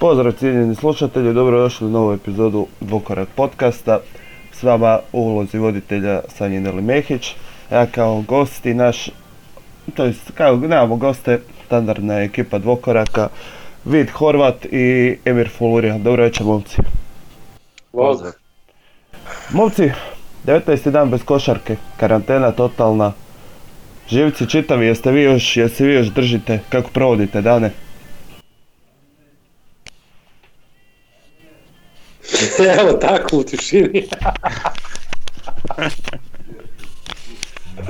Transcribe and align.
Pozdrav 0.00 0.32
cijenjeni 0.32 0.74
slušatelji, 0.74 1.32
dobrodošli 1.32 1.86
u 1.86 1.90
novu 1.90 2.12
epizodu 2.12 2.66
Dvokorak 2.80 3.28
podcasta. 3.34 4.00
S 4.52 4.62
vama 4.62 4.98
u 5.12 5.20
ulozi 5.20 5.58
voditelja 5.58 6.20
Sanji 6.28 6.60
Neli 6.60 6.82
Mehić. 6.82 7.34
Ja 7.70 7.86
kao 7.86 8.24
gosti 8.28 8.74
naš, 8.74 9.10
to 9.94 10.04
jest 10.04 10.30
kao 10.34 10.56
nemamo 10.56 10.96
goste, 10.96 11.40
standardna 11.66 12.14
je 12.14 12.24
ekipa 12.24 12.58
Dvokoraka, 12.58 13.28
Vid 13.84 14.10
Horvat 14.10 14.64
i 14.64 15.16
Emir 15.24 15.48
Fulurija. 15.58 15.98
Dobro 15.98 16.22
večer 16.22 16.46
momci. 16.46 16.76
Pozdrav. 17.92 18.32
Momci, 19.50 19.90
19. 20.46 20.90
dan 20.90 21.10
bez 21.10 21.24
košarke, 21.24 21.76
karantena 21.96 22.52
totalna. 22.52 23.12
Živci 24.08 24.46
čitavi, 24.46 24.86
jeste 24.86 25.10
vi 25.10 25.22
još, 25.22 25.56
jeste 25.56 25.84
vi 25.84 25.94
još 25.94 26.06
držite, 26.06 26.60
kako 26.68 26.90
provodite 26.90 27.40
dane? 27.40 27.70
Evo 32.80 32.92
tako 32.92 33.36
u 33.36 33.42
tišini. 33.42 34.08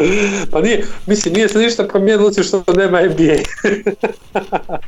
pa 0.50 0.60
nije, 0.60 0.84
mislim, 1.06 1.34
nije 1.34 1.48
se 1.48 1.58
ništa 1.58 1.88
promijenilo 1.88 2.28
osim 2.28 2.44
što 2.44 2.64
nema 2.76 3.00
NBA. 3.02 3.36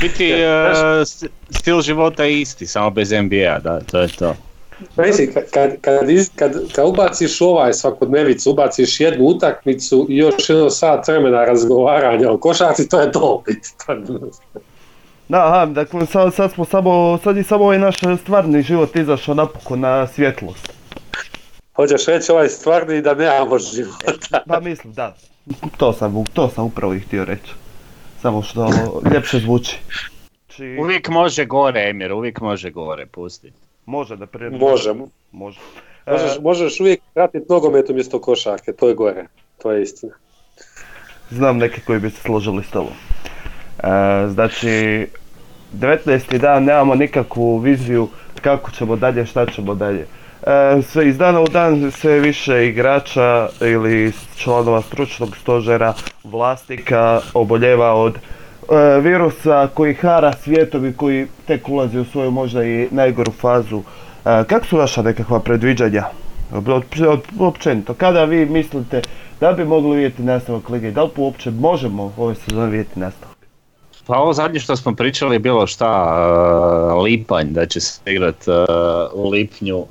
Biti 0.00 0.32
uh, 0.32 0.38
stil 1.50 1.80
života 1.80 2.24
je 2.24 2.40
isti, 2.40 2.66
samo 2.66 2.90
bez 2.90 3.10
NBA, 3.10 3.58
da, 3.58 3.80
to 3.80 4.00
je 4.00 4.08
to. 4.08 4.36
Pa 4.96 5.02
mislim, 5.02 5.32
kad, 5.34 5.44
kad, 5.50 5.70
kad, 5.80 6.54
kad, 6.74 6.86
ubaciš 6.86 7.40
ovaj 7.40 7.72
svakodnevicu, 7.72 8.50
ubaciš 8.50 9.00
jednu 9.00 9.24
utakmicu 9.24 10.06
i 10.10 10.16
još 10.16 10.48
jedno 10.50 10.70
sat 10.70 11.08
vremena 11.08 11.44
razgovaranja 11.44 12.30
o 12.30 12.38
košarci, 12.38 12.88
to 12.88 13.00
je 13.00 13.12
to. 13.12 13.42
Da, 15.28 15.46
aha, 15.46 15.66
dakle 15.66 16.06
sad, 16.06 16.34
sad 16.34 16.52
smo 16.52 16.64
samo, 16.64 17.18
sad 17.18 17.36
je 17.36 17.42
samo 17.42 17.64
ovaj 17.64 17.78
naš 17.78 17.96
stvarni 18.20 18.62
život 18.62 18.96
izašao 18.96 19.34
napokon 19.34 19.80
na 19.80 20.06
svjetlost. 20.06 20.72
Hoćeš 21.76 22.06
reći 22.06 22.32
ovaj 22.32 22.48
stvarni 22.48 23.02
da 23.02 23.14
nemamo 23.14 23.58
života. 23.58 24.40
Pa 24.48 24.60
mislim, 24.60 24.92
da. 24.92 25.16
To 25.76 25.92
sam, 25.92 26.24
to 26.24 26.48
sam 26.48 26.64
upravo 26.64 26.94
i 26.94 27.00
htio 27.00 27.24
reći. 27.24 27.52
Samo 28.22 28.42
što 28.42 28.68
ljepše 29.14 29.38
zvuči. 29.38 29.78
Či, 30.48 30.76
Uvijek 30.80 31.08
može 31.08 31.44
gore, 31.44 31.88
Emir, 31.90 32.12
uvijek 32.12 32.40
može 32.40 32.70
gore, 32.70 33.06
pusti. 33.06 33.52
može 33.86 34.16
da 34.16 34.26
prije... 34.26 34.50
Možemo. 34.50 35.08
Može. 35.32 35.60
Možeš, 36.06 36.36
E, 36.36 36.40
možeš 36.40 36.80
uvijek 36.80 37.00
pratiti 37.14 37.46
nogomet 37.48 37.90
umjesto 37.90 38.20
košarke, 38.20 38.72
to 38.72 38.88
je 38.88 38.94
gore. 38.94 39.26
To 39.62 39.72
je 39.72 39.82
istina. 39.82 40.12
znam 41.30 41.58
neke 41.58 41.80
koji 41.80 42.00
bi 42.00 42.10
se 42.10 42.20
složili 42.20 42.64
s 42.64 42.70
tobom. 42.70 42.92
E, 43.84 44.28
znači, 44.28 45.06
19. 45.72 46.38
dan 46.38 46.64
nemamo 46.64 46.94
nikakvu 46.94 47.58
viziju 47.58 48.08
kako 48.40 48.70
ćemo 48.70 48.96
dalje, 48.96 49.26
šta 49.26 49.46
ćemo 49.46 49.74
dalje. 49.74 50.06
E, 50.46 50.82
sve 50.82 51.08
iz 51.08 51.18
dana 51.18 51.40
u 51.40 51.48
dan 51.48 51.90
sve 51.90 52.20
više 52.20 52.66
igrača 52.68 53.48
ili 53.60 54.12
članova 54.36 54.82
stručnog 54.82 55.36
stožera, 55.36 55.94
vlasnika 56.24 57.20
oboljeva 57.34 57.94
od 57.94 58.14
e, 58.14 59.00
virusa 59.00 59.68
koji 59.74 59.94
hara 59.94 60.32
svijetom 60.32 60.86
i 60.86 60.92
koji 60.92 61.26
tek 61.46 61.68
ulazi 61.68 61.98
u 61.98 62.04
svoju 62.04 62.30
možda 62.30 62.64
i 62.64 62.88
najgoru 62.90 63.32
fazu. 63.32 63.82
Kako 64.24 64.66
su 64.66 64.76
vaša 64.76 65.02
nekakva 65.02 65.40
predviđanja? 65.40 66.04
Općenito, 67.38 67.94
kada 67.94 68.24
vi 68.24 68.46
mislite 68.46 69.02
da 69.40 69.52
bi 69.52 69.64
mogli 69.64 69.96
vidjeti 69.96 70.22
nastavak 70.22 70.68
lige? 70.68 70.90
Da 70.90 71.02
li 71.02 71.10
uopće 71.16 71.50
možemo 71.50 72.12
ove 72.16 72.34
sezone 72.34 72.70
vidjeti 72.70 73.00
nastavak? 73.00 73.33
Pa 74.06 74.16
ovo 74.18 74.32
zadnje 74.32 74.60
što 74.60 74.76
smo 74.76 74.94
pričali 74.94 75.34
je 75.34 75.38
bilo 75.38 75.66
šta, 75.66 75.90
uh, 76.96 77.02
lipanj, 77.04 77.52
da 77.52 77.66
će 77.66 77.80
se 77.80 78.00
igrat 78.06 78.44
uh, 78.48 78.54
u 79.12 79.28
lipnju, 79.30 79.86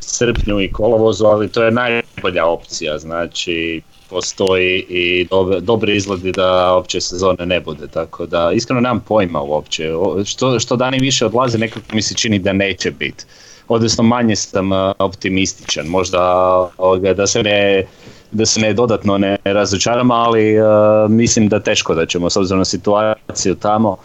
srpnju 0.00 0.60
i 0.60 0.72
kolovozu, 0.72 1.24
ali 1.26 1.52
to 1.52 1.62
je 1.64 1.70
najbolja 1.70 2.46
opcija, 2.46 2.98
znači 2.98 3.82
postoji 4.06 4.78
i 4.88 5.28
dob- 5.30 5.60
dobri 5.60 5.96
izgledi 5.96 6.32
da 6.32 6.74
opće 6.74 7.00
sezone 7.00 7.46
ne 7.46 7.60
bude, 7.60 7.88
tako 7.88 8.26
da 8.26 8.52
iskreno 8.54 8.80
nemam 8.80 9.00
pojma 9.00 9.42
uopće, 9.42 9.94
O- 9.94 10.24
što, 10.24 10.60
što 10.60 10.76
dani 10.76 11.00
više 11.00 11.26
odlaze 11.26 11.58
nekako 11.58 11.86
mi 11.94 12.02
se 12.02 12.14
čini 12.14 12.38
da 12.38 12.52
neće 12.52 12.90
biti. 12.90 13.24
Odnosno 13.68 14.04
manje 14.04 14.36
sam 14.36 14.72
uh, 14.72 14.78
optimističan, 14.98 15.86
možda 15.86 16.20
da 17.16 17.26
se 17.26 17.42
ne 17.42 17.86
da 18.34 18.46
se 18.46 18.60
ne 18.60 18.72
dodatno 18.72 19.18
ne 19.18 19.38
razočaram, 19.44 20.10
ali 20.10 20.60
uh, 20.60 20.66
mislim 21.10 21.48
da 21.48 21.60
teško 21.60 21.94
da 21.94 22.06
ćemo 22.06 22.30
s 22.30 22.36
obzirom 22.36 22.58
na 22.58 22.64
situaciju 22.64 23.54
tamo. 23.54 23.96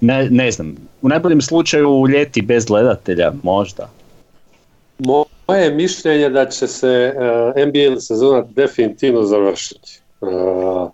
Ne, 0.00 0.30
ne 0.30 0.50
znam, 0.50 0.76
u 1.02 1.08
najboljem 1.08 1.40
slučaju 1.40 1.90
u 1.90 2.08
ljeti 2.08 2.42
bez 2.42 2.64
gledatelja, 2.64 3.32
možda. 3.42 3.90
Moje 4.98 5.64
je 5.64 5.74
mišljenje 5.74 6.28
da 6.28 6.48
će 6.48 6.66
se 6.66 7.14
uh, 7.16 7.66
NBA 7.66 8.00
sezona 8.00 8.44
definitivno 8.56 9.22
završiti. 9.22 10.00
Uh, 10.20 10.90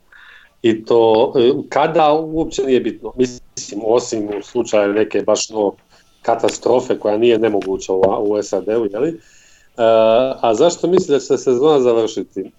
I 0.63 0.85
to 0.85 1.33
kada 1.69 2.13
uopće 2.13 2.63
nije 2.63 2.81
bitno. 2.81 3.13
Mislim, 3.17 3.81
osim 3.85 4.29
u 4.39 4.43
slučaju 4.43 4.93
neke 4.93 5.23
baš 5.23 5.51
no 5.51 5.73
katastrofe 6.23 6.99
koja 6.99 7.19
nije 7.19 7.39
nemoguća 7.39 7.93
u, 7.93 8.03
u 8.19 8.43
SAD-u, 8.43 8.87
jeli? 8.93 9.11
Uh, 9.11 9.85
a 10.41 10.55
zašto 10.55 10.87
misli 10.89 11.13
da 11.13 11.19
će 11.19 11.27
se 11.27 11.39
sezona 11.39 11.81
završiti? 11.81 12.51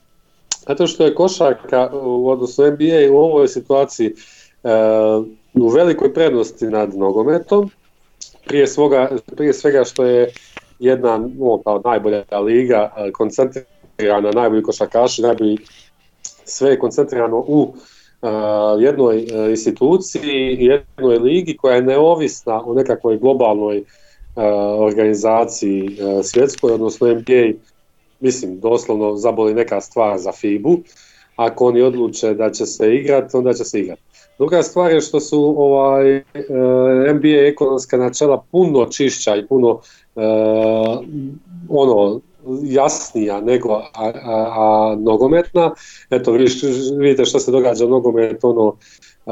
Zato 0.67 0.87
što 0.87 1.05
je 1.05 1.15
košarka, 1.15 1.89
u 1.93 2.29
odnosno 2.29 2.67
NBA 2.67 3.11
u 3.11 3.17
ovoj 3.17 3.47
situaciji 3.47 4.13
uh, 4.63 5.25
u 5.53 5.67
velikoj 5.67 6.13
prednosti 6.13 6.65
nad 6.65 6.95
nogometom, 6.95 7.69
prije, 8.45 8.67
svoga, 8.67 9.09
prije 9.35 9.53
svega 9.53 9.83
što 9.83 10.05
je 10.05 10.33
jedna 10.79 11.17
no, 11.17 11.61
kao 11.63 11.81
najbolja 11.85 12.23
liga 12.45 12.93
e, 12.97 13.11
koncentrirana, 13.11 14.31
najbolji 14.31 14.63
košarkaši, 14.63 15.21
najbolji 15.21 15.57
sve 16.45 16.69
je 16.69 16.79
koncentrirano 16.79 17.37
u 17.37 17.61
uh, 17.61 18.29
jednoj 18.79 19.17
uh, 19.17 19.49
instituciji, 19.49 20.57
jednoj 20.59 21.17
ligi 21.17 21.57
koja 21.57 21.75
je 21.75 21.81
neovisna 21.81 22.61
o 22.65 22.73
nekakvoj 22.73 23.17
globalnoj 23.17 23.83
organizaciji 24.79 25.97
svjetskoj, 26.23 26.71
odnosno 26.71 27.07
NBA, 27.07 27.51
mislim, 28.21 28.59
doslovno 28.59 29.15
zaboli 29.15 29.53
neka 29.53 29.81
stvar 29.81 30.17
za 30.17 30.31
FIBU. 30.31 30.77
Ako 31.35 31.65
oni 31.65 31.81
odluče 31.81 32.33
da 32.33 32.51
će 32.51 32.65
se 32.65 32.95
igrati, 32.95 33.37
onda 33.37 33.53
će 33.53 33.63
se 33.63 33.79
igrati. 33.79 34.01
Druga 34.37 34.63
stvar 34.63 34.91
je 34.91 35.01
što 35.01 35.19
su 35.19 35.55
ovaj, 35.57 36.17
uh, 36.17 36.23
NBA 37.15 37.47
ekonomska 37.47 37.97
načela 37.97 38.43
puno 38.51 38.85
čišća 38.85 39.35
i 39.35 39.47
puno 39.47 39.69
uh, 39.69 40.99
ono 41.69 42.21
jasnija 42.63 43.41
nego 43.41 43.73
a, 43.73 43.83
a, 43.93 44.11
a 44.23 44.95
nogometna. 44.99 45.73
Eto, 46.09 46.31
vi, 46.31 46.45
vidite 46.97 47.25
što 47.25 47.39
se 47.39 47.51
događa 47.51 47.85
u 47.85 47.89
nogometu, 47.89 48.49
ono, 48.49 48.75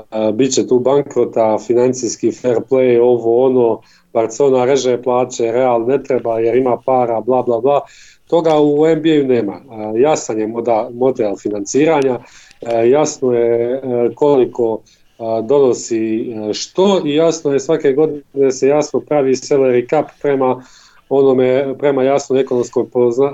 a, 0.09 0.31
bit 0.31 0.53
će 0.53 0.67
tu 0.67 0.79
bankrota, 0.79 1.57
financijski 1.67 2.31
fair 2.31 2.57
play, 2.69 3.00
ovo 3.01 3.45
ono, 3.45 3.81
Barcelona 4.13 4.66
reže 4.66 5.01
plaće, 5.01 5.51
Real 5.51 5.85
ne 5.85 6.03
treba 6.03 6.39
jer 6.39 6.56
ima 6.56 6.77
para, 6.85 7.21
bla 7.21 7.41
bla 7.41 7.59
bla. 7.59 7.81
Toga 8.29 8.59
u 8.59 8.85
NBA-u 8.95 9.28
nema. 9.28 9.62
A, 9.69 9.94
jasan 9.95 10.40
je 10.40 10.47
model 10.94 11.35
financiranja, 11.41 12.19
a, 12.66 12.73
jasno 12.73 13.34
je 13.34 13.81
a, 13.84 14.09
koliko 14.16 14.81
donosi 15.44 16.34
što 16.53 17.01
i 17.06 17.16
jasno 17.16 17.53
je 17.53 17.59
svake 17.59 17.94
godine 17.94 18.51
se 18.51 18.68
jasno 18.68 19.00
pravi 19.00 19.35
salary 19.35 19.89
cap 19.89 20.06
prema 20.22 20.63
onome 21.09 21.75
prema 21.79 22.03
jasno 22.03 22.39
ekonomskoj 22.39 22.89
pozna, 22.89 23.31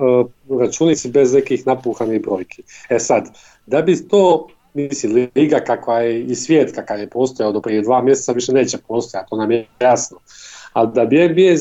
računici 0.60 1.10
bez 1.10 1.34
nekih 1.34 1.68
napuhanih 1.68 2.22
brojki. 2.22 2.64
E 2.90 3.00
sad, 3.00 3.30
da 3.66 3.82
bi 3.82 4.08
to, 4.08 4.48
mislim, 4.74 5.30
liga 5.36 5.60
kakva 5.60 6.00
je 6.00 6.24
i 6.24 6.36
svijet 6.36 6.76
kakav 6.76 7.00
je 7.00 7.10
postojao 7.10 7.52
do 7.52 7.62
prije 7.62 7.82
dva 7.82 8.02
mjeseca 8.02 8.32
više 8.32 8.52
neće 8.52 8.78
postojati, 8.88 9.30
to 9.30 9.36
nam 9.36 9.52
je 9.52 9.66
jasno. 9.80 10.18
Ali 10.76 10.90
da 10.94 11.06
bi 11.06 11.30
NBA 11.30 11.56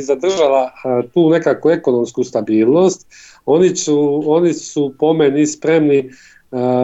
zadržala 0.00 0.70
tu 1.14 1.30
nekakvu 1.30 1.70
ekonomsku 1.70 2.24
stabilnost, 2.24 3.06
oni 3.46 3.76
su, 3.76 4.22
oni 4.26 4.54
su 4.54 4.94
po 4.98 5.12
meni 5.12 5.46
spremni 5.46 6.10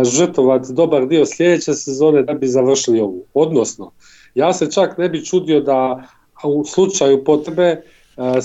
žrtvovati 0.04 0.72
dobar 0.72 1.06
dio 1.06 1.26
sljedeće 1.26 1.74
sezone 1.74 2.22
da 2.22 2.34
bi 2.34 2.48
završili 2.48 3.00
ovu. 3.00 3.24
Odnosno, 3.34 3.90
ja 4.34 4.52
se 4.52 4.70
čak 4.70 4.98
ne 4.98 5.08
bi 5.08 5.24
čudio 5.24 5.60
da 5.60 6.02
u 6.44 6.64
slučaju 6.64 7.24
potrebe 7.24 7.82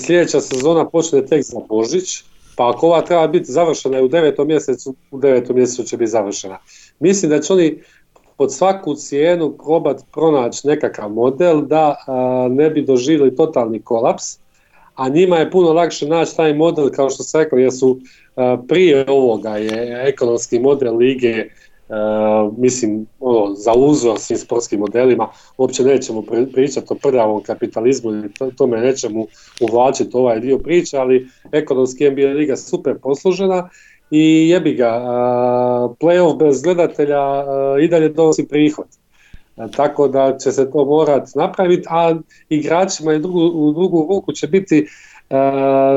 sljedeća 0.06 0.40
sezona 0.40 0.88
počne 0.88 1.26
tek 1.26 1.42
za 1.44 1.60
Božić, 1.68 2.22
pa 2.56 2.70
ako 2.70 2.86
ova 2.86 3.02
treba 3.02 3.26
biti 3.26 3.52
završena 3.52 4.02
u 4.02 4.08
devetom 4.08 4.48
mjesecu, 4.48 4.94
u 5.10 5.18
devetom 5.18 5.56
mjesecu 5.56 5.82
će 5.82 5.96
biti 5.96 6.10
završena. 6.10 6.58
Mislim 7.00 7.30
da 7.30 7.40
će 7.40 7.52
oni 7.52 7.82
pod 8.42 8.52
svaku 8.54 8.94
cijenu 8.94 9.56
probati 9.64 10.04
pronaći 10.12 10.66
nekakav 10.66 11.10
model 11.10 11.60
da 11.60 11.96
ne 12.50 12.70
bi 12.70 12.82
doživjeli 12.82 13.36
totalni 13.36 13.82
kolaps, 13.82 14.24
a 14.94 15.08
njima 15.08 15.36
je 15.36 15.50
puno 15.50 15.72
lakše 15.72 16.06
naći 16.06 16.36
taj 16.36 16.54
model 16.54 16.90
kao 16.90 17.10
što 17.10 17.22
sam 17.22 17.40
rekao 17.40 17.58
jer 17.58 17.72
su 17.72 17.98
prije 18.68 19.04
ovoga 19.08 19.56
je 19.56 20.08
ekonomski 20.08 20.58
model 20.58 20.96
lige 20.96 21.44
mislim, 22.56 23.06
ono, 23.20 23.54
za 23.54 23.72
uzor 23.74 24.18
svim 24.18 24.38
sportskim 24.38 24.80
modelima, 24.80 25.28
uopće 25.58 25.84
nećemo 25.84 26.22
pričati 26.52 26.86
o 26.88 26.94
prljavom 26.94 27.42
kapitalizmu 27.42 28.10
ili 28.10 28.32
tome 28.56 28.80
nećemo 28.80 29.26
uvlačiti 29.60 30.16
ovaj 30.16 30.40
dio 30.40 30.58
priče, 30.58 30.96
ali 30.96 31.28
ekonomski 31.52 32.10
NBA 32.10 32.22
liga 32.22 32.56
super 32.56 32.98
poslužena 33.02 33.68
i 34.14 34.48
jebi 34.48 34.74
ga, 34.74 34.90
playoff 36.00 36.38
bez 36.38 36.62
gledatelja 36.62 37.44
i 37.80 37.88
dalje 37.88 38.08
donosi 38.08 38.48
prihod. 38.48 38.86
Tako 39.76 40.08
da 40.08 40.38
će 40.38 40.52
se 40.52 40.70
to 40.70 40.84
morat 40.84 41.28
napraviti, 41.34 41.86
a 41.90 42.14
igračima 42.48 43.14
i 43.14 43.18
drugu, 43.18 43.40
u 43.40 43.72
drugu 43.72 44.06
ruku 44.10 44.32
će 44.32 44.46
biti 44.46 44.86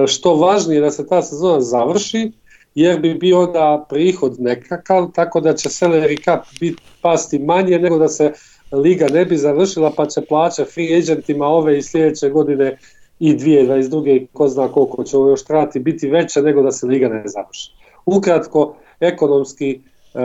što 0.07 0.35
važnije 0.35 0.81
da 0.81 0.91
se 0.91 1.07
ta 1.07 1.21
sezona 1.21 1.61
završi, 1.61 2.31
jer 2.75 2.99
bi 2.99 3.13
bio 3.13 3.41
onda 3.41 3.85
prihod 3.89 4.35
nekakav, 4.39 5.11
tako 5.15 5.41
da 5.41 5.53
će 5.53 5.69
salary 5.69 6.23
cap 6.23 6.45
biti 6.59 6.81
pasti 7.01 7.39
manje 7.39 7.79
nego 7.79 7.97
da 7.97 8.07
se 8.07 8.33
liga 8.71 9.07
ne 9.13 9.25
bi 9.25 9.37
završila 9.37 9.91
pa 9.97 10.05
će 10.05 10.21
plaća 10.21 10.65
free 10.65 10.97
agentima 10.97 11.47
ove 11.47 11.77
i 11.77 11.83
sljedeće 11.83 12.29
godine 12.29 12.77
i 13.19 13.33
2022. 13.33 14.15
i 14.15 14.27
ko 14.33 14.47
zna 14.47 14.67
koliko 14.67 15.03
će 15.03 15.17
još 15.17 15.43
trati 15.43 15.79
biti 15.79 16.09
veće 16.09 16.41
nego 16.41 16.61
da 16.61 16.71
se 16.71 16.87
liga 16.87 17.07
ne 17.07 17.23
završi. 17.25 17.84
Ukratko, 18.05 18.75
ekonomski 18.99 19.81
Uh, 20.15 20.21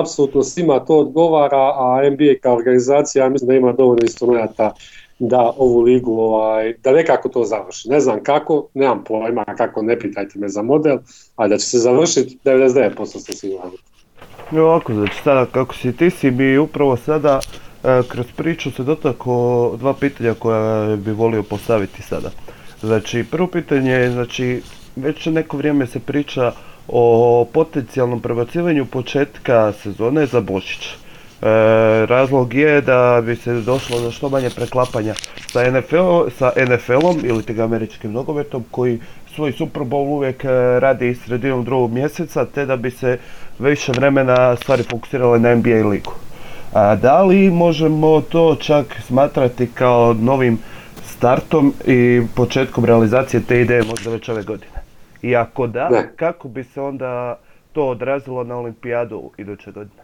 apsolutno 0.00 0.42
svima 0.42 0.80
to 0.80 0.98
odgovara, 0.98 1.72
a 1.76 2.10
NBA 2.10 2.34
kao 2.42 2.54
organizacija 2.54 3.28
mislim 3.28 3.48
da 3.48 3.54
ima 3.54 3.72
dovoljno 3.72 4.02
instrumenta 4.02 4.74
da 5.18 5.52
ovu 5.56 5.80
ligu, 5.80 6.20
ovaj, 6.20 6.74
da 6.82 6.92
nekako 6.92 7.28
to 7.28 7.44
završi. 7.44 7.88
Ne 7.88 8.00
znam 8.00 8.22
kako, 8.22 8.68
nemam 8.74 9.04
pojma 9.04 9.44
kako, 9.44 9.82
ne 9.82 9.98
pitajte 9.98 10.38
me 10.38 10.48
za 10.48 10.62
model, 10.62 10.98
ali 11.36 11.50
da 11.50 11.58
će 11.58 11.66
se 11.66 11.78
završiti 11.78 12.38
99% 12.44 13.06
ste 13.06 13.32
siguran. 13.32 13.70
Ovako, 14.52 14.94
znači 14.94 15.22
sada 15.24 15.46
kako 15.46 15.74
si 15.74 15.96
ti 15.96 16.10
si 16.10 16.30
bi 16.30 16.58
upravo 16.58 16.96
sada 16.96 17.40
e, 17.84 18.02
kroz 18.08 18.26
priču 18.36 18.70
se 18.70 18.82
dotako 18.82 19.70
dva 19.78 19.94
pitanja 19.94 20.34
koja 20.34 20.96
bi 20.96 21.12
volio 21.12 21.42
postaviti 21.42 22.02
sada. 22.02 22.30
Znači 22.80 23.24
prvo 23.30 23.46
pitanje 23.46 23.92
je, 23.92 24.10
znači 24.10 24.62
već 24.96 25.26
neko 25.26 25.56
vrijeme 25.56 25.86
se 25.86 26.00
priča 26.00 26.52
o 26.88 27.46
potencijalnom 27.52 28.20
prebacivanju 28.20 28.86
početka 28.86 29.72
sezone 29.72 30.26
za 30.26 30.40
Božić. 30.40 30.86
E, 30.86 30.96
razlog 32.06 32.54
je 32.54 32.80
da 32.80 33.22
bi 33.26 33.36
se 33.36 33.54
došlo 33.54 34.00
do 34.00 34.10
što 34.10 34.28
manje 34.28 34.50
preklapanja 34.50 35.14
sa 35.52 36.52
NFL-om 36.66 37.20
ili 37.24 37.42
tega 37.42 37.64
američkim 37.64 38.12
nogometom 38.12 38.64
koji 38.70 39.00
svoj 39.34 39.52
Super 39.52 39.82
Bowl 39.82 40.08
uvijek 40.08 40.44
e, 40.44 40.48
radi 40.80 41.14
sredinom 41.14 41.64
drugog 41.64 41.92
mjeseca 41.92 42.44
te 42.44 42.66
da 42.66 42.76
bi 42.76 42.90
se 42.90 43.18
više 43.58 43.92
vremena 43.92 44.56
stvari 44.56 44.82
fokusirale 44.82 45.38
na 45.38 45.54
NBA 45.54 45.88
ligu. 45.88 46.12
A 46.72 46.94
da 46.96 47.22
li 47.22 47.50
možemo 47.50 48.20
to 48.20 48.56
čak 48.60 48.86
smatrati 49.06 49.66
kao 49.74 50.14
novim 50.14 50.58
startom 51.06 51.74
i 51.86 52.22
početkom 52.34 52.84
realizacije 52.84 53.42
te 53.42 53.60
ideje 53.60 53.82
možda 53.82 54.10
već 54.10 54.28
ove 54.28 54.42
godine? 54.42 54.73
I 55.24 55.36
ako 55.36 55.66
da, 55.66 56.02
kako 56.16 56.48
bi 56.48 56.64
se 56.64 56.80
onda 56.80 57.38
to 57.72 57.88
odrazilo 57.88 58.44
na 58.44 58.56
olimpijadu 58.56 59.30
iduće 59.38 59.70
godine? 59.70 60.02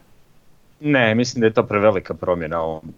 Ne, 0.80 1.14
mislim 1.14 1.40
da 1.40 1.46
je 1.46 1.52
to 1.52 1.62
prevelika 1.62 2.14
promjena 2.14 2.62
u 2.62 2.64
ovom 2.64 2.92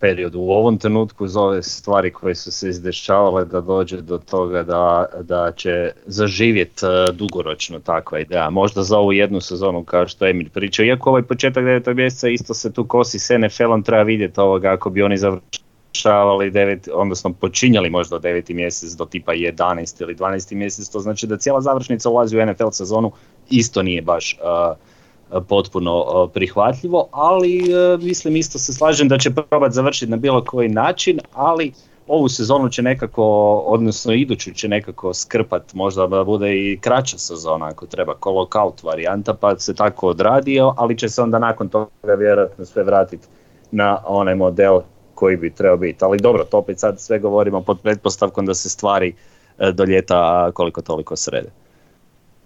periodu. 0.00 0.40
U 0.40 0.50
ovom 0.50 0.78
trenutku 0.78 1.26
za 1.26 1.40
ove 1.40 1.62
stvari 1.62 2.12
koje 2.12 2.34
su 2.34 2.52
se 2.52 2.68
izdešavale 2.68 3.44
da 3.44 3.60
dođe 3.60 4.00
do 4.00 4.18
toga 4.18 4.62
da, 4.62 5.06
da 5.22 5.52
će 5.52 5.92
zaživjeti 6.06 6.86
e, 6.86 7.12
dugoročno 7.12 7.78
takva 7.78 8.18
ideja. 8.20 8.50
Možda 8.50 8.82
za 8.82 8.98
ovu 8.98 9.12
jednu 9.12 9.40
sezonu 9.40 9.84
kao 9.84 10.08
što 10.08 10.26
Emil 10.26 10.48
pričao. 10.54 10.84
Iako 10.84 11.10
ovaj 11.10 11.22
početak 11.22 11.64
9. 11.64 11.94
mjeseca 11.94 12.28
isto 12.28 12.54
se 12.54 12.72
tu 12.72 12.84
kosi 12.84 13.18
s 13.18 13.30
NFL-om, 13.30 13.82
treba 13.82 14.02
vidjeti 14.02 14.40
ovoga 14.40 14.72
ako 14.72 14.90
bi 14.90 15.02
oni 15.02 15.16
završili 15.16 15.69
završavali 15.94 16.50
devet, 16.50 16.88
odnosno 16.92 17.32
počinjali 17.32 17.90
možda 17.90 18.18
deveti 18.18 18.54
mjesec 18.54 18.92
do 18.92 19.04
tipa 19.04 19.32
11 19.32 20.02
ili 20.02 20.14
12 20.14 20.54
mjesec, 20.54 20.88
to 20.88 21.00
znači 21.00 21.26
da 21.26 21.36
cijela 21.36 21.60
završnica 21.60 22.10
ulazi 22.10 22.38
u 22.38 22.46
NFL 22.46 22.70
sezonu, 22.72 23.12
isto 23.50 23.82
nije 23.82 24.02
baš 24.02 24.38
uh, 24.40 25.42
potpuno 25.48 25.98
uh, 25.98 26.30
prihvatljivo, 26.34 27.08
ali 27.12 27.62
uh, 27.62 28.02
mislim 28.02 28.36
isto 28.36 28.58
se 28.58 28.72
slažem 28.72 29.08
da 29.08 29.18
će 29.18 29.30
probati 29.30 29.74
završiti 29.74 30.10
na 30.10 30.16
bilo 30.16 30.44
koji 30.44 30.68
način, 30.68 31.20
ali 31.34 31.72
ovu 32.06 32.28
sezonu 32.28 32.68
će 32.68 32.82
nekako, 32.82 33.24
odnosno 33.66 34.12
iduću 34.12 34.54
će 34.54 34.68
nekako 34.68 35.14
skrpat, 35.14 35.74
možda 35.74 36.06
da 36.06 36.24
bude 36.24 36.54
i 36.54 36.78
kraća 36.80 37.18
sezona 37.18 37.66
ako 37.66 37.86
treba 37.86 38.14
out 38.54 38.82
varijanta, 38.82 39.34
pa 39.34 39.58
se 39.58 39.74
tako 39.74 40.08
odradio, 40.08 40.74
ali 40.76 40.98
će 40.98 41.08
se 41.08 41.22
onda 41.22 41.38
nakon 41.38 41.68
toga 41.68 42.14
vjerojatno 42.18 42.64
sve 42.64 42.82
vratiti 42.82 43.26
na 43.70 43.98
onaj 44.06 44.34
model 44.34 44.80
koji 45.20 45.36
bi 45.36 45.54
trebao 45.54 45.76
biti. 45.76 46.04
Ali 46.04 46.18
dobro, 46.18 46.44
to 46.44 46.58
opet 46.58 46.78
sad 46.78 47.00
sve 47.00 47.18
govorimo 47.18 47.62
pod 47.62 47.80
pretpostavkom 47.82 48.46
da 48.46 48.54
se 48.54 48.68
stvari 48.68 49.14
e, 49.58 49.72
do 49.72 49.84
ljeta 49.84 50.50
koliko 50.54 50.82
toliko 50.82 51.16
srede. 51.16 51.50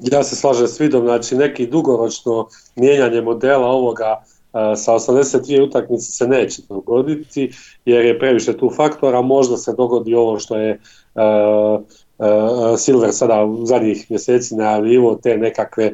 Ja 0.01 0.23
se 0.23 0.37
slažem 0.37 0.69
s 0.69 0.81
vidom, 0.81 1.03
znači 1.03 1.37
neki 1.37 1.67
dugoročno 1.67 2.49
mijenjanje 2.77 3.21
modela 3.21 3.67
ovoga 3.67 4.23
e, 4.23 4.77
sa 4.77 4.93
82 4.93 5.69
utakmice 5.69 6.13
se 6.13 6.29
neće 6.29 6.63
dogoditi 6.69 7.53
jer 7.85 8.05
je 8.05 8.19
previše 8.19 8.57
tu 8.57 8.71
faktora, 8.77 9.23
možda 9.23 9.57
se 9.57 9.75
dogodi 9.79 10.15
ovo 10.15 10.39
što 10.39 10.57
je 10.57 10.81
uh, 11.15 11.81
Silver 12.79 13.13
sada 13.13 13.45
u 13.45 13.67
zadnjih 13.67 14.11
mjeseci 14.11 14.55
najavljivo 14.55 15.19
te 15.23 15.37
nekakve 15.37 15.93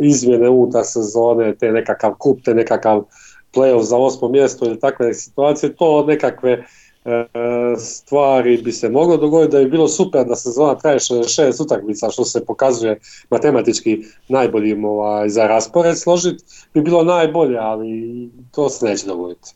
izmjene 0.00 0.48
unutar 0.48 0.82
sezone, 0.84 1.54
te 1.54 1.72
nekakav 1.72 2.14
kup, 2.18 2.42
te 2.44 2.54
nekakav 2.54 3.04
playoff 3.54 3.82
za 3.82 3.96
osmo 3.96 4.28
mjesto 4.28 4.66
ili 4.66 4.80
takve 4.80 5.14
situacije, 5.14 5.76
to 5.76 6.04
nekakve 6.06 6.52
e, 6.52 6.64
stvari 7.78 8.56
bi 8.56 8.72
se 8.72 8.88
moglo 8.88 9.16
dogoditi 9.16 9.52
da 9.52 9.58
bi 9.58 9.70
bilo 9.70 9.88
super 9.88 10.26
da 10.26 10.36
sezona 10.36 10.74
traje 10.74 10.98
šest 11.28 11.60
utakmica 11.60 12.10
što 12.10 12.24
se 12.24 12.44
pokazuje 12.44 13.00
matematički 13.30 13.98
najboljim 14.28 14.84
ovaj, 14.84 15.28
za 15.28 15.46
raspored 15.46 15.98
složiti 15.98 16.44
bi 16.74 16.80
bilo 16.80 17.04
najbolje, 17.04 17.58
ali 17.58 18.30
to 18.50 18.68
se 18.68 18.86
neće 18.86 19.06
dogoditi. 19.06 19.54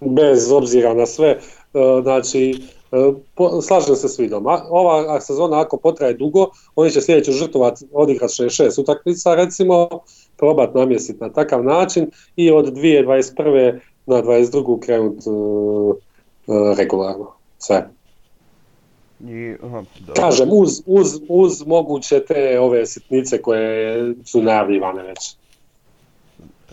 Bez 0.00 0.52
obzira 0.52 0.94
na 0.94 1.06
sve, 1.06 1.28
e, 1.28 1.38
znači 2.02 2.62
slažem 3.62 3.96
se 3.96 4.08
s 4.08 4.18
vidom. 4.18 4.46
Ova 4.70 5.20
sezona 5.20 5.60
ako 5.60 5.76
potraje 5.76 6.14
dugo, 6.14 6.46
oni 6.74 6.90
će 6.90 7.00
sljedeću 7.00 7.32
žrtvovat 7.32 7.82
odigrati 7.92 8.50
šest 8.50 8.78
utakmica 8.78 9.34
recimo, 9.34 9.88
probati 10.36 10.78
namjestiti 10.78 11.20
na 11.20 11.32
takav 11.32 11.64
način 11.64 12.10
i 12.36 12.50
od 12.50 12.74
2021. 12.74 13.80
na 14.06 14.22
2022. 14.22 14.80
krenuti 14.80 15.28
uh, 15.28 15.96
uh, 16.46 16.76
regularno. 16.78 17.32
Sve. 17.58 17.88
I, 19.20 19.54
aha, 19.62 19.82
Kažem, 20.16 20.48
uz, 20.52 20.82
uz, 20.86 21.20
uz 21.28 21.66
moguće 21.66 22.20
te 22.20 22.60
ove 22.60 22.86
sitnice 22.86 23.42
koje 23.42 24.14
su 24.24 24.42
najavljivane 24.42 25.02
već. 25.02 25.36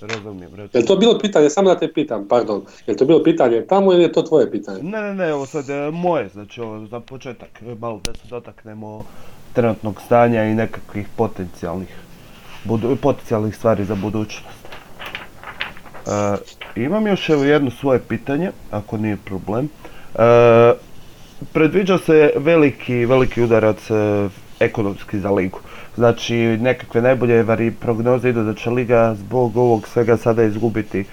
Razumijem, 0.01 0.51
razumijem. 0.51 0.70
Je 0.74 0.86
to 0.86 0.96
bilo 0.96 1.20
pitanje, 1.20 1.50
samo 1.50 1.70
da 1.70 1.79
te 1.79 1.94
pitam, 1.94 2.27
pardon, 2.27 2.62
je 2.88 2.98
to 2.98 3.06
bilo 3.06 3.24
pitanje 3.24 3.65
tamo 3.70 3.94
ili 3.94 4.03
je 4.03 4.12
to 4.12 4.22
tvoje 4.22 4.51
pitanje? 4.51 4.84
Ne, 4.84 5.01
ne, 5.01 5.13
ne, 5.13 5.34
ovo 5.34 5.46
sad 5.46 5.70
je 5.70 5.91
moje, 5.91 6.29
znači 6.29 6.62
ovo 6.62 6.88
za 6.88 7.00
početak, 7.00 7.62
malo 7.79 8.01
da 8.03 8.13
se 8.13 8.27
dotaknemo 8.29 9.06
trenutnog 9.53 10.01
stanja 10.01 10.44
i 10.44 10.56
nekakvih 10.56 11.08
potencijalnih 11.15 11.96
budu, 12.63 12.96
potencijalnih 12.96 13.56
stvari 13.56 13.86
za 13.86 13.96
budućnost. 13.96 14.60
E, 16.75 16.82
imam 16.82 17.08
još 17.08 17.29
evo 17.29 17.44
jedno 17.44 17.72
svoje 17.72 18.00
pitanje, 18.00 18.51
ako 18.72 18.98
nije 18.98 19.18
problem. 19.25 19.70
E, 20.15 20.74
predviđa 21.53 21.98
se 21.98 22.32
veliki, 22.36 23.06
veliki 23.06 23.41
udarac 23.41 23.91
e, 23.91 24.29
ekonomski 24.60 25.20
za 25.20 25.32
ligu. 25.32 25.60
Znači 26.00 26.36
nekakve 26.36 27.01
najbolje 27.01 27.44
vari 27.44 27.72
prognoze 27.72 28.29
idu 28.29 28.44
da 28.44 28.53
će 28.53 28.70
liga 28.70 29.15
zbog 29.15 29.58
ovog 29.58 29.88
svega 29.88 30.18
sada 30.18 30.44
izgubiti 30.44 31.06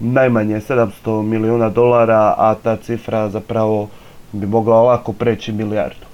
najmanje 0.00 0.60
700 0.60 1.22
milijuna 1.22 1.68
dolara, 1.68 2.34
a 2.38 2.54
ta 2.62 2.76
cifra 2.76 3.28
zapravo 3.28 3.88
bi 4.32 4.46
mogla 4.46 4.76
ovako 4.76 5.12
preći 5.12 5.52
milijardu. 5.52 6.06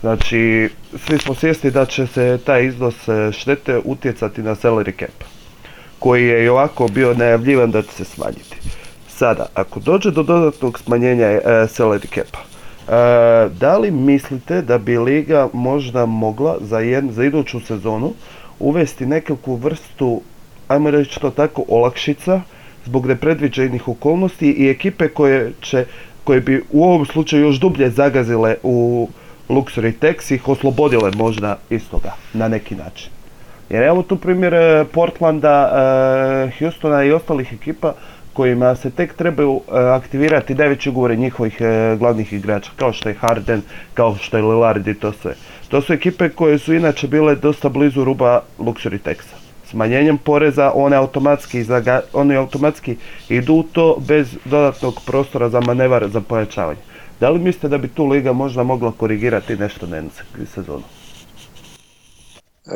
Znači, 0.00 0.68
svi 1.06 1.18
smo 1.18 1.34
svjesni 1.34 1.70
da 1.70 1.84
će 1.84 2.06
se 2.06 2.38
taj 2.46 2.66
iznos 2.66 3.08
e, 3.08 3.32
štete 3.32 3.80
utjecati 3.84 4.42
na 4.42 4.54
salary 4.54 4.98
cap, 4.98 5.24
koji 5.98 6.26
je 6.26 6.44
i 6.44 6.48
ovako 6.48 6.88
bio 6.88 7.14
najavljivan 7.14 7.70
da 7.70 7.82
će 7.82 7.90
se 7.90 8.04
smanjiti. 8.04 8.56
Sada, 9.08 9.46
ako 9.54 9.80
dođe 9.80 10.10
do 10.10 10.22
dodatnog 10.22 10.78
smanjenja 10.78 11.26
e, 11.26 11.40
salary 11.44 12.14
capa, 12.14 12.51
e, 12.88 12.92
da 13.60 13.78
li 13.78 13.90
mislite 13.90 14.62
da 14.62 14.78
bi 14.78 14.98
Liga 14.98 15.48
možda 15.52 16.06
mogla 16.06 16.56
za, 16.60 16.78
za 17.10 17.24
iduću 17.24 17.60
sezonu 17.60 18.12
uvesti 18.58 19.06
nekakvu 19.06 19.54
vrstu, 19.56 20.20
ajmo 20.68 20.90
reći 20.90 21.20
to 21.20 21.30
tako, 21.30 21.64
olakšica 21.68 22.40
zbog 22.84 23.06
nepredviđenih 23.06 23.88
okolnosti 23.88 24.50
i 24.50 24.68
ekipe 24.68 25.08
koje 25.08 25.52
će 25.60 25.84
koje 26.24 26.40
bi 26.40 26.62
u 26.70 26.84
ovom 26.84 27.06
slučaju 27.06 27.46
još 27.46 27.56
dublje 27.56 27.90
zagazile 27.90 28.56
u 28.62 29.08
Luxury 29.48 29.92
Tax 30.00 30.34
ih 30.34 30.48
oslobodile 30.48 31.10
možda 31.16 31.58
istoga 31.70 32.14
na 32.32 32.48
neki 32.48 32.74
način. 32.74 33.10
Jer 33.70 33.82
evo 33.82 34.02
tu 34.02 34.16
primjer 34.16 34.54
e, 34.54 34.84
Portlanda, 34.92 35.70
e, 35.72 36.50
Houstona 36.58 37.04
i 37.04 37.12
ostalih 37.12 37.52
ekipa 37.52 37.94
kojima 38.32 38.74
se 38.74 38.90
tek 38.90 39.14
trebaju 39.14 39.60
e, 39.68 39.78
aktivirati 39.78 40.54
najveći 40.54 40.90
ugovori 40.90 41.16
njihovih 41.16 41.58
glavnih 41.98 42.32
igrača, 42.32 42.70
kao 42.76 42.92
što 42.92 43.08
je 43.08 43.14
Harden, 43.14 43.62
kao 43.94 44.16
što 44.16 44.36
je 44.36 44.42
Lillard 44.42 44.86
i 44.88 44.94
to 44.94 45.12
sve. 45.12 45.34
To 45.68 45.80
su 45.80 45.92
ekipe 45.92 46.28
koje 46.28 46.58
su 46.58 46.74
inače 46.74 47.08
bile 47.08 47.34
dosta 47.34 47.68
blizu 47.68 48.04
ruba 48.04 48.42
luxury 48.58 48.98
taxa. 48.98 49.34
Smanjenjem 49.66 50.18
poreza 50.18 50.72
one 50.74 50.96
automatski, 50.96 51.64
oni 52.12 52.36
automatski 52.36 52.96
idu 53.28 53.54
u 53.54 53.62
to 53.62 53.96
bez 54.08 54.36
dodatnog 54.44 55.00
prostora 55.06 55.48
za 55.48 55.60
manevar 55.60 56.08
za 56.08 56.20
pojačavanje. 56.20 56.80
Da 57.20 57.30
li 57.30 57.38
mislite 57.38 57.68
da 57.68 57.78
bi 57.78 57.88
tu 57.88 58.06
liga 58.06 58.32
možda 58.32 58.62
mogla 58.62 58.92
korigirati 58.92 59.56
nešto 59.56 59.86
na 59.86 60.02
sezonu? 60.54 60.82
E, 62.66 62.70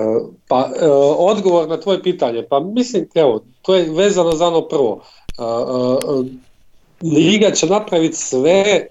pa, 0.48 0.68
e, 0.80 0.88
odgovor 1.18 1.68
na 1.68 1.80
tvoje 1.80 2.02
pitanje, 2.02 2.46
pa 2.50 2.60
mislim, 2.60 3.08
evo, 3.14 3.40
to 3.62 3.74
je 3.74 3.90
vezano 3.90 4.32
za 4.32 4.46
ono 4.46 4.68
prvo. 4.68 5.02
Liga 7.02 7.50
će 7.50 7.66
napraviti 7.66 8.16
sve 8.16 8.86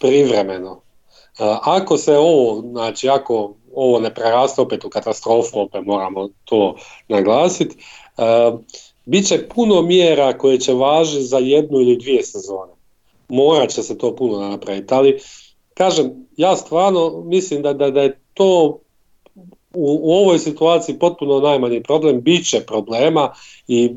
privremeno. 0.00 0.80
Ako 1.62 1.96
se 1.96 2.16
ovo, 2.16 2.62
znači 2.70 3.08
ako 3.08 3.54
ovo 3.74 4.00
ne 4.00 4.14
preraste 4.14 4.60
opet 4.60 4.84
u 4.84 4.90
katastrofu, 4.90 5.60
opet 5.60 5.86
moramo 5.86 6.28
to 6.44 6.76
naglasiti, 7.08 7.76
bit 9.04 9.28
će 9.28 9.48
puno 9.48 9.82
mjera 9.82 10.38
koje 10.38 10.60
će 10.60 10.72
važiti 10.72 11.24
za 11.24 11.38
jednu 11.38 11.80
ili 11.80 11.96
dvije 11.96 12.22
sezone. 12.22 12.72
Morat 13.28 13.70
će 13.70 13.82
se 13.82 13.98
to 13.98 14.16
puno 14.16 14.48
napraviti, 14.48 14.94
ali 14.94 15.20
kažem, 15.74 16.26
ja 16.36 16.56
stvarno 16.56 17.22
mislim 17.24 17.62
da, 17.62 17.72
da, 17.72 17.90
da 17.90 18.02
je 18.02 18.20
to 18.34 18.78
u, 19.74 20.12
ovoj 20.14 20.38
situaciji 20.38 20.98
potpuno 20.98 21.40
najmanji 21.40 21.82
problem, 21.82 22.20
bit 22.20 22.48
će 22.50 22.60
problema 22.60 23.32
i 23.68 23.84
e, 23.84 23.92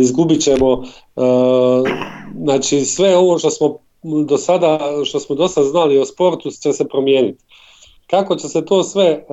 izgubit 0.00 0.42
ćemo 0.42 0.82
e, 0.82 1.20
znači 2.44 2.84
sve 2.84 3.16
ovo 3.16 3.38
što 3.38 3.50
smo 3.50 3.78
do 4.26 4.38
sada 4.38 4.78
što 5.04 5.20
smo 5.20 5.36
do 5.36 5.48
sada 5.48 5.66
znali 5.66 5.98
o 5.98 6.04
sportu 6.04 6.50
će 6.50 6.72
se 6.72 6.88
promijeniti. 6.88 7.44
Kako 8.06 8.36
će 8.36 8.48
se 8.48 8.64
to 8.64 8.82
sve 8.82 9.04
e, 9.04 9.24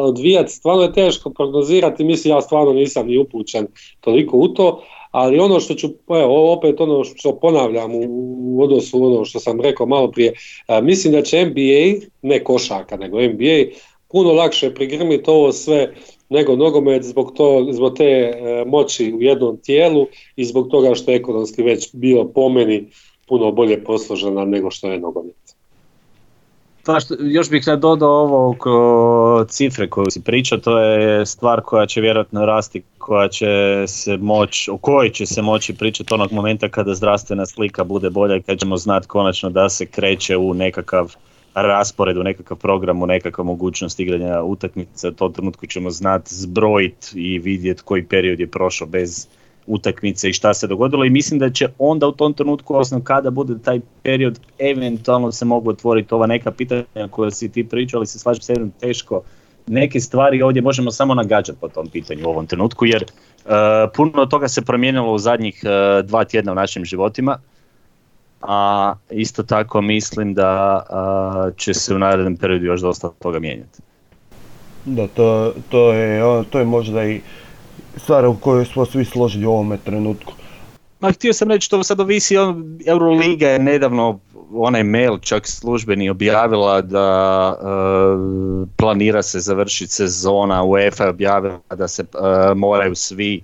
odvijati, 0.00 0.52
stvarno 0.52 0.82
je 0.82 0.92
teško 0.92 1.30
prognozirati, 1.30 2.04
mislim 2.04 2.34
ja 2.34 2.40
stvarno 2.40 2.72
nisam 2.72 3.06
ni 3.06 3.18
upućen 3.18 3.66
toliko 4.00 4.36
u 4.36 4.48
to, 4.48 4.82
ali 5.10 5.38
ono 5.38 5.60
što 5.60 5.74
ću, 5.74 5.88
evo 6.08 6.52
opet 6.52 6.80
ono 6.80 7.04
što 7.04 7.36
ponavljam 7.36 7.90
u 7.94 8.62
odnosu 8.62 9.04
ono 9.04 9.24
što 9.24 9.40
sam 9.40 9.60
rekao 9.60 9.86
malo 9.86 10.10
prije, 10.10 10.32
e, 10.68 10.82
mislim 10.82 11.12
da 11.12 11.22
će 11.22 11.44
NBA, 11.46 12.06
ne 12.22 12.44
košaka, 12.44 12.96
nego 12.96 13.20
NBA, 13.20 13.64
puno 14.12 14.32
lakše 14.32 14.74
prigrmiti 14.74 15.30
ovo 15.30 15.52
sve 15.52 15.94
nego 16.28 16.56
nogomet 16.56 17.02
zbog, 17.02 17.32
to, 17.36 17.68
zbog 17.70 17.96
te 17.96 18.04
e, 18.04 18.64
moći 18.66 19.12
u 19.12 19.22
jednom 19.22 19.56
tijelu 19.56 20.06
i 20.36 20.44
zbog 20.44 20.68
toga 20.68 20.94
što 20.94 21.10
je 21.10 21.16
ekonomski 21.16 21.62
već 21.62 21.90
bio 21.92 22.24
po 22.24 22.48
meni 22.48 22.90
puno 23.28 23.52
bolje 23.52 23.84
posložena 23.84 24.44
nego 24.44 24.70
što 24.70 24.90
je 24.90 25.00
nogomet. 25.00 25.36
Pa 26.84 27.00
što, 27.00 27.14
još 27.20 27.50
bih 27.50 27.64
dodao 27.78 28.10
ovo 28.10 28.50
oko 28.50 29.44
cifre 29.48 29.90
koju 29.90 30.06
si 30.10 30.24
pričao, 30.24 30.58
to 30.58 30.78
je 30.78 31.26
stvar 31.26 31.60
koja 31.60 31.86
će 31.86 32.00
vjerojatno 32.00 32.46
rasti, 32.46 32.82
koja 32.98 33.28
će 33.28 33.46
se 33.86 34.16
moć, 34.16 34.68
o 34.68 34.76
kojoj 34.76 35.10
će 35.10 35.26
se 35.26 35.42
moći 35.42 35.74
pričati 35.74 36.14
onog 36.14 36.32
momenta 36.32 36.68
kada 36.68 36.94
zdravstvena 36.94 37.46
slika 37.46 37.84
bude 37.84 38.10
bolja 38.10 38.36
i 38.36 38.42
kad 38.42 38.58
ćemo 38.58 38.76
znati 38.76 39.06
konačno 39.06 39.50
da 39.50 39.68
se 39.68 39.86
kreće 39.86 40.36
u 40.36 40.54
nekakav 40.54 41.16
raspored, 41.54 42.16
u 42.16 42.22
nekakav 42.22 42.56
program, 42.56 43.02
u 43.02 43.06
nekakva 43.06 43.44
mogućnost 43.44 44.00
igranja 44.00 44.42
utakmice, 44.42 45.08
u 45.08 45.12
tom 45.12 45.32
trenutku 45.32 45.66
ćemo 45.66 45.90
znati 45.90 46.34
zbrojiti 46.34 47.06
i 47.14 47.38
vidjeti 47.38 47.82
koji 47.82 48.04
period 48.04 48.40
je 48.40 48.46
prošao 48.46 48.86
bez 48.86 49.26
utakmice 49.66 50.28
i 50.28 50.32
šta 50.32 50.54
se 50.54 50.66
dogodilo. 50.66 51.04
I 51.04 51.10
mislim 51.10 51.38
da 51.38 51.50
će 51.50 51.68
onda 51.78 52.06
u 52.06 52.12
tom 52.12 52.34
trenutku, 52.34 52.74
osnovno 52.74 53.04
kada 53.04 53.30
bude 53.30 53.54
taj 53.64 53.80
period, 54.02 54.40
eventualno 54.58 55.32
se 55.32 55.44
mogu 55.44 55.70
otvoriti 55.70 56.14
ova 56.14 56.26
neka 56.26 56.50
pitanja 56.50 57.08
koja 57.10 57.30
si 57.30 57.48
ti 57.48 57.68
pričao, 57.68 57.98
ali 57.98 58.06
se 58.06 58.18
slažem 58.18 58.42
se 58.42 58.52
jednom 58.52 58.72
teško 58.80 59.22
neke 59.66 60.00
stvari 60.00 60.42
ovdje 60.42 60.62
možemo 60.62 60.90
samo 60.90 61.14
nagađati 61.14 61.58
po 61.60 61.68
tom 61.68 61.88
pitanju 61.88 62.26
u 62.26 62.30
ovom 62.30 62.46
trenutku 62.46 62.86
jer 62.86 63.04
uh, 63.04 63.50
puno 63.96 64.26
toga 64.26 64.48
se 64.48 64.62
promijenilo 64.62 65.12
u 65.12 65.18
zadnjih 65.18 65.62
uh, 65.64 66.06
dva 66.06 66.24
tjedna 66.24 66.52
u 66.52 66.54
našim 66.54 66.84
životima 66.84 67.38
a 68.40 68.94
isto 69.10 69.42
tako 69.42 69.80
mislim 69.80 70.34
da 70.34 70.82
uh, 70.90 71.56
će 71.56 71.74
se 71.74 71.94
u 71.94 71.98
narednom 71.98 72.36
periodu 72.36 72.64
još 72.64 72.80
dosta 72.80 73.08
toga 73.08 73.38
mijenjati. 73.38 73.82
Da, 74.84 75.06
to, 75.06 75.52
to, 75.68 75.92
je, 75.92 76.44
to 76.50 76.58
je 76.58 76.64
možda 76.64 77.04
i 77.04 77.20
stvar 77.96 78.26
u 78.26 78.36
kojoj 78.40 78.64
smo 78.64 78.86
svi 78.86 79.04
složili 79.04 79.46
u 79.46 79.50
ovome 79.50 79.76
trenutku. 79.76 80.32
Ma 81.00 81.12
htio 81.12 81.32
sam 81.32 81.50
reći, 81.50 81.70
to 81.70 81.82
sad 81.82 82.00
ovisi, 82.00 82.36
on, 82.36 82.78
Euroliga 82.86 83.48
je 83.48 83.58
nedavno 83.58 84.18
onaj 84.52 84.84
mail 84.84 85.18
čak 85.18 85.46
službeni 85.46 86.10
objavila 86.10 86.82
da 86.82 87.54
uh, 87.60 88.68
planira 88.76 89.22
se 89.22 89.40
završiti 89.40 89.92
sezona, 89.92 90.64
UEFA 90.64 91.04
je 91.04 91.10
objavila 91.10 91.60
da 91.76 91.88
se 91.88 92.02
uh, 92.02 92.56
moraju 92.56 92.94
svi, 92.94 93.42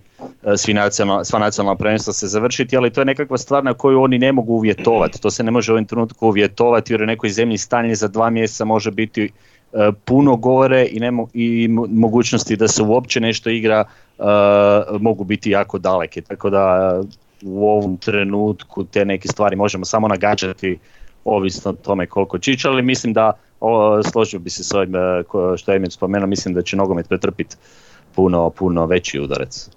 svi 0.56 0.74
nacional, 0.74 1.24
sva 1.24 1.38
nacionalna 1.38 1.76
prvenstva 1.76 2.12
se 2.12 2.26
završiti, 2.26 2.76
ali 2.76 2.90
to 2.90 3.00
je 3.00 3.04
nekakva 3.04 3.38
stvar 3.38 3.64
na 3.64 3.74
koju 3.74 4.02
oni 4.02 4.18
ne 4.18 4.32
mogu 4.32 4.52
uvjetovati. 4.52 5.20
To 5.20 5.30
se 5.30 5.42
ne 5.42 5.50
može 5.50 5.72
u 5.72 5.74
ovom 5.74 5.84
trenutku 5.84 6.26
uvjetovati 6.26 6.92
jer 6.92 7.02
u 7.02 7.06
nekoj 7.06 7.30
zemlji 7.30 7.58
stanje 7.58 7.94
za 7.94 8.08
dva 8.08 8.30
mjeseca 8.30 8.64
može 8.64 8.90
biti 8.90 9.30
puno 10.04 10.36
gore 10.36 10.86
i, 10.90 11.00
ne 11.00 11.12
i 11.34 11.68
mogućnosti 11.88 12.56
da 12.56 12.68
se 12.68 12.82
uopće 12.82 13.20
nešto 13.20 13.50
igra 13.50 13.84
mogu 15.00 15.24
biti 15.24 15.50
jako 15.50 15.78
daleke. 15.78 16.20
Tako 16.20 16.50
da 16.50 16.94
u 17.42 17.68
ovom 17.68 17.96
trenutku 17.96 18.84
te 18.84 19.04
neke 19.04 19.28
stvari 19.28 19.56
možemo 19.56 19.84
samo 19.84 20.08
nagađati 20.08 20.78
ovisno 21.24 21.70
o 21.70 21.74
tome 21.74 22.06
koliko 22.06 22.38
čića, 22.38 22.70
ali 22.70 22.82
mislim 22.82 23.12
da 23.12 23.32
o, 23.60 24.02
složio 24.02 24.40
bi 24.40 24.50
se 24.50 24.64
s 24.64 24.74
ovim 24.74 24.94
e, 24.94 25.22
što 25.56 25.72
je 25.72 25.76
Emil 25.76 25.90
spomenuo, 25.90 26.26
mislim 26.26 26.54
da 26.54 26.62
će 26.62 26.76
nogomet 26.76 27.08
pretrpiti 27.08 27.56
puno, 28.14 28.50
puno 28.50 28.86
veći 28.86 29.20
udarac. 29.20 29.70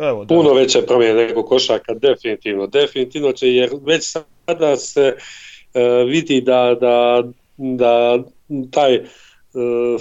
Evo, 0.00 0.24
Puno 0.28 0.52
veće 0.52 0.82
promjene 0.82 1.26
nego 1.26 1.42
košaka, 1.42 1.94
definitivno. 1.94 2.66
Definitivno 2.66 3.32
će, 3.32 3.48
jer 3.48 3.70
već 3.86 4.16
sada 4.46 4.76
se 4.76 5.16
e, 5.74 5.82
vidi 6.04 6.40
da, 6.40 6.76
da, 6.80 7.24
da 7.56 8.18
taj 8.70 8.94
e, 8.94 9.02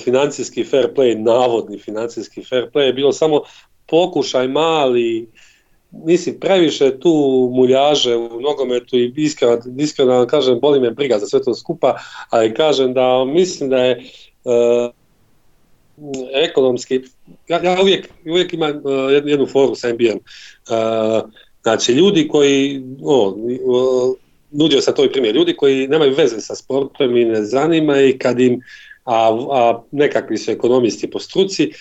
financijski 0.03 0.63
fair 0.63 0.87
play, 0.95 1.23
navodni 1.23 1.77
financijski 1.77 2.43
fair 2.43 2.69
play 2.73 2.81
je 2.81 2.93
bilo 2.93 3.11
samo 3.11 3.41
pokušaj 3.87 4.47
mali 4.47 5.27
mislim, 5.91 6.39
previše 6.39 6.99
tu 6.99 7.49
muljaže 7.53 8.15
u 8.15 8.41
nogometu 8.41 8.97
i 8.97 9.13
iskreno, 9.15 9.59
iskreno 9.77 10.27
kažem, 10.27 10.59
boli 10.59 10.79
me 10.79 10.91
briga 10.91 11.19
za 11.19 11.27
sve 11.27 11.43
to 11.43 11.55
skupa, 11.55 11.97
ali 12.29 12.53
kažem 12.53 12.93
da 12.93 13.25
mislim 13.25 13.69
da 13.69 13.77
je 13.77 13.97
uh, 14.43 14.91
ekonomski, 16.33 17.01
ja, 17.47 17.63
ja 17.63 17.81
uvijek, 17.81 18.09
uvijek 18.25 18.53
imam 18.53 18.75
uh, 18.75 19.11
jednu, 19.11 19.29
jednu 19.29 19.45
foru 19.47 19.75
sa 19.75 19.93
NBA. 19.93 20.13
Uh, 20.13 21.29
znači, 21.63 21.91
ljudi 21.91 22.27
koji, 22.27 22.83
o, 23.03 23.35
nudio 24.51 24.81
sam 24.81 24.95
to 24.95 25.05
i 25.05 25.11
primjer, 25.11 25.35
ljudi 25.35 25.55
koji 25.55 25.87
nemaju 25.87 26.15
veze 26.15 26.41
sa 26.41 26.55
sportom 26.55 27.17
i 27.17 27.25
ne 27.25 27.43
zanima 27.45 28.01
i 28.01 28.17
kad 28.17 28.39
im 28.39 28.61
a, 29.05 29.47
a 29.51 29.81
nekakvi 29.91 30.37
su 30.37 30.51
ekonomisti 30.51 31.09
po 31.09 31.19
struci, 31.19 31.71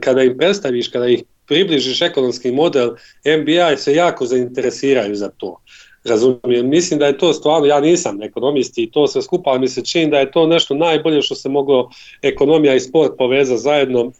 kada 0.00 0.22
im 0.22 0.38
predstaviš, 0.38 0.88
kada 0.88 1.08
ih 1.08 1.22
približiš 1.46 2.02
ekonomski 2.02 2.52
model 2.52 2.90
MBA 3.24 3.76
se 3.76 3.94
jako 3.94 4.26
zainteresiraju 4.26 5.14
za 5.14 5.28
to. 5.28 5.60
Razumijem, 6.08 6.68
mislim 6.68 6.98
da 6.98 7.06
je 7.06 7.18
to 7.18 7.32
stvarno, 7.32 7.66
ja 7.66 7.80
nisam 7.80 8.22
ekonomist 8.22 8.78
i 8.78 8.90
to 8.90 9.06
sve 9.06 9.22
skupa, 9.22 9.50
ali 9.50 9.60
mi 9.60 9.68
se 9.68 9.84
čini 9.84 10.10
da 10.10 10.18
je 10.18 10.30
to 10.30 10.46
nešto 10.46 10.74
najbolje 10.74 11.22
što 11.22 11.34
se 11.34 11.48
moglo 11.48 11.90
ekonomija 12.22 12.74
i 12.74 12.80
sport 12.80 13.12
povezati 13.18 13.60
zajedno, 13.60 14.12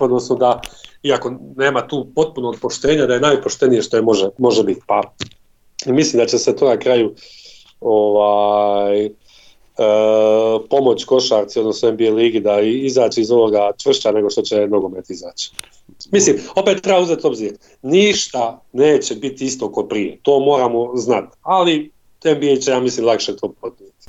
odnosno 0.00 0.36
da, 0.36 0.60
iako 1.02 1.34
nema 1.56 1.86
tu 1.88 2.06
potpunog 2.14 2.56
poštenja, 2.62 3.06
da 3.06 3.14
je 3.14 3.20
najpoštenije 3.20 3.82
što 3.82 3.96
je 3.96 4.02
može, 4.02 4.28
može 4.38 4.64
biti. 4.64 4.80
Pa 4.86 5.02
mislim 5.86 6.22
da 6.22 6.26
će 6.26 6.38
se 6.38 6.56
to 6.56 6.68
na 6.68 6.76
kraju 6.76 7.14
ovaj, 7.80 9.10
E, 9.78 9.84
pomoć 10.70 11.04
košarci, 11.04 11.58
odnosno 11.58 11.90
NBA 11.90 12.10
ligi 12.10 12.40
da 12.40 12.60
izaći 12.60 13.20
iz 13.20 13.30
ovoga 13.30 13.70
čvršća 13.82 14.12
nego 14.12 14.30
što 14.30 14.42
će 14.42 14.66
nogomet 14.66 15.10
izaći. 15.10 15.50
Mislim, 16.10 16.36
opet 16.56 16.82
treba 16.82 17.00
uzeti 17.00 17.26
obzir, 17.26 17.52
ništa 17.82 18.60
neće 18.72 19.14
biti 19.14 19.44
isto 19.44 19.72
kao 19.72 19.84
prije, 19.84 20.18
to 20.22 20.40
moramo 20.40 20.96
znati, 20.96 21.36
ali 21.42 21.90
NBA 22.24 22.60
će, 22.60 22.70
ja 22.70 22.80
mislim, 22.80 23.06
lakše 23.06 23.36
to 23.36 23.54
podnijeti. 23.60 24.06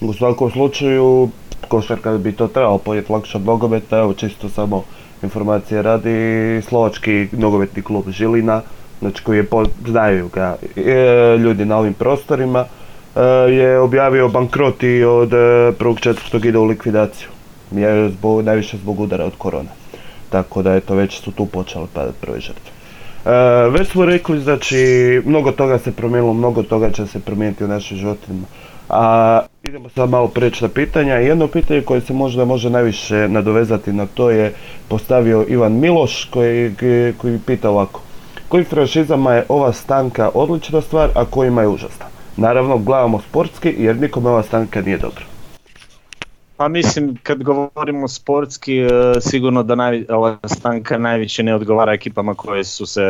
U 0.00 0.12
svakom 0.12 0.50
slučaju, 0.50 1.28
košarka 1.68 2.18
bi 2.18 2.32
to 2.32 2.48
trebalo 2.48 2.78
podnijeti 2.78 3.12
lakše 3.12 3.36
od 3.36 3.44
nogometa, 3.44 3.98
evo 3.98 4.14
čisto 4.14 4.48
samo 4.48 4.84
informacije 5.22 5.82
radi, 5.82 6.62
slovački 6.68 7.28
nogometni 7.32 7.82
klub 7.82 8.10
Žilina, 8.10 8.62
znači 9.00 9.24
koji 9.24 9.36
je, 9.38 9.46
znaju 9.86 10.28
ga 10.28 10.56
e, 10.76 11.36
ljudi 11.38 11.64
na 11.64 11.78
ovim 11.78 11.94
prostorima, 11.94 12.66
E, 13.16 13.22
je 13.52 13.78
objavio 13.78 14.28
bankrot 14.28 14.82
i 14.82 15.04
od 15.04 15.32
e, 15.32 15.72
prvog 15.78 16.00
četvrtog 16.00 16.44
ide 16.44 16.58
u 16.58 16.64
likvidaciju. 16.64 17.28
Je 17.70 18.08
zbog, 18.10 18.42
najviše 18.44 18.76
zbog 18.76 19.00
udara 19.00 19.24
od 19.24 19.36
korona. 19.38 19.70
Tako 20.30 20.62
da 20.62 20.74
eto 20.74 20.94
već 20.94 21.20
su 21.20 21.32
tu 21.32 21.46
počele 21.46 21.86
padati 21.94 22.16
prve 22.20 22.40
žrtve. 22.40 22.70
E, 23.24 23.30
već 23.70 23.88
smo 23.88 24.04
rekli, 24.04 24.40
znači, 24.40 24.76
mnogo 25.24 25.52
toga 25.52 25.78
se 25.78 25.92
promijenilo, 25.92 26.34
mnogo 26.34 26.62
toga 26.62 26.90
će 26.90 27.06
se 27.06 27.20
promijeniti 27.20 27.64
u 27.64 27.68
našim 27.68 27.96
životima. 27.96 28.44
A 28.88 29.40
idemo 29.62 29.88
sad 29.88 30.10
malo 30.10 30.28
preći 30.28 30.64
na 30.64 30.68
pitanja. 30.68 31.14
Jedno 31.14 31.46
pitanje 31.46 31.82
koje 31.82 32.00
se 32.00 32.12
možda 32.12 32.44
može 32.44 32.70
najviše 32.70 33.28
nadovezati 33.28 33.92
na 33.92 34.06
to 34.06 34.30
je 34.30 34.52
postavio 34.88 35.46
Ivan 35.48 35.72
Miloš 35.72 36.24
koji, 36.24 36.74
koji 37.18 37.38
pita 37.46 37.70
ovako. 37.70 38.00
Kojim 38.48 38.64
franšizama 38.64 39.34
je 39.34 39.44
ova 39.48 39.72
stanka 39.72 40.30
odlična 40.34 40.80
stvar, 40.80 41.10
a 41.14 41.24
kojima 41.24 41.62
je 41.62 41.68
užasna? 41.68 42.06
Naravno, 42.36 42.78
gledamo 42.78 43.20
sportski 43.20 43.74
jer 43.78 43.96
nikome 43.96 44.28
ova 44.28 44.42
stanka 44.42 44.82
nije 44.82 44.98
dobra. 44.98 45.29
Pa 46.60 46.68
mislim, 46.68 47.16
kad 47.22 47.42
govorimo 47.42 48.08
sportski, 48.08 48.78
e, 48.78 48.88
sigurno 49.20 49.62
da 49.62 49.74
naj, 49.74 50.04
ova 50.08 50.38
stanka 50.44 50.98
najviše 50.98 51.42
ne 51.42 51.54
odgovara 51.54 51.92
ekipama 51.92 52.34
koje 52.34 52.64
su 52.64 52.86
se 52.86 53.02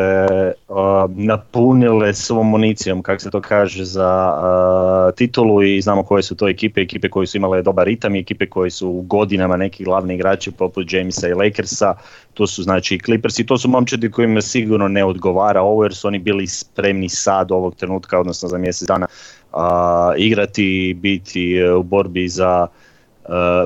uh, 0.69 0.76
napunile 1.09 2.14
svom 2.14 2.50
municijom, 2.50 3.02
kako 3.02 3.21
se 3.21 3.30
to 3.30 3.40
kaže, 3.40 3.85
za 3.85 4.35
uh, 4.35 5.14
titulu 5.14 5.62
i 5.62 5.80
znamo 5.80 6.02
koje 6.02 6.23
su 6.23 6.37
to 6.37 6.49
ekipe, 6.49 6.80
ekipe 6.80 7.09
koje 7.09 7.26
su 7.26 7.37
imale 7.37 7.62
dobar 7.62 7.87
ritam 7.87 8.14
i 8.14 8.19
ekipe 8.19 8.47
koje 8.47 8.71
su 8.71 8.90
godinama 8.92 9.57
neki 9.57 9.85
glavni 9.85 10.14
igrači 10.14 10.50
poput 10.50 10.92
Jamesa 10.92 11.28
i 11.28 11.35
Lakersa, 11.35 11.95
to 12.35 12.47
su 12.47 12.62
znači 12.62 12.99
Clippers 13.04 13.38
i 13.38 13.47
to 13.47 13.59
su 13.59 13.69
momčadi 13.69 14.11
kojima 14.11 14.40
sigurno 14.40 14.88
ne 14.88 15.04
odgovara 15.04 15.62
ovo 15.62 15.83
jer 15.83 15.95
su 15.95 16.09
oni 16.09 16.19
bili 16.19 16.47
spremni 16.47 17.09
sad 17.09 17.52
ovog 17.52 17.75
trenutka, 17.75 18.21
odnosno 18.21 18.49
za 18.49 18.59
mjesec 18.59 18.88
dana, 18.88 19.07
uh, 19.52 19.61
igrati 20.16 20.88
i 20.88 20.95
biti 20.95 21.62
u 21.78 21.83
borbi 21.83 22.28
za 22.28 22.66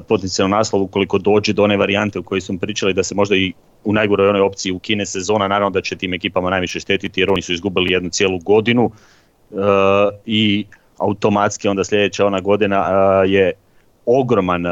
potencijalno 0.08 0.56
naslov 0.56 0.82
ukoliko 0.82 1.18
dođe 1.18 1.52
do 1.52 1.62
one 1.62 1.76
varijante 1.76 2.18
u 2.18 2.22
kojoj 2.22 2.40
smo 2.40 2.58
pričali 2.58 2.92
da 2.92 3.02
se 3.02 3.14
možda 3.14 3.36
i 3.36 3.52
u 3.84 3.92
najgoroj 3.92 4.28
onoj 4.28 4.40
opciji 4.40 4.72
ukine 4.72 5.06
sezona, 5.06 5.48
naravno 5.48 5.70
da 5.70 5.80
će 5.80 5.96
tim 5.96 6.14
ekipama 6.14 6.50
najviše 6.50 6.80
štetiti 6.80 7.20
jer 7.20 7.30
oni 7.30 7.42
su 7.42 7.52
izgubili 7.52 7.92
jednu 7.92 8.10
cijelu 8.10 8.38
godinu 8.38 8.84
uh, 8.84 9.60
i 10.26 10.64
automatski 10.98 11.68
onda 11.68 11.84
sljedeća 11.84 12.26
ona 12.26 12.40
godina 12.40 12.80
uh, 12.80 13.30
je 13.30 13.52
ogroman 14.06 14.64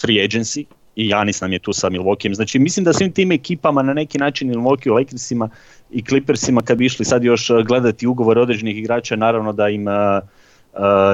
free 0.00 0.24
agency 0.24 0.64
i 0.96 1.08
Janis 1.08 1.40
nam 1.40 1.52
je 1.52 1.58
tu 1.58 1.72
sa 1.72 1.90
Milwaukeeom. 1.90 2.34
Znači 2.34 2.58
mislim 2.58 2.84
da 2.84 2.92
svim 2.92 3.12
tim 3.12 3.32
ekipama 3.32 3.82
na 3.82 3.94
neki 3.94 4.18
način 4.18 4.50
Milwaukee, 4.50 4.92
Lakersima 4.92 5.48
i 5.90 6.02
Clippersima 6.02 6.62
kad 6.62 6.78
bi 6.78 6.86
išli 6.86 7.04
sad 7.04 7.24
još 7.24 7.50
gledati 7.66 8.06
ugovore 8.06 8.40
određenih 8.40 8.78
igrača, 8.78 9.16
naravno 9.16 9.52
da 9.52 9.68
im 9.68 9.88
Eh, 9.88 10.20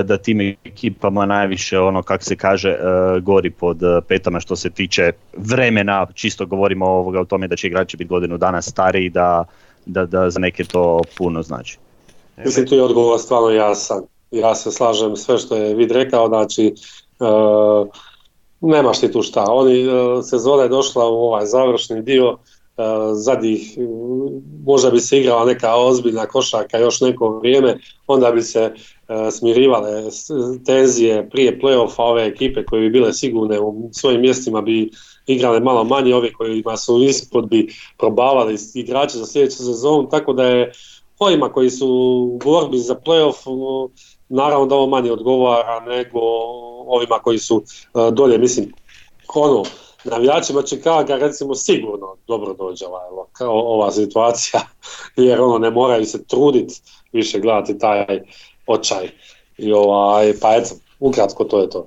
da 0.05 0.17
tim 0.17 0.57
ekipama 0.65 1.27
najviše 1.27 1.79
ono 1.79 2.03
kako 2.03 2.25
se 2.25 2.37
kaže 2.37 2.69
eh, 2.69 3.21
gori 3.21 3.51
pod 3.51 3.83
eh, 3.83 4.01
petama 4.09 4.41
što 4.41 4.57
se 4.57 4.71
tiče 4.71 5.13
vremena, 5.37 6.07
čisto 6.15 6.47
govorimo 6.47 6.87
ovoga 6.87 7.21
o 7.21 7.25
tome 7.25 7.49
da 7.49 7.57
će 7.57 7.67
igrači 7.67 7.97
biti 7.97 8.09
godinu 8.09 8.39
dana 8.39 8.63
stariji 8.63 9.11
da, 9.11 9.45
da, 9.87 10.07
da 10.07 10.31
za 10.31 10.39
neke 10.39 10.65
to 10.65 11.01
puno 11.19 11.43
znači. 11.43 11.79
Mislim 12.45 12.67
tu 12.67 12.75
je 12.75 12.83
odgovor 12.83 13.21
stvarno 13.21 13.51
jasan. 13.51 14.03
Ja 14.31 14.55
se 14.55 14.71
slažem 14.71 15.17
sve 15.17 15.39
što 15.39 15.57
je 15.57 15.75
vid 15.75 15.91
rekao, 15.91 16.29
znači 16.29 16.75
uh, 17.19 17.89
nemaš 18.61 19.01
ti 19.01 19.13
tu 19.13 19.23
šta. 19.23 19.45
Oni, 19.49 19.87
sezona 20.23 20.63
je 20.63 20.69
došla 20.69 21.09
u 21.09 21.15
ovaj 21.15 21.47
završni 21.47 22.03
dio, 22.03 22.39
zadnjih, 23.13 23.79
možda 24.67 24.91
bi 24.91 25.01
se 25.01 25.19
igrala 25.19 25.45
neka 25.45 25.75
ozbiljna 25.75 26.27
košaka 26.27 26.79
još 26.79 27.01
neko 27.01 27.29
vrijeme, 27.29 27.79
onda 28.07 28.31
bi 28.31 28.43
se 28.43 28.75
E, 29.00 29.00
smirivale 29.31 30.03
tenzije 30.67 31.31
prije 31.31 31.61
playoffa 31.61 32.03
ove 32.03 32.27
ekipe 32.27 32.65
koje 32.65 32.81
bi 32.81 32.91
bile 32.91 33.13
sigurne 33.13 33.61
u 33.61 33.89
svojim 33.93 34.21
mjestima 34.21 34.61
bi 34.61 34.91
igrale 35.27 35.61
malo 35.61 35.85
manje, 35.85 36.15
ovi 36.15 36.33
kojima 36.33 36.77
su 36.77 37.03
ispod 37.03 37.49
bi 37.49 37.69
probavali 37.99 38.57
igrače 38.75 39.19
za 39.19 39.27
sljedeću 39.27 39.57
sezonu, 39.57 40.09
tako 40.09 40.33
da 40.33 40.45
je 40.45 40.73
ovima 41.19 41.49
koji 41.49 41.71
su 41.71 41.89
u 41.89 42.39
borbi 42.45 42.79
za 42.79 42.95
playoff 42.95 43.47
naravno 44.29 44.67
da 44.67 44.75
ovo 44.75 44.87
manje 44.87 45.13
odgovara 45.13 45.81
nego 45.81 46.21
ovima 46.87 47.19
koji 47.19 47.39
su 47.39 47.63
e, 47.65 48.11
dolje, 48.13 48.39
mislim, 48.39 48.73
ono, 49.35 49.65
navijačima 50.05 50.63
Chicago 50.63 51.17
recimo 51.17 51.55
sigurno 51.55 52.17
dobro 52.27 52.55
dođe 52.55 52.87
ova, 52.87 53.01
ova 53.51 53.91
situacija, 53.93 54.61
jer 55.17 55.41
ono 55.41 55.59
ne 55.59 55.71
moraju 55.71 56.05
se 56.05 56.25
truditi 56.25 56.81
više 57.13 57.39
gledati 57.39 57.79
taj 57.79 58.21
očaj. 58.73 59.09
I 59.59 59.73
ovaj, 59.73 60.33
pa 60.41 60.57
eto, 60.57 60.75
ukratko 61.01 61.45
to 61.45 61.61
je 61.61 61.71
to. 61.71 61.87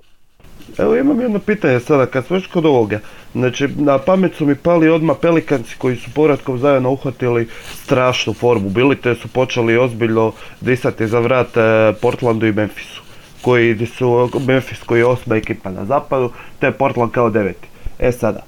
Evo 0.78 0.96
imam 0.96 1.22
jedno 1.22 1.40
pitanje 1.40 1.80
sada, 1.80 2.06
kad 2.06 2.26
smo 2.26 2.36
još 2.36 2.48
kod 2.48 2.66
ovoga, 2.66 3.00
znači 3.34 3.68
na 3.68 3.98
pamet 3.98 4.36
su 4.36 4.46
mi 4.46 4.56
pali 4.56 4.90
odmah 4.90 5.18
Pelikanci 5.22 5.76
koji 5.78 5.96
su 5.96 6.10
povratkom 6.16 6.60
zajedno 6.60 6.92
uhvatili 6.92 7.48
strašnu 7.84 8.34
formu, 8.34 8.70
bili 8.70 8.96
te 8.96 9.16
su 9.16 9.28
počeli 9.28 9.78
ozbiljno 9.78 10.32
disati 10.62 11.08
za 11.08 11.20
vrat 11.20 11.58
e, 11.58 11.94
Portlandu 12.02 12.46
i 12.46 12.52
Memphisu, 12.52 13.02
koji 13.42 13.86
su 13.86 14.30
Memphis 14.48 14.84
koji 14.84 15.00
je 15.00 15.06
osma 15.06 15.36
ekipa 15.36 15.72
na 15.72 15.86
zapadu, 15.86 16.30
te 16.60 16.72
Portland 16.72 17.12
kao 17.12 17.30
deveti. 17.30 17.68
E 18.00 18.12
sada, 18.12 18.40
e, 18.40 18.44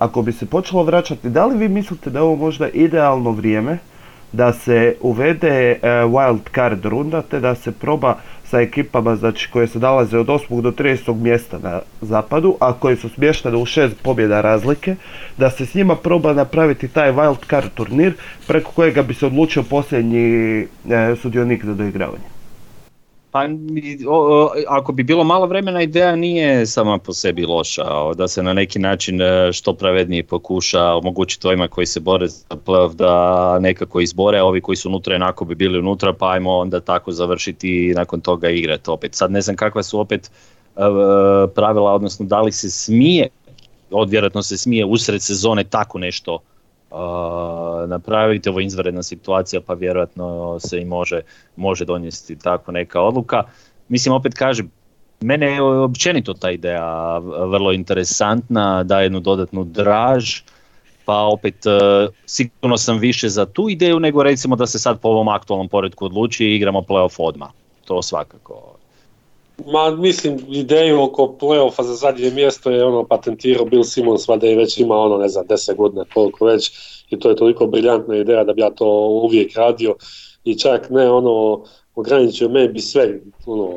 ako 0.00 0.22
bi 0.22 0.32
se 0.32 0.46
počelo 0.46 0.82
vraćati, 0.82 1.28
da 1.28 1.46
li 1.46 1.58
vi 1.58 1.68
mislite 1.68 2.10
da 2.10 2.18
je 2.18 2.22
ovo 2.22 2.36
možda 2.36 2.68
idealno 2.68 3.30
vrijeme 3.30 3.78
da 4.36 4.52
se 4.52 4.96
uvede 5.00 5.70
e, 5.70 5.78
wild 5.82 6.40
card 6.54 6.84
runda 6.84 7.22
te 7.22 7.40
da 7.40 7.54
se 7.54 7.72
proba 7.72 8.16
sa 8.44 8.60
ekipama 8.60 9.16
znači, 9.16 9.48
koje 9.50 9.66
se 9.66 9.78
nalaze 9.78 10.18
od 10.18 10.26
8. 10.26 10.60
do 10.60 10.70
30. 10.70 11.14
mjesta 11.14 11.58
na 11.62 11.80
zapadu, 12.00 12.56
a 12.60 12.72
koje 12.72 12.96
su 12.96 13.08
smještene 13.08 13.56
u 13.56 13.66
šest 13.66 13.96
pobjeda 14.02 14.40
razlike, 14.40 14.96
da 15.36 15.50
se 15.50 15.66
s 15.66 15.74
njima 15.74 15.96
proba 15.96 16.32
napraviti 16.32 16.88
taj 16.88 17.12
wild 17.12 17.50
card 17.50 17.70
turnir 17.74 18.14
preko 18.46 18.70
kojega 18.70 19.02
bi 19.02 19.14
se 19.14 19.26
odlučio 19.26 19.62
posljednji 19.62 20.58
e, 20.60 20.66
sudionik 21.22 21.64
za 21.64 21.74
doigravanje. 21.74 22.35
Pa, 23.36 23.44
o, 24.08 24.50
ako 24.68 24.92
bi 24.92 25.02
bilo 25.02 25.24
malo 25.24 25.46
vremena, 25.46 25.82
ideja 25.82 26.16
nije 26.16 26.66
sama 26.66 26.98
po 26.98 27.12
sebi 27.12 27.46
loša, 27.46 28.14
da 28.14 28.28
se 28.28 28.42
na 28.42 28.52
neki 28.52 28.78
način 28.78 29.20
e, 29.20 29.52
što 29.52 29.74
pravednije 29.74 30.22
pokuša 30.24 30.84
omogućiti 30.84 31.46
ovima 31.46 31.68
koji 31.68 31.86
se 31.86 32.00
bore 32.00 32.28
za 32.28 32.56
playoff 32.66 32.94
da 32.94 33.58
nekako 33.58 34.00
izbore, 34.00 34.38
a 34.38 34.44
ovi 34.44 34.60
koji 34.60 34.76
su 34.76 34.88
unutra 34.88 35.14
jednako 35.14 35.44
bi 35.44 35.54
bili 35.54 35.78
unutra, 35.78 36.12
pa 36.12 36.30
ajmo 36.30 36.56
onda 36.56 36.80
tako 36.80 37.12
završiti 37.12 37.90
i 37.90 37.94
nakon 37.94 38.20
toga 38.20 38.48
igrati 38.48 38.90
opet. 38.90 39.14
Sad 39.14 39.30
ne 39.30 39.40
znam 39.40 39.56
kakva 39.56 39.82
su 39.82 40.00
opet 40.00 40.30
e, 40.76 40.80
pravila, 41.54 41.92
odnosno 41.92 42.26
da 42.26 42.40
li 42.40 42.52
se 42.52 42.70
smije, 42.70 43.28
odvjerojatno 43.90 44.42
se 44.42 44.58
smije 44.58 44.84
usred 44.84 45.22
sezone 45.22 45.64
tako 45.64 45.98
nešto 45.98 46.38
napraviti. 47.86 48.48
Ovo 48.48 48.60
izvanredna 48.60 49.02
situacija 49.02 49.60
pa 49.66 49.74
vjerojatno 49.74 50.58
se 50.60 50.80
i 50.80 50.84
može, 50.84 51.20
može 51.56 51.84
donijeti 51.84 52.38
tako 52.38 52.72
neka 52.72 53.00
odluka. 53.00 53.42
Mislim 53.88 54.14
opet 54.14 54.34
kažem, 54.34 54.70
mene 55.20 55.46
je 55.46 55.62
općenito 55.62 56.34
ta 56.34 56.50
ideja 56.50 57.18
vrlo 57.18 57.72
interesantna, 57.72 58.84
da 58.84 59.00
jednu 59.00 59.20
dodatnu 59.20 59.64
draž, 59.64 60.40
pa 61.04 61.20
opet 61.20 61.66
e, 61.66 61.70
sigurno 62.26 62.76
sam 62.76 62.98
više 62.98 63.28
za 63.28 63.46
tu 63.46 63.68
ideju 63.68 64.00
nego 64.00 64.22
recimo 64.22 64.56
da 64.56 64.66
se 64.66 64.78
sad 64.78 65.00
po 65.00 65.08
ovom 65.08 65.28
aktualnom 65.28 65.68
poredku 65.68 66.04
odluči 66.04 66.44
i 66.44 66.54
igramo 66.56 66.80
playoff 66.80 67.14
odmah. 67.18 67.48
To 67.84 68.02
svakako. 68.02 68.75
Ma 69.66 69.90
mislim 69.90 70.38
ideju 70.48 71.02
oko 71.02 71.36
playoffa 71.40 71.82
za 71.82 71.94
zadnje 71.94 72.30
mjesto 72.30 72.70
je 72.70 72.84
ono 72.84 73.04
patentirao 73.04 73.64
Bill 73.64 73.84
Simmons, 73.84 74.28
valjda 74.28 74.46
je 74.46 74.56
već 74.56 74.78
ima 74.78 74.96
ono 74.96 75.18
ne 75.18 75.28
znam 75.28 75.46
10 75.46 75.76
godina 75.76 76.04
koliko 76.14 76.44
već 76.44 76.70
i 77.10 77.18
to 77.18 77.28
je 77.28 77.36
toliko 77.36 77.66
briljantna 77.66 78.16
ideja 78.16 78.44
da 78.44 78.52
bi 78.52 78.60
ja 78.60 78.70
to 78.70 78.86
uvijek 79.22 79.56
radio 79.56 79.94
i 80.44 80.58
čak 80.58 80.90
ne 80.90 81.10
ono 81.10 81.64
ograničio 81.96 82.48
me 82.48 82.68
bi 82.68 82.80
sve, 82.80 83.20
ono, 83.46 83.68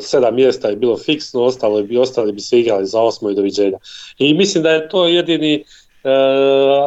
sedam 0.00 0.34
mjesta 0.34 0.68
je 0.68 0.76
bilo 0.76 0.96
fiksno, 0.96 1.42
ostalo 1.42 1.82
bi, 1.82 1.98
ostali 1.98 2.32
bi 2.32 2.40
se 2.40 2.60
igrali 2.60 2.86
za 2.86 3.00
osmo 3.00 3.30
i 3.30 3.34
doviđenja. 3.34 3.78
I 4.18 4.34
mislim 4.34 4.62
da 4.62 4.70
je 4.70 4.88
to 4.88 5.06
jedini, 5.06 5.54
e, 5.54 5.64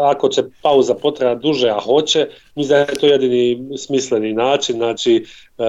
ako 0.03 0.29
će 0.29 0.43
pauza 0.61 0.95
potreba 0.95 1.35
duže, 1.35 1.69
a 1.69 1.79
hoće, 1.79 2.27
mislim 2.55 2.69
da 2.69 2.77
je 2.77 2.99
to 2.99 3.07
jedini 3.07 3.77
smisleni 3.77 4.33
način, 4.33 4.75
znači 4.75 5.25
e, 5.57 5.63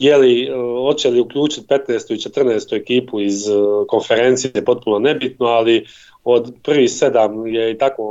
je 0.00 0.16
li, 0.16 0.44
e, 0.44 0.52
hoće 0.82 1.10
li 1.10 1.20
uključiti 1.20 1.66
15. 1.66 2.14
i 2.14 2.44
14. 2.44 2.76
ekipu 2.76 3.20
iz 3.20 3.44
konferencije, 3.88 4.64
potpuno 4.64 4.98
nebitno, 4.98 5.46
ali 5.46 5.86
od 6.24 6.54
prvi 6.62 6.88
sedam 6.88 7.46
je 7.46 7.70
i 7.70 7.78
tako 7.78 8.02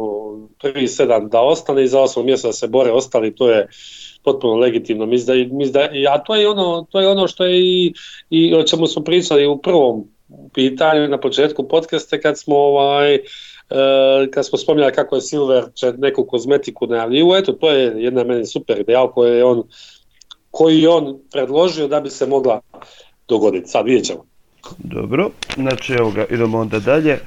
prvi 0.62 0.88
sedam 0.88 1.30
da 1.30 1.42
ostane 1.42 1.84
i 1.84 1.88
za 1.88 2.02
osmo 2.02 2.24
mjesto 2.24 2.48
da 2.48 2.54
se 2.54 2.68
bore 2.68 2.92
ostali, 2.92 3.36
to 3.36 3.50
je 3.50 3.68
potpuno 4.24 4.56
legitimno. 4.56 5.06
Mislim 5.06 5.72
da, 5.72 5.90
a 6.14 6.24
to 6.24 6.36
je 6.36 6.50
ono, 6.50 6.88
to 6.92 7.00
je 7.02 7.08
ono 7.08 7.28
što 7.28 7.46
je 7.46 7.60
i, 7.60 7.94
i 8.30 8.56
o 8.56 8.64
čemu 8.64 8.88
smo 8.88 9.04
pričali 9.04 9.48
u 9.48 9.58
prvom 9.58 10.08
pitanju 10.54 11.08
na 11.08 11.20
početku 11.20 11.68
podcaste 11.68 12.22
kad 12.22 12.40
smo 12.40 12.56
ovaj 12.58 13.16
e, 13.16 13.22
kad 14.32 14.46
smo 14.46 14.58
spominjali 14.58 14.94
kako 14.94 15.16
je 15.16 15.22
Silver 15.22 15.64
će 15.76 15.94
neku 15.98 16.26
kozmetiku 16.26 16.88
najavljivo, 16.88 17.38
eto 17.38 17.54
to 17.54 17.72
je 17.72 17.94
jedna 18.04 18.24
meni 18.24 18.46
super 18.46 18.80
ideja 18.80 19.08
koji 19.08 19.38
je 19.38 19.44
on 19.44 19.64
koji 20.52 20.82
je 20.82 20.90
on 20.90 21.20
predložio 21.32 21.88
da 21.88 22.00
bi 22.00 22.10
se 22.10 22.28
mogla 22.28 22.62
dogoditi. 23.28 23.70
Sad 23.70 23.86
vidjet 23.86 24.06
ćemo. 24.06 24.26
Dobro, 24.78 25.30
znači 25.56 25.94
evo 25.94 26.12
ga, 26.12 26.26
idemo 26.26 26.60
onda 26.60 26.80
dalje. 26.80 27.20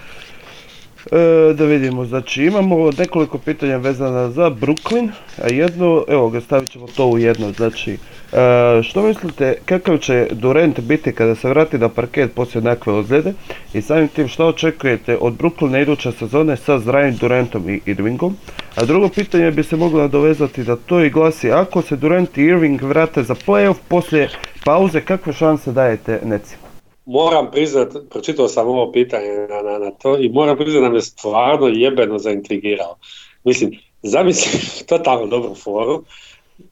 E, 1.10 1.54
da 1.54 1.64
vidimo, 1.64 2.04
znači 2.04 2.44
imamo 2.44 2.90
nekoliko 2.98 3.38
pitanja 3.38 3.76
vezana 3.76 4.30
za 4.30 4.50
Brooklyn, 4.50 5.10
a 5.42 5.46
jedno, 5.52 6.04
evo 6.08 6.30
ga 6.30 6.40
stavit 6.40 6.70
ćemo 6.70 6.86
to 6.96 7.06
u 7.06 7.18
jedno, 7.18 7.52
znači 7.52 7.92
e, 7.92 8.82
što 8.82 9.02
mislite 9.02 9.54
kakav 9.64 9.98
će 9.98 10.28
Durant 10.30 10.80
biti 10.80 11.12
kada 11.12 11.34
se 11.34 11.48
vrati 11.48 11.78
na 11.78 11.88
parket 11.88 12.34
poslije 12.34 12.62
nekve 12.62 12.92
ozljede 12.92 13.32
i 13.74 13.82
samim 13.82 14.08
tim 14.08 14.28
što 14.28 14.46
očekujete 14.46 15.16
od 15.20 15.32
Brooklyna 15.32 15.82
iduće 15.82 16.12
sezone 16.12 16.56
sa 16.56 16.78
zdravim 16.78 17.16
Durantom 17.16 17.70
i 17.70 17.80
Irvingom, 17.86 18.36
a 18.74 18.84
drugo 18.84 19.08
pitanje 19.08 19.50
bi 19.50 19.62
se 19.62 19.76
moglo 19.76 20.00
nadovezati 20.00 20.64
da 20.64 20.76
to 20.76 21.00
i 21.00 21.10
glasi 21.10 21.50
ako 21.50 21.82
se 21.82 21.96
Durant 21.96 22.38
i 22.38 22.42
Irving 22.42 22.82
vrate 22.82 23.22
za 23.22 23.34
playoff 23.34 23.76
poslije 23.88 24.28
pauze, 24.64 25.00
kakve 25.00 25.32
šanse 25.32 25.72
dajete 25.72 26.20
Necima? 26.24 26.61
Moram 27.04 27.50
priznat, 27.50 27.88
pročitao 28.10 28.48
sam 28.48 28.68
ovo 28.68 28.92
pitanje 28.92 29.28
na, 29.28 29.70
na, 29.70 29.78
na 29.78 29.90
to 29.90 30.18
i 30.18 30.28
moram 30.28 30.56
priznat 30.56 30.82
da 30.82 30.88
me 30.88 31.00
stvarno 31.00 31.66
jebeno 31.66 32.18
zaintrigirao. 32.18 32.96
Mislim, 33.44 33.78
zamisli 34.02 34.60
totalno 34.88 35.26
dobru 35.26 35.54
foru, 35.54 36.04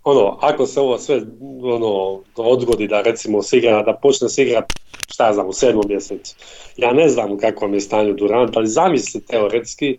ono, 0.05 0.38
ako 0.40 0.66
se 0.66 0.81
ovo 0.81 0.99
sve 0.99 1.21
ono, 1.62 2.21
odgodi 2.37 2.88
da 2.88 3.01
recimo 3.01 3.43
se 3.43 3.59
igra, 3.59 3.83
da 3.83 3.99
počne 4.03 4.29
se 4.29 4.43
igrati 4.43 4.75
šta 5.12 5.27
ja 5.27 5.33
znam, 5.33 5.49
u 5.49 5.53
sedmom 5.53 5.85
mjesecu. 5.88 6.35
Ja 6.77 6.93
ne 6.93 7.09
znam 7.09 7.33
u 7.33 7.38
kakvom 7.38 7.75
je 7.75 7.81
stanju 7.81 8.14
Durant, 8.14 8.57
ali 8.57 8.69
zamisli 8.69 9.27
teoretski 9.27 9.97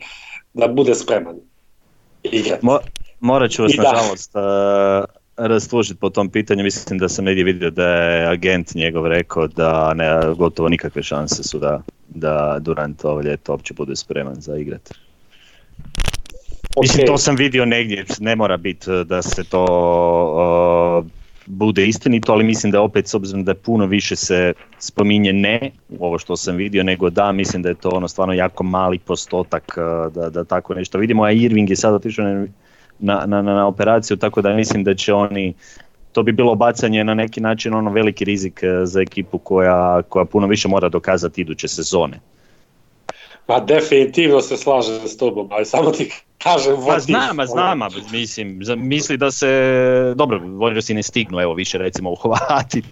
da 0.54 0.68
bude 0.68 0.96
spreman 0.96 1.36
igrati. 2.24 2.66
Mo, 2.66 2.80
morat 3.20 3.52
ću 3.52 3.62
vas 3.62 3.72
nažalost 3.78 4.36
uh, 4.36 5.21
rastužiti 5.38 6.00
po 6.00 6.10
tom 6.10 6.30
pitanju. 6.30 6.64
Mislim 6.64 7.00
da 7.00 7.10
sam 7.10 7.26
negdje 7.26 7.44
vidio 7.44 7.70
da 7.70 7.88
je 7.88 8.28
agent 8.28 8.76
njegov 8.76 9.08
rekao 9.08 9.48
da 9.48 9.94
ne, 9.94 10.36
gotovo 10.38 10.70
nikakve 10.70 11.04
šanse 11.04 11.44
su 11.44 11.60
da, 11.60 11.82
da 12.10 12.58
Durant 12.60 13.06
ovo 13.06 13.22
ljeto 13.22 13.52
uopće 13.52 13.74
bude 13.74 13.96
spreman 13.96 14.36
za 14.36 14.58
igrat. 14.58 14.94
Mislim, 16.82 17.04
Ok. 17.04 17.08
to 17.08 17.18
sam 17.18 17.36
vidio 17.36 17.66
negdje, 17.66 18.06
ne 18.20 18.36
mora 18.36 18.58
biti 18.58 18.92
uh, 18.92 19.02
da 19.08 19.22
se 19.22 19.44
to 19.44 19.66
uh, 21.04 21.12
bude 21.46 21.88
istinito, 21.88 22.32
ali 22.32 22.44
mislim 22.44 22.72
da 22.72 22.82
opet 22.82 23.08
s 23.08 23.14
obzirom 23.14 23.44
da 23.44 23.54
puno 23.54 23.86
više 23.86 24.16
se 24.16 24.54
spominje 24.80 25.34
ne 25.34 25.72
u 25.90 26.06
ovo 26.06 26.20
što 26.20 26.36
sam 26.36 26.56
vidio 26.56 26.84
nego 26.84 27.10
da, 27.10 27.32
mislim 27.32 27.62
da 27.62 27.70
je 27.70 27.76
to 27.76 27.90
ono 27.90 28.08
stvarno 28.08 28.34
jako 28.34 28.64
mali 28.64 29.00
postotak 29.00 29.78
uh, 29.78 30.14
da, 30.14 30.30
da 30.30 30.44
tako 30.44 30.74
nešto 30.74 30.98
vidimo, 30.98 31.24
a 31.24 31.32
Irving 31.32 31.70
je 31.70 31.76
sad 31.76 31.94
otišao 31.94 32.26
na, 32.26 32.48
na, 33.02 33.26
na, 33.26 33.42
na 33.42 33.68
operaciju, 33.68 34.18
tako 34.18 34.42
da 34.42 34.54
mislim 34.54 34.84
da 34.84 34.96
će 34.96 35.14
oni 35.14 35.54
to 36.12 36.24
bi 36.24 36.32
bilo 36.32 36.56
bacanje 36.56 37.04
na 37.04 37.14
neki 37.14 37.42
način 37.42 37.74
ono 37.74 37.92
veliki 37.92 38.26
rizik 38.26 38.62
uh, 38.64 38.88
za 38.88 39.02
ekipu 39.02 39.38
koja, 39.38 40.02
koja 40.10 40.26
puno 40.26 40.48
više 40.48 40.68
mora 40.68 40.90
dokazati 40.90 41.42
iduće 41.42 41.68
sezone. 41.68 42.20
Pa 43.46 43.60
definitivno 43.60 44.42
se 44.42 44.58
slažem 44.58 45.08
s 45.08 45.18
tobom, 45.18 45.48
ali 45.52 45.66
samo 45.66 45.92
ti 45.92 46.12
kažem... 46.44 46.76
Pa 46.88 47.00
znam, 47.00 47.36
ma 47.36 47.42
ono. 47.42 47.46
znam, 47.46 47.82
a 47.82 47.90
mislim, 48.12 48.62
misli 48.78 49.18
da 49.18 49.32
se, 49.32 49.48
dobro, 50.16 50.40
Warriorsi 50.40 50.94
ne 50.94 51.04
stignu, 51.04 51.40
evo 51.40 51.54
više 51.54 51.78
recimo 51.78 52.12
uhvatiti 52.24 52.88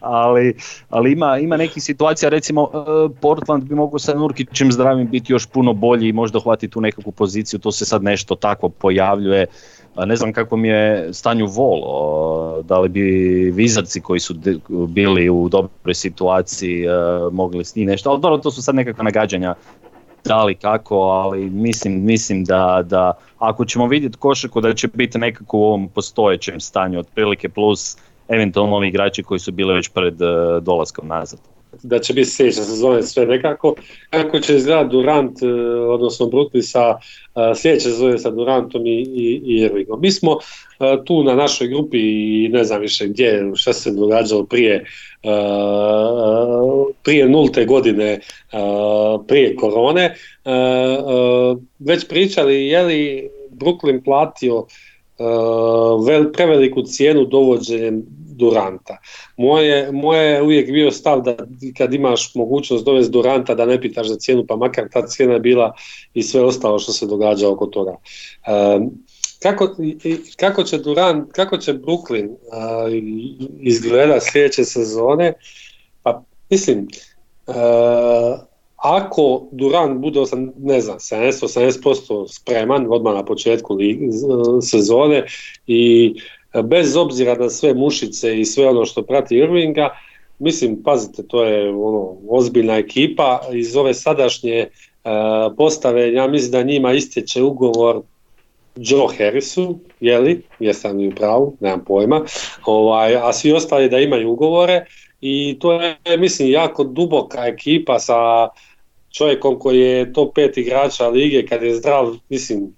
ali, 0.00 0.56
ali 0.90 1.12
ima, 1.12 1.38
ima 1.38 1.56
nekih 1.56 1.82
situacija, 1.82 2.28
recimo 2.28 2.62
uh, 2.62 3.10
Portland 3.20 3.64
bi 3.64 3.74
mogao 3.74 3.98
sa 3.98 4.14
Nurkićem 4.14 4.72
zdravim 4.72 5.10
biti 5.10 5.32
još 5.32 5.46
puno 5.46 5.72
bolji 5.72 6.08
i 6.08 6.12
možda 6.12 6.38
uhvatiti 6.38 6.72
tu 6.72 6.80
nekakvu 6.80 7.12
poziciju, 7.12 7.58
to 7.58 7.72
se 7.72 7.84
sad 7.84 8.02
nešto 8.02 8.34
takvo 8.34 8.68
pojavljuje, 8.68 9.46
a 9.79 9.79
ne 9.96 10.16
znam 10.16 10.32
kako 10.32 10.56
mi 10.56 10.68
je 10.68 11.14
stanju 11.14 11.46
vol, 11.46 11.82
da 12.62 12.78
li 12.78 12.88
bi 12.88 13.00
vizarci 13.54 14.00
koji 14.00 14.20
su 14.20 14.34
bili 14.88 15.30
u 15.30 15.48
dobroj 15.48 15.94
situaciji 15.94 16.86
uh, 16.88 17.32
mogli 17.32 17.64
s 17.64 17.76
njih 17.76 17.86
nešto, 17.86 18.10
ali 18.10 18.20
dobro, 18.20 18.38
to 18.38 18.50
su 18.50 18.62
sad 18.62 18.74
nekakva 18.74 19.04
nagađanja 19.04 19.54
da 20.24 20.44
li 20.44 20.54
kako, 20.54 20.96
ali 20.96 21.50
mislim, 21.50 22.04
mislim 22.04 22.44
da, 22.44 22.82
da 22.84 23.12
ako 23.38 23.64
ćemo 23.64 23.86
vidjeti 23.86 24.18
košarku 24.18 24.60
da 24.60 24.74
će 24.74 24.88
biti 24.88 25.18
nekako 25.18 25.58
u 25.58 25.62
ovom 25.62 25.88
postojećem 25.88 26.60
stanju 26.60 26.98
otprilike 26.98 27.48
plus 27.48 27.96
eventualno 28.28 28.76
ovi 28.76 28.88
igrači 28.88 29.22
koji 29.22 29.40
su 29.40 29.52
bili 29.52 29.74
već 29.74 29.88
pred 29.88 30.14
uh, 30.22 30.62
dolaskom 30.62 31.08
nazad. 31.08 31.40
Da 31.82 31.98
će 31.98 32.12
biti 32.12 32.30
sljedeće 32.30 32.62
sezone 32.62 33.02
sve 33.02 33.26
nekako. 33.26 33.74
Kako 34.10 34.38
će 34.38 34.56
izgledati 34.56 34.90
Durant, 34.90 35.42
e, 35.42 35.46
odnosno 35.88 36.26
Brooklyn 36.26 36.62
sa 36.62 36.98
e, 37.36 37.54
sljedeće 37.54 37.88
sezone 37.88 38.18
sa 38.18 38.30
Durantom 38.30 38.86
i, 38.86 39.00
i, 39.00 39.42
i 39.44 39.56
Irvingom. 39.56 40.00
Mi 40.00 40.10
smo 40.10 40.32
e, 40.32 40.96
tu 41.04 41.24
na 41.24 41.34
našoj 41.34 41.68
grupi 41.68 41.98
i 42.44 42.48
ne 42.48 42.64
znam 42.64 42.80
više 42.80 43.06
gdje, 43.06 43.50
šta 43.54 43.72
se 43.72 43.90
događalo 43.90 44.44
prije 44.44 44.84
prije 47.02 47.28
nulte 47.28 47.64
godine, 47.64 48.20
prije 49.28 49.56
korone, 49.56 50.14
već 51.78 52.08
pričali 52.08 52.66
je 52.66 52.82
li 52.82 53.30
Brooklyn 53.50 54.04
platio 54.04 54.66
vel, 56.06 56.32
preveliku 56.32 56.82
cijenu 56.82 57.24
dovođenjem 57.24 58.02
Duranta. 58.40 58.96
Moje, 59.36 59.92
moje 59.92 60.30
je 60.30 60.42
uvijek 60.42 60.72
bio 60.72 60.90
stav 60.90 61.22
da 61.22 61.36
kad 61.78 61.94
imaš 61.94 62.34
mogućnost 62.34 62.84
dovesti 62.84 63.12
Duranta 63.12 63.54
da 63.54 63.66
ne 63.66 63.80
pitaš 63.80 64.08
za 64.08 64.16
cijenu, 64.16 64.44
pa 64.48 64.56
makar 64.56 64.88
ta 64.92 65.06
cijena 65.06 65.34
je 65.34 65.40
bila 65.40 65.72
i 66.14 66.22
sve 66.22 66.42
ostalo 66.42 66.78
što 66.78 66.92
se 66.92 67.06
događa 67.06 67.48
oko 67.48 67.66
toga. 67.66 67.96
E, 68.46 68.78
kako, 69.42 69.68
kako 70.36 70.62
će 70.62 70.78
Durant, 70.78 71.32
kako 71.32 71.56
će 71.56 71.74
Brooklyn 71.74 72.28
a, 72.52 72.86
izgleda 73.60 74.20
sljedeće 74.20 74.64
sezone? 74.64 75.32
Pa 76.02 76.22
mislim, 76.50 76.88
e, 77.46 77.52
ako 78.76 79.48
Durant 79.52 80.00
bude, 80.00 80.20
ne 80.58 80.80
znam, 80.80 80.98
70-80% 80.98 82.28
spreman 82.28 82.86
odmah 82.90 83.14
na 83.14 83.24
početku 83.24 83.78
sezone 84.62 85.26
i 85.66 86.14
bez 86.64 86.96
obzira 86.96 87.34
na 87.34 87.50
sve 87.50 87.74
mušice 87.74 88.40
i 88.40 88.44
sve 88.44 88.68
ono 88.68 88.84
što 88.84 89.02
prati 89.02 89.36
Irvinga, 89.36 89.90
mislim, 90.38 90.82
pazite, 90.82 91.22
to 91.22 91.44
je 91.44 91.70
ono, 91.70 92.16
ozbiljna 92.28 92.76
ekipa. 92.76 93.40
Iz 93.52 93.76
ove 93.76 93.94
sadašnje 93.94 94.56
e, 94.56 94.68
postave, 95.56 96.12
ja 96.12 96.26
mislim 96.26 96.52
da 96.52 96.62
njima 96.62 96.92
istječe 96.92 97.42
ugovor 97.42 98.02
Joe 98.76 99.16
Harrisu, 99.18 99.78
je 100.00 100.18
li, 100.18 100.42
jesam 100.60 100.96
li 100.96 101.08
u 101.08 101.14
pravu, 101.14 101.56
nemam 101.60 101.84
pojma, 101.84 102.24
ovaj, 102.64 103.16
a 103.16 103.32
svi 103.32 103.52
ostali 103.52 103.88
da 103.88 103.98
imaju 103.98 104.30
ugovore. 104.30 104.84
I 105.20 105.56
to 105.60 105.72
je, 105.72 105.96
mislim, 106.18 106.50
jako 106.50 106.84
duboka 106.84 107.46
ekipa 107.46 107.98
sa 107.98 108.48
čovjekom 109.10 109.58
koji 109.58 109.80
je 109.80 110.12
top 110.12 110.36
5 110.36 110.58
igrača 110.58 111.08
lige, 111.08 111.46
kad 111.46 111.62
je 111.62 111.74
zdrav, 111.74 112.16
mislim, 112.28 112.74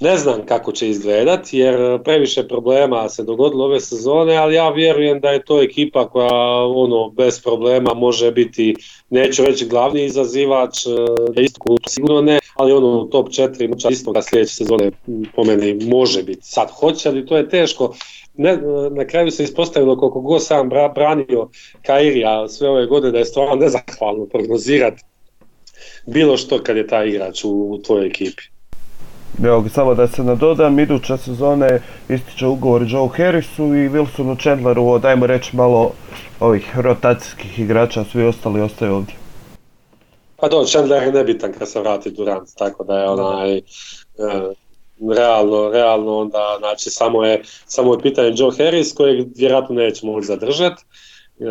ne 0.00 0.16
znam 0.18 0.46
kako 0.46 0.72
će 0.72 0.88
izgledat, 0.88 1.52
jer 1.52 2.02
previše 2.02 2.48
problema 2.48 3.08
se 3.08 3.24
dogodilo 3.24 3.64
ove 3.64 3.80
sezone, 3.80 4.36
ali 4.36 4.54
ja 4.54 4.70
vjerujem 4.70 5.20
da 5.20 5.30
je 5.30 5.44
to 5.44 5.62
ekipa 5.62 6.08
koja 6.08 6.64
ono 6.64 7.10
bez 7.10 7.42
problema 7.42 7.94
može 7.94 8.32
biti, 8.32 8.74
neću 9.10 9.44
reći 9.44 9.66
glavni 9.66 10.04
izazivač, 10.04 10.86
e, 11.36 11.42
isto 11.42 11.76
sigurno 11.88 12.20
ne, 12.20 12.38
ali 12.54 12.72
ono 12.72 12.86
u 12.86 13.10
top 13.10 13.28
4 13.28 13.68
moća 13.68 13.88
isto 13.88 14.12
da 14.12 14.22
sljedeće 14.22 14.54
sezone 14.54 14.90
po 15.36 15.44
meni 15.44 15.84
može 15.84 16.22
biti. 16.22 16.40
Sad 16.42 16.70
hoće 16.70 17.10
li, 17.10 17.26
to 17.26 17.36
je 17.36 17.48
teško. 17.48 17.94
Ne, 18.34 18.58
na 18.90 19.06
kraju 19.06 19.30
se 19.30 19.44
ispostavilo 19.44 19.96
koliko 19.96 20.20
god 20.20 20.44
sam 20.44 20.68
bra, 20.68 20.88
branio 20.88 21.48
Kairija 21.82 22.48
sve 22.48 22.68
ove 22.68 22.86
godine 22.86 23.12
da 23.12 23.18
je 23.18 23.24
stvarno 23.24 23.54
nezahvalno 23.54 24.26
prognozirati 24.26 25.02
bilo 26.06 26.36
što 26.36 26.62
kad 26.62 26.76
je 26.76 26.86
taj 26.86 27.08
igrač 27.08 27.44
u, 27.44 27.50
u 27.50 27.78
tvojoj 27.82 28.06
ekipi. 28.06 28.55
Evo 29.44 29.64
samo 29.68 29.94
da 29.94 30.06
se 30.08 30.24
nadodam, 30.24 30.78
iduće 30.78 31.16
sezone 31.16 31.80
ističe 32.08 32.46
ugovor 32.46 32.82
Joe 32.88 33.08
Harrisu 33.16 33.62
i 33.62 33.88
Wilsonu 33.88 34.40
Chandleru, 34.40 34.86
od, 34.86 35.04
ajmo 35.04 35.26
reći 35.26 35.56
malo 35.56 35.92
ovih 36.40 36.78
rotacijskih 36.78 37.58
igrača, 37.58 38.04
svi 38.04 38.24
ostali 38.24 38.60
ostaju 38.60 38.94
ovdje. 38.94 39.14
Pa 40.36 40.48
do, 40.48 40.64
Chandler 40.64 41.02
je 41.02 41.12
nebitan 41.12 41.52
kad 41.52 41.68
se 41.68 41.80
vrati 41.80 42.10
Durant, 42.10 42.48
tako 42.58 42.84
da 42.84 42.98
je 42.98 43.08
onaj, 43.08 43.56
e, 43.56 43.62
realno, 45.16 45.70
realno 45.72 46.18
onda, 46.18 46.56
znači 46.58 46.90
samo 46.90 47.24
je, 47.24 47.42
samo 47.66 47.94
je 47.94 48.00
pitanje 48.00 48.32
Joe 48.36 48.56
Harris 48.56 48.94
kojeg 48.94 49.26
vjerojatno 49.36 49.74
neće 49.74 50.06
moći 50.06 50.26
zadržati. 50.26 50.82
E, 51.40 51.44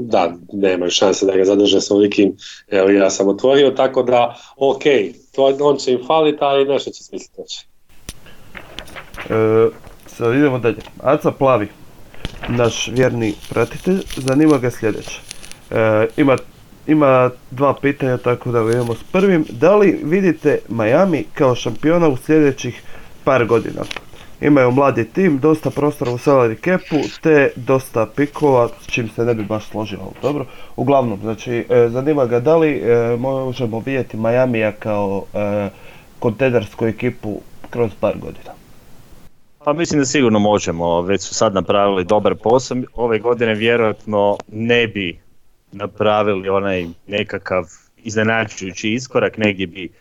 da, 0.00 0.32
nemaju 0.52 0.90
šanse 0.90 1.26
da 1.26 1.36
ga 1.36 1.44
zadrže 1.44 1.80
sa 1.80 1.94
ovolikim, 1.94 2.36
evo 2.68 2.88
ja 2.88 3.10
sam 3.10 3.28
otvorio, 3.28 3.70
tako 3.70 4.02
da, 4.02 4.36
ok, 4.56 4.82
to, 5.58 5.64
on 5.68 5.76
će 5.76 5.92
im 5.92 6.00
faliti, 6.06 6.38
ali 6.40 6.64
nešto 6.64 6.90
će 6.90 7.02
smisliti 7.02 7.40
već. 7.40 7.66
E, 9.30 9.68
sad 10.06 10.34
idemo 10.34 10.58
dalje. 10.58 10.78
Aca 11.02 11.30
Plavi, 11.32 11.68
naš 12.48 12.88
vjerni 12.88 13.34
pratitelj, 13.48 14.02
zanima 14.16 14.58
ga 14.58 14.70
sljedeće. 14.70 15.20
E, 15.70 16.06
ima, 16.16 16.36
ima 16.86 17.30
dva 17.50 17.74
pitanja, 17.74 18.16
tako 18.16 18.52
da 18.52 18.60
idemo 18.60 18.94
s 18.94 19.02
prvim. 19.12 19.44
Da 19.50 19.76
li 19.76 20.00
vidite 20.04 20.58
Miami 20.68 21.24
kao 21.34 21.54
šampiona 21.54 22.08
u 22.08 22.16
sljedećih 22.16 22.82
par 23.24 23.46
godina? 23.46 23.82
Imaju 24.40 24.70
mladi 24.70 25.04
tim, 25.04 25.38
dosta 25.38 25.70
prostora 25.70 26.10
u 26.10 26.18
salary 26.18 26.64
capu, 26.64 26.96
te 27.22 27.50
dosta 27.56 28.06
pikova, 28.16 28.68
s 28.80 28.86
čim 28.86 29.08
se 29.08 29.24
ne 29.24 29.34
bi 29.34 29.44
baš 29.44 29.68
složio, 29.68 29.98
ali 30.02 30.14
dobro. 30.22 30.46
Uglavnom, 30.76 31.18
znači, 31.22 31.66
e, 31.68 31.88
zanima 31.88 32.26
ga 32.26 32.40
da 32.40 32.56
li 32.56 32.70
e, 32.70 33.16
možemo 33.16 33.82
vidjeti 33.86 34.16
Majamija 34.16 34.72
kao 34.72 35.24
e, 35.34 36.88
ekipu 36.88 37.40
kroz 37.70 37.90
par 38.00 38.18
godina. 38.18 38.58
Pa 39.64 39.72
mislim 39.72 40.00
da 40.00 40.04
sigurno 40.04 40.38
možemo, 40.38 41.02
već 41.02 41.22
su 41.22 41.34
sad 41.34 41.54
napravili 41.54 42.04
dobar 42.04 42.34
posao, 42.34 42.76
ove 42.94 43.18
godine 43.18 43.54
vjerojatno 43.54 44.36
ne 44.52 44.86
bi 44.86 45.20
napravili 45.72 46.48
onaj 46.48 46.86
nekakav 47.06 47.64
iznenađujući 47.96 48.92
iskorak, 48.92 49.38
negdje 49.38 49.66
bi 49.66 49.92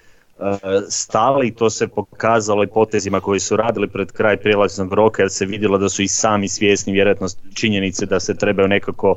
stali, 0.90 1.52
to 1.52 1.70
se 1.70 1.88
pokazalo 1.88 2.64
i 2.64 2.68
potezima 2.68 3.20
koji 3.20 3.40
su 3.40 3.56
radili 3.56 3.88
pred 3.88 4.12
kraj 4.12 4.38
prijelaznog 4.38 4.94
roka 4.94 5.22
jer 5.22 5.32
se 5.32 5.46
vidjelo 5.46 5.78
da 5.78 5.90
su 5.90 6.02
i 6.02 6.08
sami 6.08 6.48
svjesni 6.48 6.94
vjerojatno 6.94 7.28
činjenice 7.54 8.06
da 8.06 8.20
se 8.20 8.36
trebaju 8.36 8.68
nekako 8.68 9.16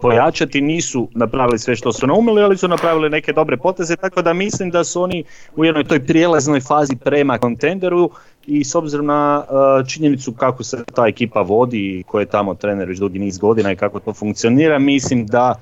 pojačati, 0.00 0.60
nisu 0.60 1.08
napravili 1.14 1.58
sve 1.58 1.76
što 1.76 1.92
su 1.92 2.06
naumili, 2.06 2.42
ali 2.42 2.56
su 2.56 2.68
napravili 2.68 3.10
neke 3.10 3.32
dobre 3.32 3.56
poteze, 3.56 3.96
tako 3.96 4.22
da 4.22 4.32
mislim 4.32 4.70
da 4.70 4.84
su 4.84 5.02
oni 5.02 5.24
u 5.56 5.64
jednoj 5.64 5.84
toj 5.84 6.06
prijelaznoj 6.06 6.60
fazi 6.60 6.96
prema 6.96 7.38
kontenderu 7.38 8.10
i 8.46 8.64
s 8.64 8.74
obzirom 8.74 9.06
na 9.06 9.44
činjenicu 9.88 10.32
kako 10.32 10.64
se 10.64 10.84
ta 10.94 11.06
ekipa 11.06 11.40
vodi 11.40 11.98
i 11.98 12.02
ko 12.02 12.20
je 12.20 12.26
tamo 12.26 12.54
trener 12.54 12.88
već 12.88 12.98
dugi 12.98 13.18
niz 13.18 13.38
godina 13.38 13.72
i 13.72 13.76
kako 13.76 14.00
to 14.00 14.12
funkcionira, 14.12 14.78
mislim 14.78 15.26
da 15.26 15.54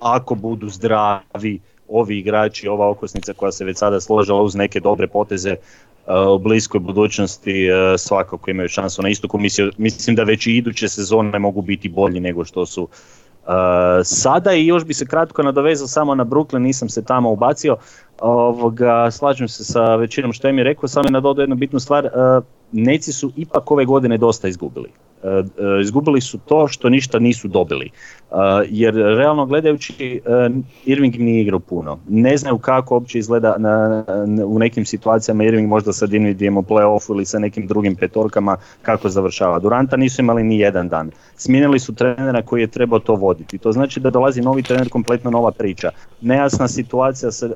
ako 0.00 0.34
budu 0.34 0.68
zdravi 0.68 1.60
ovi 1.88 2.18
igrači, 2.18 2.68
ova 2.68 2.88
okosnica 2.90 3.32
koja 3.32 3.52
se 3.52 3.64
već 3.64 3.78
sada 3.78 4.00
složila 4.00 4.42
uz 4.42 4.54
neke 4.54 4.80
dobre 4.80 5.06
poteze 5.06 5.56
uh, 6.06 6.14
u 6.34 6.38
bliskoj 6.38 6.80
budućnosti 6.80 7.68
uh, 7.70 8.00
svakako 8.00 8.50
imaju 8.50 8.68
šansu 8.68 9.02
na 9.02 9.08
istoku. 9.08 9.38
Mislim 9.78 10.16
da 10.16 10.22
već 10.22 10.46
i 10.46 10.56
iduće 10.56 10.88
sezone 10.88 11.38
mogu 11.38 11.62
biti 11.62 11.88
bolji 11.88 12.20
nego 12.20 12.44
što 12.44 12.66
su 12.66 12.82
uh, 12.82 12.88
sada 14.04 14.52
i 14.52 14.66
još 14.66 14.84
bi 14.84 14.94
se 14.94 15.06
kratko 15.06 15.42
nadovezao 15.42 15.86
samo 15.86 16.14
na 16.14 16.24
Brooklyn, 16.24 16.58
nisam 16.58 16.88
se 16.88 17.04
tamo 17.04 17.30
ubacio. 17.30 17.76
Ovoga, 18.20 19.10
slažem 19.10 19.48
se 19.48 19.64
sa 19.64 19.96
većinom 19.96 20.32
što 20.32 20.46
je 20.46 20.52
mi 20.52 20.62
rekao, 20.62 20.88
samo 20.88 21.08
je 21.08 21.12
nadodao 21.12 21.42
jednu 21.42 21.56
bitnu 21.56 21.80
stvar. 21.80 22.08
Neci 22.72 23.12
su 23.12 23.32
ipak 23.36 23.70
ove 23.70 23.84
godine 23.84 24.18
dosta 24.18 24.48
izgubili. 24.48 24.88
E, 25.22 25.28
e, 25.28 25.42
izgubili 25.82 26.20
su 26.20 26.38
to 26.38 26.68
što 26.68 26.88
ništa 26.88 27.18
nisu 27.18 27.48
dobili. 27.48 27.86
E, 27.86 28.34
jer 28.68 28.94
realno 28.94 29.46
gledajući 29.46 30.20
Irving 30.84 31.18
nije 31.18 31.42
igrao 31.42 31.58
puno. 31.58 31.98
Ne 32.08 32.36
znaju 32.36 32.58
kako 32.58 32.94
uopće 32.94 33.18
izgleda 33.18 33.54
na, 33.58 34.04
u 34.46 34.58
nekim 34.58 34.84
situacijama 34.84 35.44
Irving 35.44 35.68
možda 35.68 35.92
sa 35.92 36.06
Dinvidijem 36.06 36.56
u 36.56 36.62
playoffu 36.62 37.14
ili 37.14 37.24
sa 37.24 37.38
nekim 37.38 37.66
drugim 37.66 37.96
petorkama 37.96 38.56
kako 38.82 39.08
završava. 39.08 39.58
Duranta 39.58 39.96
nisu 39.96 40.22
imali 40.22 40.42
ni 40.42 40.58
jedan 40.58 40.88
dan. 40.88 41.10
Smijenili 41.36 41.78
su 41.78 41.94
trenera 41.94 42.42
koji 42.42 42.60
je 42.60 42.66
trebao 42.66 42.98
to 42.98 43.14
voditi. 43.14 43.58
To 43.58 43.72
znači 43.72 44.00
da 44.00 44.10
dolazi 44.10 44.40
novi 44.40 44.62
trener, 44.62 44.88
kompletno 44.88 45.30
nova 45.30 45.50
priča. 45.50 45.90
Nejasna 46.20 46.68
situacija 46.68 47.30
sa 47.30 47.48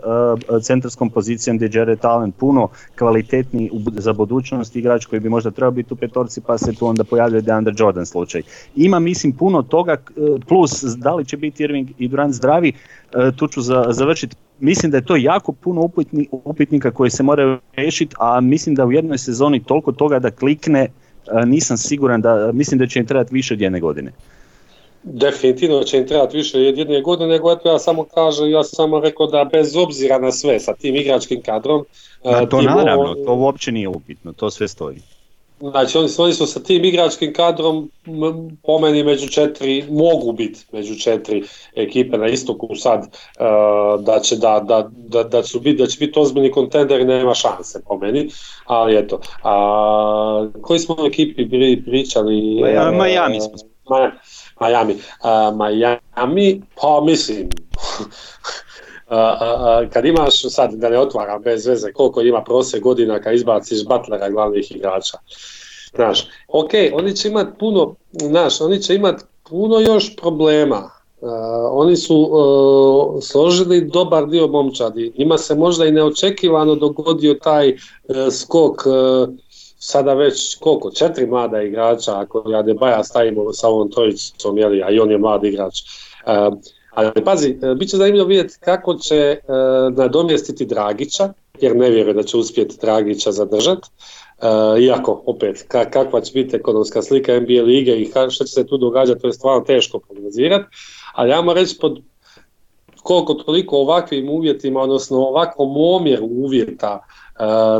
centarskom 0.60 1.10
pozicijom 1.10 1.56
gdje 1.56 1.70
Jared 1.72 2.04
Allen 2.04 2.32
puno 2.32 2.68
kvalitetniji 2.98 3.70
za 3.96 4.12
budućnost 4.12 4.76
igrač 4.76 5.06
koji 5.06 5.20
bi 5.20 5.28
možda 5.28 5.50
trebao 5.50 5.70
biti 5.70 5.94
u 5.94 5.96
petorci 5.96 6.40
pa 6.40 6.58
se 6.58 6.72
tu 6.72 6.86
onda 6.86 7.04
pojavljuje 7.04 7.42
DeAndre 7.42 7.74
Jordan 7.78 8.06
slučaj. 8.06 8.42
Ima 8.76 8.98
mislim 8.98 9.32
puno 9.32 9.62
toga, 9.62 9.92
e, 9.92 10.00
plus 10.48 10.82
da 10.82 11.14
li 11.14 11.24
će 11.24 11.36
biti 11.36 11.62
Irving 11.62 11.88
i 11.98 12.08
Durant 12.08 12.34
zdravi, 12.34 12.72
e, 13.14 13.32
tu 13.36 13.48
ću 13.48 13.60
završiti. 13.88 14.36
Mislim 14.60 14.90
da 14.90 14.96
je 14.96 15.04
to 15.04 15.16
jako 15.16 15.52
puno 15.52 15.88
upitnika 16.30 16.90
koji 16.90 17.10
se 17.10 17.22
moraju 17.22 17.58
riješiti, 17.76 18.14
a 18.18 18.40
mislim 18.40 18.74
da 18.74 18.86
u 18.86 18.92
jednoj 18.92 19.18
sezoni 19.18 19.64
toliko 19.64 19.92
toga 19.92 20.18
da 20.18 20.30
klikne, 20.30 20.80
e, 20.80 20.90
nisam 21.46 21.76
siguran 21.76 22.20
da, 22.20 22.50
mislim 22.52 22.78
da 22.78 22.86
će 22.86 23.00
im 23.00 23.06
trebati 23.06 23.34
više 23.34 23.54
od 23.54 23.60
jedne 23.60 23.80
godine. 23.80 24.12
Definitivno 25.02 25.82
će 25.82 25.98
im 25.98 26.06
trebati 26.06 26.36
više 26.36 26.60
jedne 26.60 27.00
godine, 27.00 27.28
nego 27.28 27.52
eto 27.52 27.68
ja 27.70 27.78
samo 27.78 28.04
kažem, 28.04 28.50
ja 28.50 28.64
sam 28.64 28.76
samo 28.76 29.00
rekao 29.00 29.26
da 29.26 29.48
bez 29.52 29.76
obzira 29.76 30.18
na 30.18 30.32
sve 30.32 30.60
sa 30.60 30.74
tim 30.74 30.96
igračkim 30.96 31.42
kadrom. 31.42 31.84
A 32.24 32.46
to 32.46 32.62
naravno, 32.62 33.14
to 33.14 33.34
uopće 33.34 33.72
nije 33.72 33.88
upitno, 33.88 34.32
to 34.32 34.50
sve 34.50 34.68
stoji. 34.68 34.96
Znači 35.70 35.98
oni, 35.98 36.08
oni 36.18 36.32
su 36.32 36.46
sa 36.46 36.60
tim 36.60 36.84
igračkim 36.84 37.32
kadrom 37.32 37.90
po 38.62 38.78
meni 38.78 39.04
među 39.04 39.28
četiri, 39.28 39.84
mogu 39.90 40.32
biti 40.32 40.60
među 40.72 40.94
četiri 40.94 41.42
ekipe 41.74 42.18
na 42.18 42.26
istoku 42.26 42.74
sad 42.74 43.00
uh, 43.00 44.04
da 44.04 44.20
će 44.20 44.36
da, 44.36 44.60
da, 44.60 44.90
da, 44.92 45.22
da, 45.22 45.42
će 45.42 45.58
biti, 45.58 45.82
da 45.82 45.86
će 45.86 46.06
biti 46.06 46.18
ozbiljni 46.18 46.50
kontender 46.50 47.06
nema 47.06 47.34
šanse 47.34 47.82
po 47.88 47.98
meni, 47.98 48.30
ali 48.64 48.96
eto. 48.96 49.20
A, 49.42 50.48
koji 50.62 50.78
smo 50.78 50.96
ekipi 51.06 51.44
bili 51.44 51.82
pričali? 51.84 52.62
Uh, 52.62 53.04
Miami 53.04 53.40
smo. 53.40 53.56
Miami. 54.66 54.94
Uh, 54.94 55.58
Miami, 55.58 56.62
pa 56.80 57.00
mislim, 57.00 57.48
kad 59.92 60.04
imaš, 60.04 60.42
sad 60.48 60.74
da 60.74 60.88
ne 60.88 60.98
otvaram 60.98 61.42
bez 61.42 61.66
veze, 61.66 61.92
koliko 61.92 62.20
ima 62.20 62.44
prosjek 62.44 62.82
godina 62.82 63.20
kad 63.20 63.34
izbaciš 63.34 63.84
Butlera 63.84 64.30
glavnih 64.30 64.76
igrača. 64.76 65.18
Znaš, 65.94 66.28
ok, 66.48 66.70
oni 66.92 67.16
će 67.16 67.28
imati 67.28 67.58
puno, 67.58 67.94
znaš, 68.12 68.60
oni 68.60 68.82
će 68.82 68.94
imati 68.94 69.24
puno 69.48 69.80
još 69.80 70.16
problema. 70.16 70.90
Uh, 71.20 71.30
oni 71.70 71.96
su 71.96 72.16
uh, 72.16 73.22
složili 73.22 73.84
dobar 73.84 74.26
dio 74.26 74.46
momčadi. 74.46 75.12
Ima 75.14 75.38
se 75.38 75.54
možda 75.54 75.86
i 75.86 75.92
neočekivano 75.92 76.74
dogodio 76.74 77.34
taj 77.34 77.72
uh, 77.72 77.78
skok 78.30 78.86
sada 79.84 80.14
već 80.14 80.56
koliko, 80.60 80.90
četiri 80.90 81.26
mlada 81.26 81.62
igrača, 81.62 82.20
ako 82.20 82.44
ja 82.50 82.62
Baja 82.80 83.04
stavimo 83.04 83.52
sa 83.52 83.68
ovom 83.68 83.90
trojicom, 83.90 84.58
jeli, 84.58 84.82
a 84.82 84.90
i 84.90 84.98
on 84.98 85.10
je 85.10 85.18
mlad 85.18 85.44
igrač. 85.44 85.74
Ali 86.90 87.24
pazi, 87.24 87.58
e, 87.62 87.74
bit 87.74 87.90
će 87.90 87.96
zanimljivo 87.96 88.26
vidjeti 88.26 88.54
kako 88.60 88.94
će 88.94 89.16
e, 89.16 89.40
nadomjestiti 89.90 90.66
Dragića, 90.66 91.32
jer 91.60 91.76
ne 91.76 91.90
vjeruje 91.90 92.14
da 92.14 92.22
će 92.22 92.36
uspjeti 92.36 92.76
Dragića 92.80 93.32
zadržati. 93.32 93.88
E, 94.42 94.82
iako, 94.82 95.22
opet, 95.26 95.64
kakva 95.68 96.20
će 96.20 96.32
biti 96.32 96.56
ekonomska 96.56 97.02
slika 97.02 97.40
NBA 97.40 97.62
lige 97.62 97.92
i 97.92 98.10
što 98.30 98.44
će 98.44 98.52
se 98.52 98.66
tu 98.66 98.76
događati, 98.76 99.20
to 99.20 99.26
je 99.26 99.32
stvarno 99.32 99.64
teško 99.64 99.98
prognozirati. 99.98 100.64
Ali 101.14 101.30
moram 101.30 101.56
reći 101.56 101.78
pod 101.80 101.98
koliko 103.02 103.34
toliko 103.34 103.76
ovakvim 103.76 104.28
uvjetima, 104.28 104.80
odnosno 104.80 105.18
ovakvom 105.18 105.76
omjeru 105.76 106.26
uvjeta, 106.26 107.06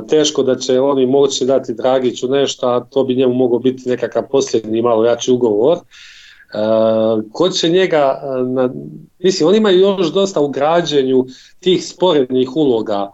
teško 0.09 0.43
da 0.43 0.57
će 0.57 0.81
oni 0.81 1.07
moći 1.07 1.45
dati 1.45 1.75
Dragiću 1.75 2.29
nešto, 2.29 2.69
a 2.69 2.85
to 2.85 3.05
bi 3.05 3.15
njemu 3.15 3.35
mogao 3.35 3.59
biti 3.59 3.89
nekakav 3.89 4.23
posljednji 4.31 4.83
malo 4.83 5.05
jači 5.05 5.33
ugovor. 5.33 5.79
Uh, 5.79 7.25
ko 7.33 7.49
će 7.49 7.69
njega, 7.69 8.23
uh, 8.23 8.49
na, 8.49 8.71
mislim, 9.19 9.49
oni 9.49 9.59
imaju 9.59 9.79
još 9.79 10.13
dosta 10.13 10.41
u 10.41 10.49
građenju 10.49 11.25
tih 11.61 11.87
sporednih 11.87 12.57
uloga 12.57 13.11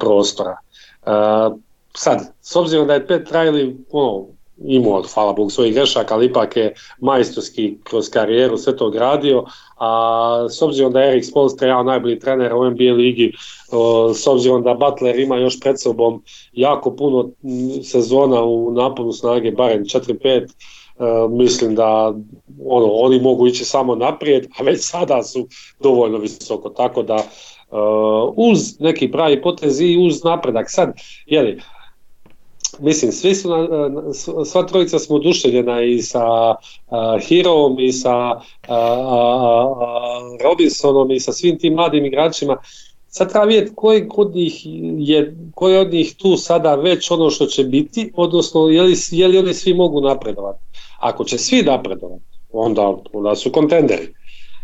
prostora. 0.00 0.56
Sad, 1.94 2.32
s 2.40 2.56
obzirom 2.56 2.86
da 2.86 2.94
je 2.94 3.06
Pet 3.06 3.28
Riley 3.30 3.76
ono, 3.90 4.26
imao, 4.64 5.02
hvala 5.14 5.32
Bogu, 5.32 5.50
svojih 5.50 5.74
grešaka, 5.74 6.14
ali 6.14 6.26
ipak 6.26 6.56
je 6.56 6.74
majstorski 7.00 7.78
kroz 7.84 8.10
karijeru 8.10 8.56
sve 8.56 8.76
to 8.76 8.90
gradio, 8.90 9.44
a 9.78 10.46
s 10.50 10.62
obzirom 10.62 10.92
da 10.92 11.00
je 11.00 11.08
Erik 11.10 11.24
Spolstra 11.24 11.68
jedan 11.68 11.86
najbolji 11.86 12.18
trener 12.18 12.54
u 12.54 12.70
NBA 12.70 12.92
ligi, 12.92 13.32
s 14.14 14.26
obzirom 14.26 14.62
da 14.62 14.74
Butler 14.74 15.18
ima 15.18 15.36
još 15.36 15.60
pred 15.60 15.80
sobom 15.80 16.22
jako 16.52 16.96
puno 16.96 17.30
sezona 17.82 18.44
u 18.44 18.70
naponu 18.70 19.12
snage, 19.12 19.50
barem 19.50 19.84
4-5, 19.84 20.48
E, 20.98 21.28
mislim 21.28 21.74
da 21.74 22.14
ono, 22.66 22.86
oni 22.86 23.20
mogu 23.20 23.46
ići 23.46 23.64
samo 23.64 23.94
naprijed, 23.94 24.46
a 24.58 24.62
već 24.62 24.80
sada 24.80 25.22
su 25.22 25.48
dovoljno 25.80 26.18
visoko, 26.18 26.68
tako 26.68 27.02
da 27.02 27.14
uh, 27.14 28.34
uz 28.36 28.80
neki 28.80 29.10
pravi 29.10 29.42
potez 29.42 29.80
i 29.80 29.98
uz 30.06 30.24
napredak. 30.24 30.70
Sad, 30.70 30.92
jeli, 31.26 31.60
mislim, 32.78 33.12
svi 33.12 33.34
su 33.34 33.48
na, 33.50 33.90
sva 34.44 34.66
trojica 34.66 34.98
smo 34.98 35.16
oduševljena 35.16 35.82
i 35.82 36.02
sa 36.02 36.50
uh, 36.50 37.22
Hirom 37.28 37.78
i 37.78 37.92
sa 37.92 38.40
uh, 38.68 38.76
Robinsonom 40.44 41.10
i 41.10 41.20
sa 41.20 41.32
svim 41.32 41.58
tim 41.58 41.74
mladim 41.74 42.04
igračima. 42.04 42.56
Sad 43.08 43.30
treba 43.32 43.44
vidjeti 43.44 43.72
koji 43.74 44.08
od 44.16 44.34
njih 44.34 44.62
je, 44.98 45.36
koji 45.54 45.76
od 45.76 45.92
njih 45.92 46.14
tu 46.16 46.36
sada 46.36 46.74
već 46.74 47.10
ono 47.10 47.30
što 47.30 47.46
će 47.46 47.64
biti, 47.64 48.12
odnosno 48.16 48.68
je 48.68 48.82
li, 48.82 48.94
je 49.10 49.28
li 49.28 49.38
oni 49.38 49.54
svi 49.54 49.74
mogu 49.74 50.00
napredovati. 50.00 50.64
Ako 50.98 51.24
će 51.24 51.38
svi 51.38 51.62
napredovati, 51.62 52.24
onda, 52.52 52.96
onda 53.12 53.34
su 53.34 53.52
kontenderi. 53.52 54.14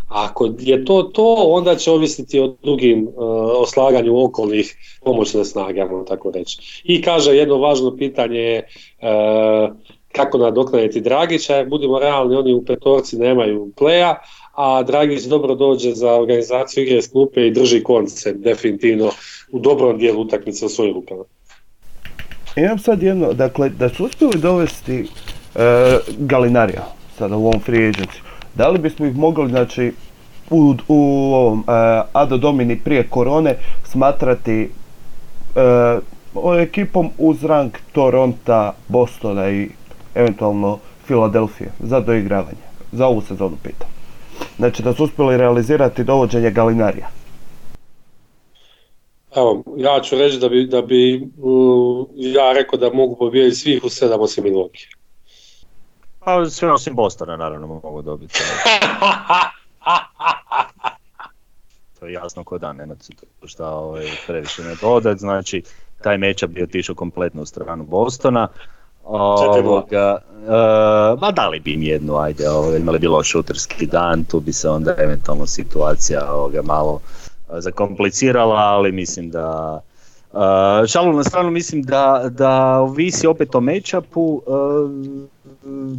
Ako 0.09 0.49
je 0.59 0.85
to 0.85 1.03
to, 1.03 1.35
onda 1.35 1.77
će 1.77 1.91
ovisiti 1.91 2.41
o 2.41 2.55
drugim 2.63 3.09
uh, 3.09 3.15
oslaganju 3.59 4.25
okolnih 4.25 4.77
pomoćne 5.05 5.45
snage, 5.45 5.81
ajmo 5.81 6.05
tako 6.05 6.31
reći. 6.31 6.83
I 6.85 7.03
kaže 7.03 7.37
jedno 7.37 7.59
važno 7.59 7.97
pitanje 7.97 8.39
je 8.39 8.69
kako 10.13 10.39
nadoknaditi 10.39 11.01
Dragića, 11.01 11.65
budimo 11.65 11.99
realni, 11.99 12.37
oni 12.37 12.55
u 12.55 12.65
petorci 12.65 13.17
nemaju 13.17 13.73
pleja, 13.77 14.15
a 14.57 14.83
Dragić 14.83 15.25
dobro 15.25 15.55
dođe 15.55 15.93
za 15.95 16.13
organizaciju 16.13 16.85
igre 16.85 17.03
s 17.03 17.11
klupe 17.11 17.47
i 17.47 17.51
drži 17.51 17.83
konce 17.83 18.33
definitivno 18.33 19.11
u 19.53 19.59
dobrom 19.59 19.99
dijelu 19.99 20.21
utakmice 20.21 20.67
u 20.67 20.69
svojim 20.69 20.95
rukama. 20.95 21.25
Imam 22.57 22.79
sad 22.79 23.03
jedno, 23.03 23.33
dakle, 23.33 23.69
da 23.69 23.89
su 23.89 24.05
uspjeli 24.05 24.39
dovesti 24.39 25.07
e, 25.55 25.99
Galinarija 26.19 26.87
sada 27.19 27.37
u 27.37 27.47
ovom 27.47 27.61
free 27.61 27.93
agency, 27.93 28.19
da 28.55 28.69
li 28.69 28.79
bismo 28.79 29.07
ih 29.07 29.17
mogli, 29.17 29.49
znači, 29.49 29.93
u, 30.51 30.75
u 30.89 30.95
ovom 31.35 31.61
e, 31.61 31.63
Ado 32.13 32.37
Domini 32.37 32.81
prije 32.85 33.09
korone 33.11 33.57
smatrati 33.85 34.71
e, 35.57 35.99
ekipom 36.63 37.11
uz 37.19 37.45
rang 37.45 37.73
Toronta, 37.93 38.73
Bostona 38.89 39.51
i 39.51 39.69
eventualno 40.15 40.79
Filadelfije 41.07 41.71
za 41.81 42.01
doigravanje. 42.01 42.65
Za 42.93 43.07
ovu 43.07 43.21
sezonu 43.21 43.57
pitam. 43.63 43.94
Znači 44.57 44.83
da 44.83 44.95
su 44.95 45.05
uspjeli 45.05 45.37
realizirati 45.37 46.05
dovođenje 46.05 46.51
Galinarija. 46.51 47.09
Evo, 49.37 49.63
ja 49.77 50.01
ću 50.01 50.17
reći 50.19 50.39
da 50.39 50.49
bi, 50.49 50.67
da 50.67 50.83
bi 50.83 51.17
mm, 51.19 52.05
ja 52.17 52.53
rekao 52.53 52.79
da 52.79 52.93
mogu 52.93 53.17
pobijediti 53.17 53.57
svih 53.57 53.85
u 53.85 53.89
sedam 53.89 54.21
osim 54.21 54.45
Milwaukee. 54.45 54.95
Pa 56.25 56.45
sve 56.51 56.73
osim 56.73 56.95
Bostona 56.95 57.37
naravno 57.37 57.67
mogu 57.67 58.03
dobiti. 58.03 58.41
To 62.01 62.07
je 62.07 62.13
jasno 62.13 62.45
ko 62.45 62.59
dan, 62.59 62.77
nema 62.77 62.95
šta 63.45 63.69
ovaj, 63.69 64.07
previše 64.27 64.63
ne 64.63 64.75
dodat, 64.81 65.19
znači 65.19 65.63
taj 66.03 66.19
meča 66.19 66.47
bi 66.47 66.63
otišao 66.63 66.95
kompletno 66.95 67.43
u 67.43 67.47
stranu 67.47 67.85
Bostona. 67.85 68.49
Ovoga, 69.05 70.19
e, 70.47 70.51
ma 71.21 71.31
dali 71.31 71.61
bi 71.61 71.73
im 71.73 71.83
jednu, 71.83 72.17
ajde, 72.17 72.49
ovaj, 72.49 72.79
imali 72.79 72.99
bi 72.99 73.07
loš 73.07 73.29
šuterski 73.29 73.87
dan, 73.87 74.25
tu 74.25 74.41
bi 74.41 74.53
se 74.53 74.69
onda 74.69 74.95
eventualno 74.99 75.47
situacija 75.47 76.33
ovoga, 76.33 76.63
malo 76.63 77.01
e, 77.49 77.61
zakomplicirala, 77.61 78.57
ali 78.57 78.93
mislim 78.93 79.31
da 79.31 79.81
Uh, 80.35 80.87
šalu 80.87 81.13
na 81.13 81.25
stranu 81.25 81.51
mislim 81.51 81.83
da, 81.83 82.31
da 82.31 82.81
ovisi 82.81 83.27
opet 83.27 83.55
o 83.55 83.61
matchupu, 83.61 84.43
uh, 84.47 84.91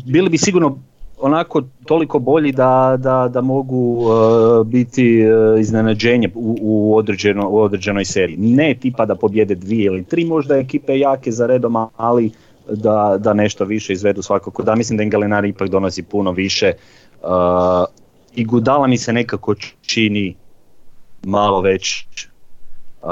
bili 0.06 0.30
bi 0.30 0.38
sigurno 0.38 0.78
onako 1.20 1.62
toliko 1.86 2.20
bolji 2.20 2.52
da, 2.52 2.98
da, 3.00 3.28
da 3.34 3.42
mogu 3.42 3.78
uh, 3.78 4.68
biti 4.68 5.26
uh, 5.28 5.60
iznenađenje 5.60 6.30
u, 6.36 6.58
u, 6.62 6.96
određeno, 6.96 7.50
u 7.50 7.62
određenoj 7.62 8.06
seriji. 8.06 8.38
Ne 8.38 8.74
tipa 8.82 9.06
da 9.06 9.16
pobjede 9.16 9.56
dvije 9.56 9.86
ili 9.86 10.04
tri 10.04 10.26
možda 10.26 10.58
ekipe 10.58 11.00
jake 11.00 11.32
za 11.32 11.48
redom, 11.48 11.76
ali 11.98 12.32
da, 12.70 13.18
da 13.20 13.34
nešto 13.34 13.66
više 13.66 13.94
izvedu 13.94 14.22
svakako. 14.22 14.64
Da, 14.64 14.76
mislim 14.76 14.98
da 14.98 15.04
im 15.04 15.10
Galinari 15.10 15.50
ipak 15.50 15.70
donosi 15.70 16.04
puno 16.04 16.32
više. 16.32 16.72
Uh, 17.24 17.30
I 18.36 18.46
Gudala 18.46 18.88
mi 18.88 18.98
se 18.98 19.14
nekako 19.14 19.56
čini 19.82 20.36
malo 21.26 21.62
već 21.62 22.08
uh, 23.02 23.10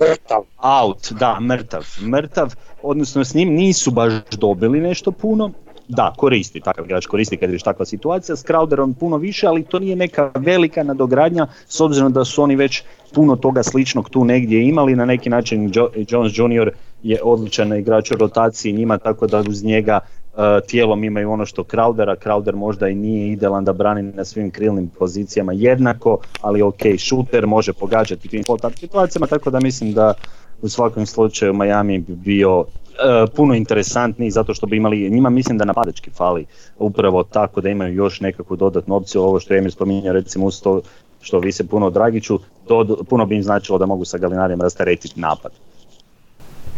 Mrtav. 0.00 0.42
out, 0.82 1.12
da, 1.12 1.40
mrtav, 1.40 1.84
mrtav, 2.02 2.54
odnosno 2.82 3.24
s 3.24 3.34
njim 3.34 3.48
nisu 3.48 3.90
baš 3.90 4.12
dobili 4.38 4.80
nešto 4.80 5.12
puno, 5.12 5.50
da, 5.88 6.14
koristi, 6.16 6.60
takav 6.60 6.84
igrač 6.84 7.06
koristi 7.06 7.36
kad 7.36 7.48
je 7.48 7.52
već 7.52 7.62
takva 7.62 7.84
situacija, 7.84 8.36
s 8.36 8.44
Crowderom 8.44 8.94
puno 8.94 9.16
više, 9.16 9.46
ali 9.46 9.62
to 9.64 9.78
nije 9.78 9.96
neka 9.96 10.30
velika 10.34 10.82
nadogradnja, 10.82 11.46
s 11.66 11.80
obzirom 11.80 12.12
da 12.12 12.24
su 12.24 12.42
oni 12.42 12.56
već 12.56 12.82
puno 13.14 13.36
toga 13.36 13.62
sličnog 13.62 14.10
tu 14.10 14.24
negdje 14.24 14.68
imali, 14.68 14.96
na 14.96 15.04
neki 15.04 15.30
način 15.30 15.70
Jo- 15.74 15.90
Jones 16.08 16.32
Jr. 16.38 16.70
je 17.02 17.20
odličan 17.22 17.72
igrač 17.72 18.10
u 18.10 18.16
rotaciji 18.16 18.72
njima, 18.72 18.98
tako 18.98 19.26
da 19.26 19.38
uz 19.40 19.64
njega 19.64 20.00
uh, 20.00 20.38
tijelom 20.66 21.04
imaju 21.04 21.30
ono 21.30 21.46
što 21.46 21.62
Crowdera, 21.62 22.16
Crowder 22.24 22.54
možda 22.54 22.88
i 22.88 22.94
nije 22.94 23.32
idealan 23.32 23.64
da 23.64 23.72
brani 23.72 24.02
na 24.02 24.24
svim 24.24 24.50
krilnim 24.50 24.88
pozicijama 24.88 25.52
jednako, 25.52 26.18
ali 26.40 26.62
ok, 26.62 26.82
šuter 26.98 27.46
može 27.46 27.72
pogađati 27.72 28.28
tim 28.28 28.44
spot-up 28.44 28.78
situacijama, 28.78 29.26
tako 29.26 29.50
da 29.50 29.60
mislim 29.60 29.92
da 29.92 30.14
u 30.62 30.68
svakom 30.68 31.06
slučaju 31.06 31.54
Miami 31.54 31.98
bi 31.98 32.14
bio 32.14 32.64
e, 32.64 33.26
puno 33.36 33.54
interesantniji 33.54 34.30
zato 34.30 34.54
što 34.54 34.66
bi 34.66 34.76
imali, 34.76 35.10
njima 35.10 35.30
mislim 35.30 35.58
da 35.58 35.64
napadački 35.64 36.10
fali 36.10 36.46
upravo 36.78 37.22
tako 37.22 37.60
da 37.60 37.68
imaju 37.68 37.94
još 37.94 38.20
nekakvu 38.20 38.56
dodatnu 38.56 38.94
opciju, 38.94 39.22
ovo 39.22 39.40
što 39.40 39.54
je 39.54 39.58
Emir 39.58 39.72
spominjao 39.72 40.12
recimo 40.12 40.46
uz 40.46 40.62
to 40.62 40.80
što 41.20 41.38
vi 41.38 41.52
se 41.52 41.66
puno 41.68 41.90
Dragiću, 41.90 42.38
to 42.66 42.96
puno 43.08 43.26
bi 43.26 43.36
im 43.36 43.42
značilo 43.42 43.78
da 43.78 43.86
mogu 43.86 44.04
sa 44.04 44.18
Galinarijem 44.18 44.60
rasteretiti 44.60 45.20
napad. 45.20 45.52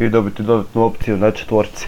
I 0.01 0.09
dobiti 0.09 0.43
dodatnu 0.43 0.83
opciju 0.83 1.17
na 1.17 1.31
četvorci. 1.31 1.85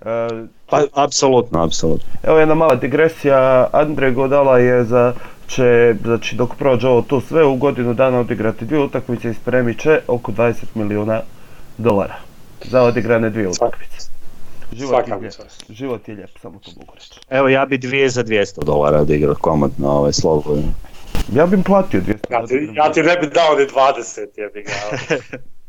E, 0.00 0.28
Pa 0.70 0.82
apsolutno, 0.94 1.64
apsolutno. 1.64 2.08
Evo 2.22 2.38
jedna 2.38 2.54
mala 2.54 2.74
digresija, 2.74 3.68
Andre 3.72 4.10
Godala 4.10 4.58
je 4.58 4.84
za 4.84 5.14
će, 5.46 5.94
znači 6.04 6.36
dok 6.36 6.54
prođe 6.58 6.88
ovo 6.88 7.02
to 7.02 7.20
sve 7.20 7.44
u 7.44 7.56
godinu 7.56 7.94
dana 7.94 8.20
odigrati 8.20 8.64
dvije 8.64 8.82
utakmice 8.82 9.30
i 9.30 9.34
spremit 9.34 9.80
će 9.80 10.00
oko 10.06 10.32
20 10.32 10.54
milijuna 10.74 11.20
dolara 11.78 12.16
za 12.64 12.82
odigrane 12.82 13.30
dvije 13.30 13.48
utakmice. 13.48 14.10
Život 14.72 14.90
Svaka 14.90 15.14
je, 15.14 15.20
lijep, 15.20 15.34
život 15.70 16.08
je 16.08 16.14
lijep, 16.14 16.30
samo 16.42 16.58
to 16.64 16.70
mogu 16.76 16.92
reći. 16.94 17.20
Evo 17.30 17.48
ja 17.48 17.66
bi 17.66 17.78
dvije 17.78 18.08
za 18.10 18.24
200 18.24 18.64
dolara 18.64 19.00
odigrao 19.00 19.34
komotno 19.34 19.90
ovaj 19.90 20.12
slobodno. 20.12 20.72
Ja 21.34 21.46
bih 21.46 21.58
platio 21.66 22.00
200 22.00 22.14
Ja 22.30 22.46
ti, 22.46 22.70
ja 22.74 22.92
ti 22.92 23.02
ne 23.02 23.16
bi 23.16 23.26
dao 23.26 23.54
ni 23.54 23.64
20, 23.64 24.26
jebi 24.36 24.62
ga. 24.62 24.72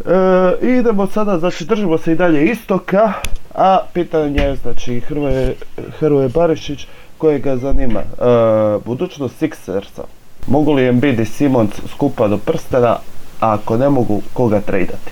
E, 0.00 0.66
idemo 0.78 1.06
sada, 1.06 1.38
znači 1.38 1.64
držimo 1.64 1.98
se 1.98 2.12
i 2.12 2.16
dalje 2.16 2.44
istoka, 2.44 3.12
a 3.54 3.78
pitanje 3.92 4.42
je 4.42 4.56
znači 4.56 5.00
Hrvoje, 5.00 5.54
Hrvoje 5.98 6.28
Barišić 6.28 6.86
kojega 7.18 7.56
zanima 7.56 8.00
e, 8.00 8.04
budućnost 8.84 9.42
Sixersa. 9.42 10.02
Mogu 10.46 10.72
li 10.72 10.86
Embiid 10.86 11.20
i 11.20 11.24
Simons 11.24 11.70
skupa 11.92 12.28
do 12.28 12.38
prstena, 12.38 12.96
a 13.40 13.52
ako 13.52 13.76
ne 13.76 13.88
mogu, 13.88 14.22
koga 14.32 14.60
tradati? 14.60 15.10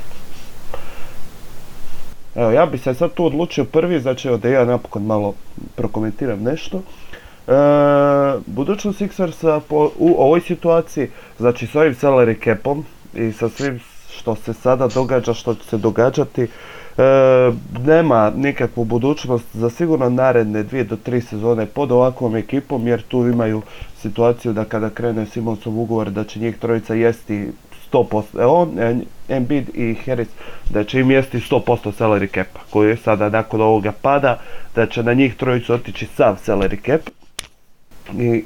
Evo, 2.35 2.51
ja 2.51 2.67
bi 2.67 2.79
se 2.79 2.95
sad 2.95 3.13
tu 3.13 3.25
odlučio 3.25 3.65
prvi, 3.65 4.01
znači 4.01 4.29
evo 4.29 4.37
da 4.37 4.49
ja 4.49 4.65
napokon 4.65 5.03
malo 5.03 5.35
prokomentiram 5.77 6.43
nešto. 6.43 6.77
E, 6.77 7.53
budućnost 8.47 9.01
Sixersa 9.01 9.61
po, 9.69 9.91
u 9.99 10.15
ovoj 10.19 10.41
situaciji, 10.41 11.09
znači 11.39 11.67
s 11.67 11.75
ovim 11.75 11.95
salary 11.95 12.45
capom 12.45 12.85
i 13.15 13.33
sa 13.33 13.49
svim 13.49 13.81
što 14.21 14.35
se 14.35 14.53
sada 14.53 14.89
događa, 14.89 15.35
što 15.35 15.55
će 15.55 15.65
se 15.65 15.79
događati, 15.79 16.43
e, 16.43 16.49
nema 17.85 18.33
nikakvu 18.37 18.85
budućnost 18.85 19.45
za 19.53 19.71
sigurno 19.71 20.11
naredne 20.11 20.63
dvije 20.63 20.85
do 20.85 20.97
tri 20.97 21.21
sezone 21.21 21.67
pod 21.67 21.93
ovakvom 21.93 22.37
ekipom, 22.37 22.87
jer 22.89 23.03
tu 23.03 23.27
imaju 23.27 23.63
situaciju 24.01 24.53
da 24.53 24.65
kada 24.65 24.91
krene 24.91 25.27
Simonsov 25.27 25.81
ugovor 25.81 26.11
da 26.11 26.25
će 26.25 26.41
njih 26.41 26.59
trojica 26.59 26.95
jesti 26.95 27.49
100%, 27.93 28.41
e, 28.41 28.45
on, 28.45 28.79
e, 28.79 28.97
Embiid 29.29 29.69
i 29.75 29.95
Harris, 30.05 30.29
da 30.71 30.85
će 30.85 31.01
im 31.01 31.11
jesti 31.11 31.39
100% 31.39 31.93
salary 31.99 32.29
capa, 32.35 32.61
koji 32.71 32.89
je 32.89 32.97
sada 32.97 33.29
nakon 33.29 33.61
ovoga 33.61 33.93
pada, 34.03 34.39
da 34.75 34.87
će 34.87 35.03
na 35.03 35.15
njih 35.15 35.35
trojicu 35.37 35.75
otići 35.75 36.07
sav 36.17 36.37
salary 36.47 36.79
cap. 36.87 37.01
I 38.19 38.45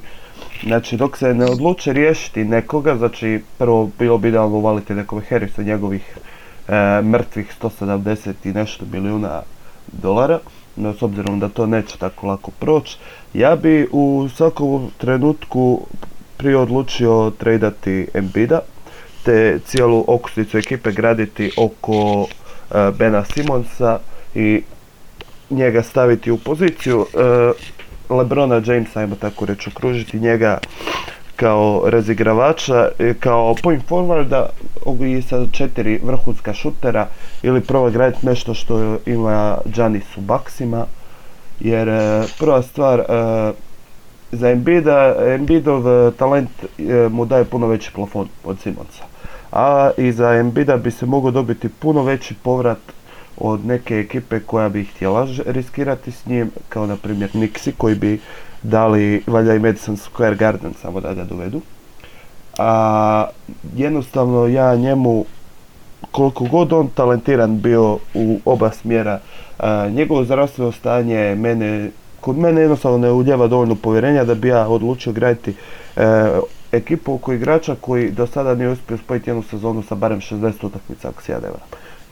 Znači, 0.67 0.97
dok 0.97 1.17
se 1.17 1.35
ne 1.35 1.45
odluče 1.45 1.93
riješiti 1.93 2.45
nekoga, 2.45 2.97
znači, 2.97 3.41
prvo 3.59 3.91
bilo 3.99 4.19
bi 4.19 4.29
idealno 4.29 4.57
uvaliti 4.57 4.95
nekome 4.95 5.23
Harrisa 5.29 5.63
njegovih 5.63 6.19
e, 6.69 7.03
mrtvih 7.03 7.55
170 7.63 8.33
i 8.45 8.53
nešto 8.53 8.85
milijuna 8.93 9.43
dolara, 9.93 10.39
no 10.77 10.95
s 10.95 11.03
obzirom 11.03 11.41
da 11.41 11.49
to 11.49 11.67
neće 11.67 11.99
tako 11.99 12.27
lako 12.27 12.51
proći, 12.51 12.97
ja 13.35 13.57
bi 13.57 13.89
u 13.93 14.29
svakom 14.37 14.91
trenutku 14.99 15.81
prije 16.37 16.57
odlučio 16.57 17.33
tradati 17.39 18.07
Embida, 18.15 18.61
te 19.25 19.59
cijelu 19.67 20.05
okusnicu 20.07 20.59
ekipe 20.59 20.93
graditi 20.93 21.51
oko 21.57 22.27
e, 22.71 22.91
Bena 22.99 23.25
Simonsa 23.25 23.99
i 24.35 24.63
njega 25.51 25.83
staviti 25.83 26.31
u 26.31 26.39
poziciju 26.39 27.07
e, 27.15 27.53
Lebrona 28.11 28.61
Jamesa, 28.67 29.01
ajmo 29.01 29.17
tako 29.17 29.45
reći, 29.45 29.71
okružiti 29.71 30.21
njega 30.21 30.59
kao 31.37 31.83
razigravača, 31.87 32.89
e, 32.99 33.15
kao 33.21 33.55
point 33.63 33.83
forwarda 33.89 34.47
i 35.01 35.23
sa 35.23 35.47
četiri 35.53 36.01
vrhunska 36.05 36.55
šutera 36.55 37.07
ili 37.43 37.61
proba 37.61 37.91
graditi 37.91 38.27
nešto 38.27 38.55
što 38.55 38.99
ima 39.07 39.59
Giannis 39.65 40.17
u 40.17 40.21
Baksima, 40.21 40.87
jer 41.61 41.89
e, 41.89 42.23
prva 42.39 42.63
stvar 42.63 43.01
e, 43.01 43.05
za 44.33 44.51
Embida, 44.51 45.15
Embidov 45.35 46.11
talent 46.11 46.51
mu 47.11 47.25
daje 47.25 47.45
puno 47.45 47.67
veći 47.67 47.91
plafon 47.95 48.29
od 48.45 48.61
Simonsa. 48.61 49.05
A 49.53 49.91
i 49.97 50.13
za 50.13 50.35
Embida 50.35 50.77
bi 50.77 50.91
se 50.91 51.07
mogao 51.07 51.31
dobiti 51.31 51.69
puno 51.69 52.03
veći 52.03 52.35
povrat 52.43 52.79
od 53.39 53.67
neke 53.67 53.99
ekipe 53.99 54.41
koja 54.41 54.69
bi 54.69 54.85
htjela 54.85 55.29
riskirati 55.47 56.11
s 56.11 56.27
njim, 56.27 56.51
kao 56.69 56.87
na 56.87 56.97
primjer 56.97 57.31
Nixi 57.31 57.73
koji 57.79 57.95
bi 57.95 58.21
dali 58.63 59.23
valjda 59.27 59.55
i 59.55 59.59
Madison 59.59 59.97
Square 59.97 60.37
Garden 60.37 60.73
samo 60.83 61.01
da 61.01 61.15
ga 61.15 61.25
dovedu. 61.25 61.61
A 62.59 63.27
jednostavno 63.77 64.47
ja 64.47 64.77
njemu 64.77 65.25
koliko 66.11 66.45
god 66.45 66.73
on 66.73 66.89
talentiran 66.89 67.61
bio 67.61 67.99
u 68.15 68.41
oba 68.45 68.71
smjera, 68.71 69.21
a, 69.59 69.89
njegovo 69.89 70.25
zdravstveno 70.25 70.73
stanje 70.73 71.35
mene, 71.35 71.91
kod 72.21 72.39
mene 72.39 72.61
jednostavno 72.61 72.99
ne 72.99 73.11
uljeva 73.11 73.47
dovoljno 73.47 73.75
povjerenja 73.75 74.25
da 74.25 74.35
bi 74.35 74.49
ja 74.49 74.69
odlučio 74.69 75.13
graditi 75.13 75.55
e, 75.97 76.05
ekipu 76.73 77.15
oko 77.15 77.33
igrača 77.33 77.77
koji 77.81 78.11
do 78.11 78.27
sada 78.27 78.55
nije 78.55 78.69
uspio 78.69 78.99
spojiti 78.99 79.31
jednu 79.31 79.43
sezonu 79.43 79.83
sa 79.83 79.95
barem 79.95 80.21
60 80.21 80.67
utakmica 80.67 81.09
ako 81.09 81.23
se 81.23 81.33
ja 81.33 81.41
ne. 81.41 81.49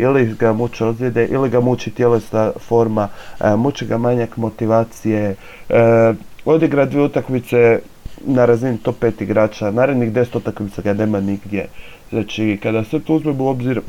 Ili 0.03 0.35
ga 0.35 0.53
muče 0.53 0.85
ozljede, 0.85 1.27
ili 1.27 1.51
ga 1.51 1.61
muči 1.61 1.91
tjelesna 1.91 2.53
forma, 2.69 3.09
e, 3.41 3.57
muči 3.57 3.87
ga 3.87 3.99
manjak 3.99 4.37
motivacije, 4.37 5.35
e, 5.69 6.15
odigra 6.45 6.85
dvije 6.85 7.05
utakmice 7.05 7.79
na 8.27 8.45
razini 8.45 8.79
top 8.79 8.97
5 9.01 9.23
igrača, 9.23 9.71
narednih 9.71 10.13
10 10.13 10.37
utakmica 10.37 10.83
ga 10.83 10.93
nema 10.93 11.21
nigdje. 11.21 11.67
Znači, 12.11 12.59
kada 12.63 12.85
sve 12.85 13.01
to 13.01 13.15
uzmemo 13.15 13.45
u 13.45 13.49
obzir, 13.49 13.81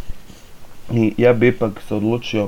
ja 1.17 1.33
bi 1.33 1.47
ipak 1.47 1.81
se 1.87 1.95
odlučio 1.95 2.47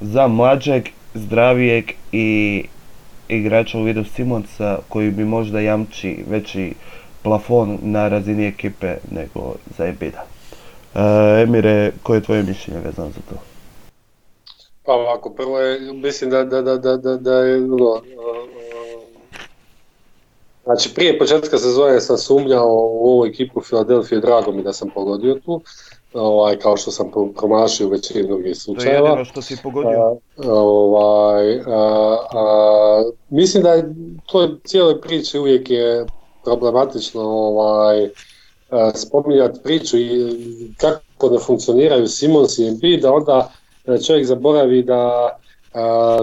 za 0.00 0.28
mlađeg, 0.28 0.88
zdravijeg 1.14 1.84
i 2.12 2.64
igrača 3.28 3.78
u 3.78 3.82
vidu 3.82 4.04
Simonsa 4.04 4.78
koji 4.88 5.10
bi 5.10 5.24
možda 5.24 5.60
jamči 5.60 6.24
veći 6.30 6.74
plafon 7.22 7.78
na 7.82 8.08
razini 8.08 8.46
ekipe 8.46 8.96
nego 9.10 9.54
za 9.78 9.86
Ebida. 9.86 10.24
E, 10.94 11.42
Emire, 11.42 11.92
koje 12.02 12.16
je 12.16 12.22
tvoje 12.22 12.42
mišljenje 12.42 12.80
vezano 12.80 13.08
za 13.08 13.20
to? 13.30 13.36
Pa 14.84 14.92
ovako, 14.92 15.30
prvo 15.30 15.58
je, 15.58 15.92
mislim 15.92 16.30
da, 16.30 16.44
da, 16.44 16.62
da, 16.62 16.76
da, 16.76 16.96
da, 16.96 17.16
da 17.16 17.34
je 17.34 17.56
ono, 17.56 18.00
Znači 20.64 20.94
prije 20.94 21.18
početka 21.18 21.58
sezone 21.58 22.00
sam 22.00 22.18
sumnjao 22.18 22.68
u 22.68 23.08
ovu 23.08 23.26
ekipu 23.26 23.60
Filadelfije, 23.60 24.20
drago 24.20 24.52
mi 24.52 24.62
da 24.62 24.72
sam 24.72 24.90
pogodio 24.94 25.34
tu, 25.34 25.60
ovaj, 26.14 26.58
kao 26.58 26.76
što 26.76 26.90
sam 26.90 27.10
promašio 27.36 27.86
u 27.86 27.90
većini 27.90 28.26
drugih 28.26 28.56
slučajeva. 28.56 29.00
To 29.00 29.06
je 29.06 29.10
jedino 29.10 29.24
što 29.24 29.42
si 29.42 29.56
pogodio. 29.62 30.16
ovaj, 30.36 31.60
mislim 33.30 33.62
da 33.62 33.72
je 33.72 33.94
to 34.26 34.56
cijeloj 34.64 35.00
priči 35.00 35.38
uvijek 35.38 35.70
je 35.70 36.06
problematično 36.44 37.22
ovaj, 37.22 38.08
spominjati 38.94 39.60
priču 39.62 39.98
i 39.98 40.36
kako 40.76 41.30
ne 41.30 41.38
funkcioniraju 41.38 42.08
Simons 42.08 42.58
i 42.58 42.66
Embiid, 42.66 43.00
da 43.00 43.12
onda 43.12 43.52
čovjek 44.06 44.26
zaboravi 44.26 44.82
da 44.82 45.30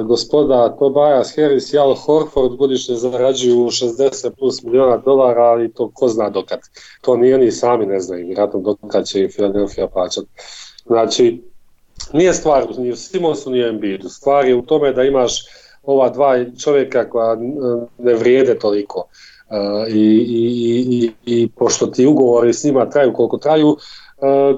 gospoda 0.04 0.76
Tobias 0.80 1.36
Harris 1.36 1.74
i 1.74 1.78
Al 1.78 1.96
Horford 1.96 2.56
godišnje 2.56 2.96
zarađuju 2.96 3.56
60 3.56 4.30
plus 4.40 4.64
milijuna 4.64 4.98
dolara, 4.98 5.44
ali 5.44 5.74
to 5.74 5.92
ko 5.94 6.08
zna 6.08 6.30
dokad. 6.30 6.60
To 7.02 7.18
ni 7.18 7.34
oni 7.34 7.52
sami 7.52 7.86
ne 7.86 8.00
znaju, 8.00 8.26
vjerojatno 8.26 8.60
dokad 8.60 9.06
će 9.06 9.24
i 9.24 9.30
Philadelphia 9.30 9.88
plaćati. 9.88 10.28
Znači, 10.86 11.42
nije 12.14 12.34
stvar 12.34 12.68
ni 12.78 12.92
u 12.92 12.96
Simonsu 12.96 13.50
ni 13.50 13.64
u 13.64 13.68
Embiidu, 13.68 14.10
stvar 14.10 14.46
je 14.46 14.56
u 14.56 14.62
tome 14.62 14.94
da 14.94 15.04
imaš 15.04 15.44
ova 15.84 16.10
dva 16.10 16.46
čovjeka 16.64 17.10
koja 17.10 17.38
ne 17.98 18.14
vrijede 18.14 18.60
toliko. 18.60 19.08
I, 19.90 20.26
i, 20.30 20.86
i, 20.90 21.12
i 21.26 21.48
pošto 21.48 21.88
ti 21.88 22.06
ugovori 22.06 22.54
s 22.54 22.64
njima 22.64 22.90
traju 22.90 23.14
koliko 23.14 23.38
traju, 23.38 23.78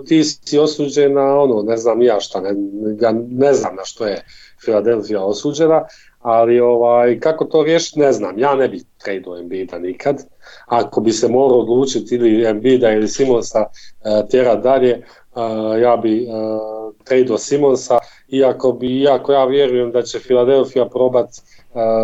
ti 0.05 0.23
si 0.23 0.59
osuđen 0.59 1.13
na 1.13 1.39
ono, 1.39 1.61
ne 1.61 1.77
znam 1.77 2.01
ja 2.01 2.19
šta, 2.19 2.41
ne, 2.41 2.53
ne 3.29 3.53
znam 3.53 3.75
na 3.75 3.85
što 3.85 4.05
je 4.05 4.25
Philadelphia 4.63 5.21
osuđena, 5.21 5.83
ali 6.19 6.59
ovaj, 6.59 7.19
kako 7.19 7.45
to 7.45 7.63
riješiti 7.63 7.99
ne 7.99 8.11
znam, 8.11 8.39
ja 8.39 8.55
ne 8.55 8.67
bih 8.67 8.83
tradeo 9.03 9.37
Embida 9.37 9.79
nikad, 9.79 10.23
ako 10.65 11.01
bi 11.01 11.11
se 11.11 11.27
morao 11.27 11.59
odlučiti 11.59 12.15
ili 12.15 12.45
Embida 12.45 12.91
ili 12.91 13.07
Simonsa 13.07 13.59
uh, 13.59 14.29
tjera 14.29 14.55
dalje, 14.55 15.05
ja 15.81 15.97
bi 15.97 16.27
tradeo 17.03 17.37
Simonsa, 17.37 17.97
iako, 18.29 18.71
bi, 18.71 19.01
iako 19.01 19.31
ja 19.31 19.45
vjerujem 19.45 19.91
da 19.91 20.01
će 20.01 20.19
Philadelphia 20.19 20.85
probat 20.85 21.29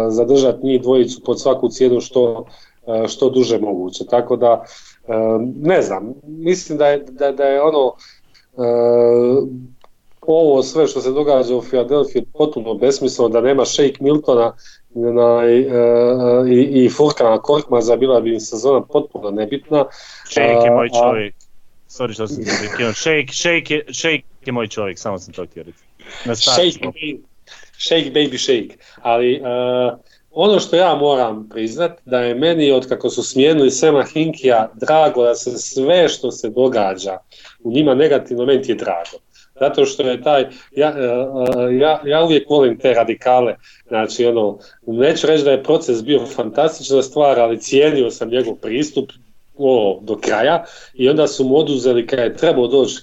zadržati 0.10 0.66
njih 0.66 0.82
dvojicu 0.82 1.22
pod 1.26 1.42
svaku 1.42 1.70
cijenu 1.70 2.02
što, 2.02 2.46
što 3.08 3.30
duže 3.30 3.60
moguće, 3.60 4.06
tako 4.06 4.36
da 4.36 4.66
ne 5.56 5.82
znam, 5.82 6.14
mislim 6.24 6.78
da 6.78 6.88
je, 6.88 7.00
da, 7.00 7.32
da 7.32 7.44
je 7.44 7.62
ono 7.62 7.94
ovo 10.22 10.64
sve 10.64 10.88
što 10.88 11.02
se 11.02 11.12
događa 11.12 11.56
u 11.56 11.62
Filadelfiji 11.62 12.26
potpuno 12.34 12.74
besmisleno, 12.74 13.30
da 13.30 13.42
nema 13.42 13.66
Shake 13.66 13.98
Miltona 14.00 14.54
na, 14.96 15.44
e, 15.46 15.52
e, 15.52 15.70
i, 16.50 16.86
i 16.86 16.90
Furkana 16.90 17.42
Korkmaza, 17.42 17.96
bila 17.96 18.22
bi 18.22 18.40
sezona 18.40 18.82
potpuno 18.82 19.32
nebitna. 19.32 19.86
Shake 20.26 20.66
je 20.66 20.72
moj 20.72 20.90
čovjek. 20.90 21.36
Sorry 21.90 22.14
što 22.14 22.28
sam. 22.28 22.44
Shake, 22.94 23.34
shake, 23.34 23.74
je, 23.74 23.86
shake 23.94 24.24
je 24.46 24.52
moj 24.52 24.68
čovjek, 24.68 25.00
samo 25.00 25.20
sam 25.20 25.34
to 25.34 25.46
htio 25.46 25.64
reći. 25.64 25.78
Shake, 26.42 26.92
shake 27.78 28.12
baby 28.14 28.38
shake. 28.38 28.84
Ali 29.02 29.42
uh, 29.42 30.00
ono 30.42 30.60
što 30.60 30.76
ja 30.76 30.96
moram 30.96 31.50
priznat, 31.50 31.92
da 32.06 32.20
je 32.20 32.36
meni 32.36 32.72
od 32.72 32.88
kako 32.88 33.10
su 33.10 33.24
smijenili 33.24 33.72
Sema 33.72 34.04
Hinkija 34.04 34.72
drago 34.74 35.24
da 35.24 35.36
se 35.36 35.58
sve 35.58 36.10
što 36.10 36.32
se 36.32 36.50
događa 36.50 37.18
u 37.64 37.72
njima 37.72 37.96
negativno 37.96 38.46
meni 38.46 38.64
je 38.68 38.76
drago. 38.76 39.18
Zato 39.60 39.86
što 39.86 40.04
je 40.04 40.24
taj, 40.24 40.48
ja, 40.76 40.94
e, 40.98 41.04
e, 41.04 41.78
ja, 41.78 42.02
ja 42.06 42.24
uvijek 42.24 42.50
volim 42.50 42.80
te 42.80 42.94
radikale, 42.94 43.56
znači 43.88 44.26
ono, 44.26 44.58
neću 44.88 45.28
reći 45.28 45.44
da 45.44 45.52
je 45.52 45.64
proces 45.64 46.04
bio 46.04 46.26
fantastična 46.26 47.02
stvar, 47.02 47.40
ali 47.40 47.60
cijenio 47.60 48.12
sam 48.12 48.30
njegov 48.30 48.56
pristup 48.56 49.10
o, 49.58 50.00
do 50.02 50.18
kraja. 50.18 50.66
I 50.94 51.10
onda 51.10 51.28
su 51.28 51.44
mu 51.44 51.58
oduzeli 51.58 52.08
kad 52.08 52.20
je 52.20 52.38
trebao 52.38 52.68
doći, 52.68 52.96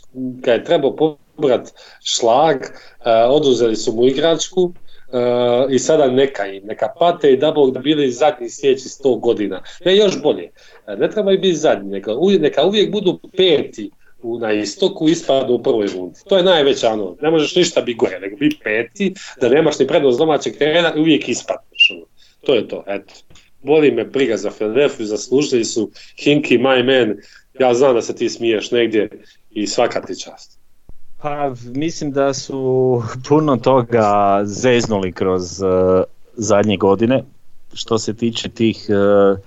kad 0.45 0.55
je 0.55 0.64
trebao 0.64 0.97
pobrat 0.97 1.72
šlag, 2.05 2.57
uh, 2.57 3.07
oduzeli 3.28 3.76
su 3.76 3.93
mu 3.93 4.07
igračku, 4.07 4.72
uh, 5.09 5.73
i 5.73 5.79
sada 5.79 6.11
neka 6.11 6.47
im, 6.47 6.67
neka 6.67 6.89
pate 6.99 7.33
i 7.33 7.37
da 7.37 7.55
da 7.73 7.81
bili 7.81 8.11
zadnji 8.11 8.51
sljedeći 8.51 8.89
sto 8.89 9.15
godina. 9.15 9.63
Ne, 9.85 9.97
još 9.97 10.23
bolje. 10.23 10.51
Ne 10.99 11.11
trebaju 11.11 11.39
biti 11.39 11.57
zadnji, 11.57 11.91
neka, 11.91 12.13
neka 12.41 12.65
uvijek 12.65 12.91
budu 12.91 13.21
peti 13.37 13.91
u, 14.23 14.39
na 14.39 14.53
istoku 14.53 15.09
ispadu 15.09 15.55
u 15.55 15.63
prvoj 15.63 15.87
rundi. 15.87 16.19
To 16.29 16.37
je 16.37 16.43
najveća 16.43 16.93
ono, 16.93 17.17
ne 17.21 17.31
možeš 17.31 17.57
ništa 17.57 17.81
biti 17.81 17.99
gore, 17.99 18.21
nego 18.21 18.37
biti 18.37 18.59
peti, 18.65 19.15
da 19.41 19.49
nemaš 19.49 19.79
ni 19.79 19.87
prednost 19.87 20.19
domaćeg 20.19 20.57
terena 20.57 20.93
i 20.97 21.01
uvijek 21.01 21.29
ispadneš. 21.29 21.91
Ono. 21.91 22.07
To 22.47 22.55
je 22.55 22.69
to, 22.69 22.85
eto. 22.87 23.15
Boli 23.63 23.91
me 23.91 24.05
briga 24.05 24.37
za 24.37 24.51
Philadelphia, 24.51 25.07
zaslužili 25.07 25.65
su 25.65 25.91
Hinky, 26.19 26.59
my 26.59 26.85
man, 26.85 27.17
ja 27.59 27.75
znam 27.75 27.95
da 27.95 28.03
se 28.03 28.15
ti 28.15 28.29
smiješ 28.29 28.71
negdje 28.71 29.09
i 29.51 29.67
svaka 29.67 30.01
ti 30.01 30.21
čast. 30.21 30.66
Pa 31.23 31.53
mislim 31.75 32.12
da 32.12 32.35
su 32.35 33.03
puno 33.29 33.57
toga 33.57 34.41
zeznuli 34.45 35.12
kroz 35.12 35.62
uh, 35.62 35.69
zadnje 36.37 36.77
godine. 36.77 37.25
Što 37.75 37.99
se 37.99 38.14
tiče 38.14 38.49
tih 38.49 38.87
uh, 38.89 39.39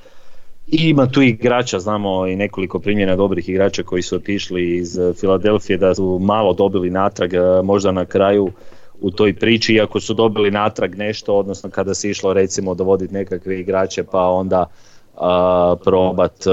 ima 0.72 1.08
tu 1.08 1.22
igrača, 1.22 1.80
znamo 1.80 2.28
i 2.28 2.36
nekoliko 2.36 2.80
primjera 2.80 3.16
dobrih 3.16 3.50
igrača 3.50 3.84
koji 3.84 4.02
su 4.02 4.16
otišli 4.16 4.78
iz 4.78 4.98
eh, 4.98 5.14
Filadelfije 5.14 5.78
da 5.78 5.96
su 5.96 6.20
malo 6.22 6.54
dobili 6.54 6.90
natrag 6.90 7.32
možda 7.64 7.92
na 7.92 8.06
kraju 8.06 8.52
u 9.02 9.12
toj 9.12 9.34
priči, 9.34 9.74
iako 9.74 10.00
su 10.00 10.14
dobili 10.14 10.52
natrag 10.52 10.96
nešto, 10.96 11.36
odnosno 11.36 11.70
kada 11.70 11.94
se 11.94 12.10
išlo 12.10 12.34
recimo 12.34 12.76
dovoditi 12.76 13.14
nekakve 13.14 13.60
igrače 13.60 14.04
pa 14.04 14.30
onda 14.30 14.66
probat, 15.84 16.46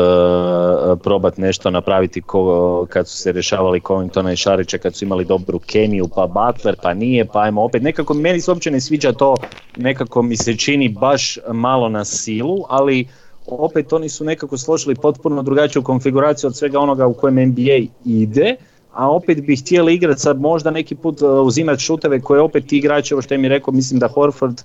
probat 1.02 1.38
nešto 1.38 1.70
napraviti 1.70 2.22
ko, 2.22 2.86
kad 2.90 3.08
su 3.08 3.16
se 3.16 3.32
rješavali 3.32 3.80
Covingtona 3.80 4.32
i 4.32 4.36
Šarića, 4.36 4.78
kad 4.78 4.94
su 4.94 5.04
imali 5.04 5.24
dobru 5.24 5.58
kemiju, 5.58 6.08
pa 6.14 6.26
Butler, 6.26 6.76
pa 6.82 6.94
nije, 6.94 7.24
pa 7.24 7.40
ajmo 7.40 7.62
opet. 7.62 7.82
Nekako 7.82 8.14
meni 8.14 8.40
se 8.40 8.50
uopće 8.50 8.70
ne 8.70 8.80
sviđa 8.80 9.12
to, 9.12 9.34
nekako 9.76 10.22
mi 10.22 10.36
se 10.36 10.56
čini 10.56 10.88
baš 10.88 11.38
malo 11.52 11.88
na 11.88 12.04
silu, 12.04 12.64
ali 12.68 13.08
opet 13.46 13.92
oni 13.92 14.08
su 14.08 14.24
nekako 14.24 14.58
složili 14.58 14.94
potpuno 14.94 15.42
drugačiju 15.42 15.82
konfiguraciju 15.82 16.48
od 16.48 16.56
svega 16.56 16.78
onoga 16.78 17.06
u 17.06 17.14
kojem 17.14 17.48
NBA 17.48 17.86
ide, 18.04 18.56
a 18.92 19.10
opet 19.10 19.46
bi 19.46 19.56
htjeli 19.56 19.94
igrati 19.94 20.20
sad 20.20 20.40
možda 20.40 20.70
neki 20.70 20.94
put 20.94 21.22
uh, 21.22 21.46
uzimati 21.46 21.82
šuteve 21.82 22.20
koje 22.20 22.40
opet 22.40 22.66
ti 22.66 22.78
igrači, 22.78 23.14
ovo 23.14 23.22
što 23.22 23.34
je 23.34 23.38
mi 23.38 23.48
rekao, 23.48 23.74
mislim 23.74 24.00
da 24.00 24.08
Horford 24.08 24.62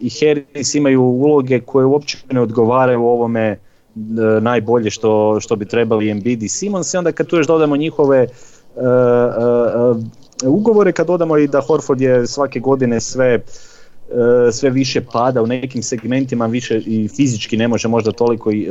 i 0.00 0.10
Harris 0.10 0.74
imaju 0.74 1.02
uloge 1.02 1.60
koje 1.60 1.86
uopće 1.86 2.18
ne 2.32 2.40
odgovaraju 2.40 3.02
ovome 3.02 3.58
uh, 3.94 4.42
najbolje 4.42 4.90
što, 4.90 5.40
što 5.40 5.56
bi 5.56 5.64
trebali 5.64 6.10
Embiid 6.10 6.42
i 6.42 6.48
Simons 6.48 6.94
i 6.94 6.96
onda 6.96 7.12
kad 7.12 7.26
tu 7.26 7.36
još 7.36 7.46
dodamo 7.46 7.76
njihove 7.76 8.26
uh, 8.76 8.82
uh, 8.82 9.96
uh, 9.96 10.54
ugovore, 10.54 10.92
kad 10.92 11.06
dodamo 11.06 11.38
i 11.38 11.48
da 11.48 11.60
Horford 11.60 12.00
je 12.00 12.26
svake 12.26 12.60
godine 12.60 13.00
sve 13.00 13.40
E, 14.10 14.52
sve 14.52 14.70
više 14.70 15.00
pada 15.12 15.42
u 15.42 15.46
nekim 15.46 15.82
segmentima, 15.82 16.46
više 16.46 16.78
i 16.78 17.08
fizički 17.08 17.56
ne 17.56 17.68
može 17.68 17.88
možda 17.88 18.12
toliko 18.12 18.50
i, 18.50 18.62
e, 18.62 18.66
e, 18.66 18.70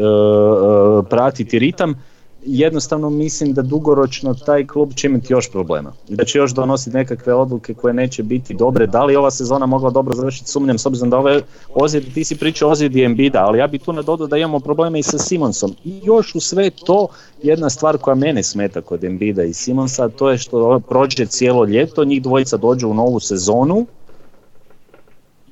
pratiti 1.10 1.60
ritam, 1.60 2.04
jednostavno 2.46 3.10
mislim 3.10 3.54
da 3.54 3.62
dugoročno 3.62 4.34
taj 4.34 4.68
klub 4.68 4.94
će 4.94 5.08
imati 5.08 5.34
još 5.34 5.52
problema 5.52 5.94
da 6.10 6.26
će 6.26 6.38
još 6.38 6.54
donositi 6.54 6.98
nekakve 6.98 7.34
odluke 7.34 7.74
koje 7.74 7.94
neće 7.94 8.24
biti 8.24 8.54
dobre. 8.54 8.88
Da 8.88 9.04
li 9.04 9.16
ova 9.16 9.32
sezona 9.32 9.66
mogla 9.66 9.90
dobro 9.90 10.16
završiti, 10.16 10.50
sumnjam 10.50 10.78
s 10.78 10.86
obzirom 10.86 11.10
da 11.10 11.18
ove 11.18 11.42
ozljede, 11.76 12.12
ti 12.14 12.24
si 12.24 12.36
pričao 12.36 12.70
ozljedi 12.70 13.04
Embida, 13.04 13.46
ali 13.46 13.60
ja 13.60 13.68
bi 13.68 13.80
tu 13.80 13.94
nadodao 13.94 14.28
da 14.28 14.38
imamo 14.38 14.60
probleme 14.60 15.00
i 15.00 15.04
sa 15.04 15.18
Simonsom. 15.18 15.76
I 15.84 16.00
još 16.04 16.36
u 16.36 16.40
sve 16.40 16.70
to 16.70 17.08
jedna 17.44 17.70
stvar 17.70 17.98
koja 17.98 18.16
mene 18.16 18.44
smeta 18.44 18.82
kod 18.82 19.04
Embida 19.04 19.44
i 19.44 19.54
Simonsa, 19.54 20.10
to 20.10 20.30
je 20.30 20.38
što 20.38 20.80
prođe 20.80 21.26
cijelo 21.26 21.66
ljeto, 21.66 22.04
njih 22.04 22.22
dvojica 22.22 22.58
dođu 22.58 22.90
u 22.90 22.94
novu 22.94 23.20
sezonu, 23.20 23.86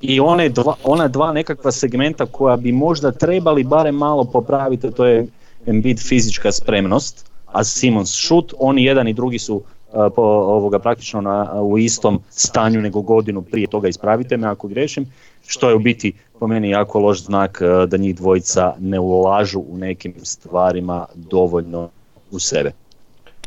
i 0.00 0.20
one 0.20 0.48
dva, 0.48 0.74
ona 0.84 1.08
dva 1.08 1.32
nekakva 1.32 1.72
segmenta 1.72 2.26
koja 2.26 2.56
bi 2.56 2.72
možda 2.72 3.12
trebali 3.12 3.64
barem 3.64 3.94
malo 3.94 4.24
popraviti, 4.24 4.90
to 4.90 5.06
je 5.06 5.26
Embiid 5.66 6.00
fizička 6.00 6.52
spremnost, 6.52 7.30
a 7.46 7.64
Simons 7.64 8.14
šut, 8.14 8.54
oni 8.58 8.84
jedan 8.84 9.08
i 9.08 9.14
drugi 9.14 9.38
su 9.38 9.62
po, 9.92 10.22
ovoga, 10.22 10.78
praktično 10.78 11.20
na, 11.20 11.62
u 11.62 11.78
istom 11.78 12.20
stanju 12.30 12.80
nego 12.80 13.02
godinu 13.02 13.42
prije 13.42 13.66
toga, 13.66 13.88
ispravite 13.88 14.36
me 14.36 14.48
ako 14.48 14.68
grešim, 14.68 15.06
što 15.46 15.68
je 15.68 15.74
u 15.74 15.78
biti 15.78 16.12
po 16.38 16.46
meni 16.46 16.70
jako 16.70 16.98
loš 16.98 17.24
znak 17.24 17.62
da 17.88 17.96
njih 17.96 18.16
dvojica 18.16 18.74
ne 18.78 19.00
ulažu 19.00 19.60
u 19.60 19.78
nekim 19.78 20.14
stvarima 20.22 21.06
dovoljno 21.14 21.88
u 22.30 22.38
sebe. 22.38 22.72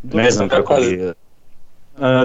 Ne 0.04 0.32
znam 0.32 0.50
kako 0.50 0.76
bi 0.76 1.14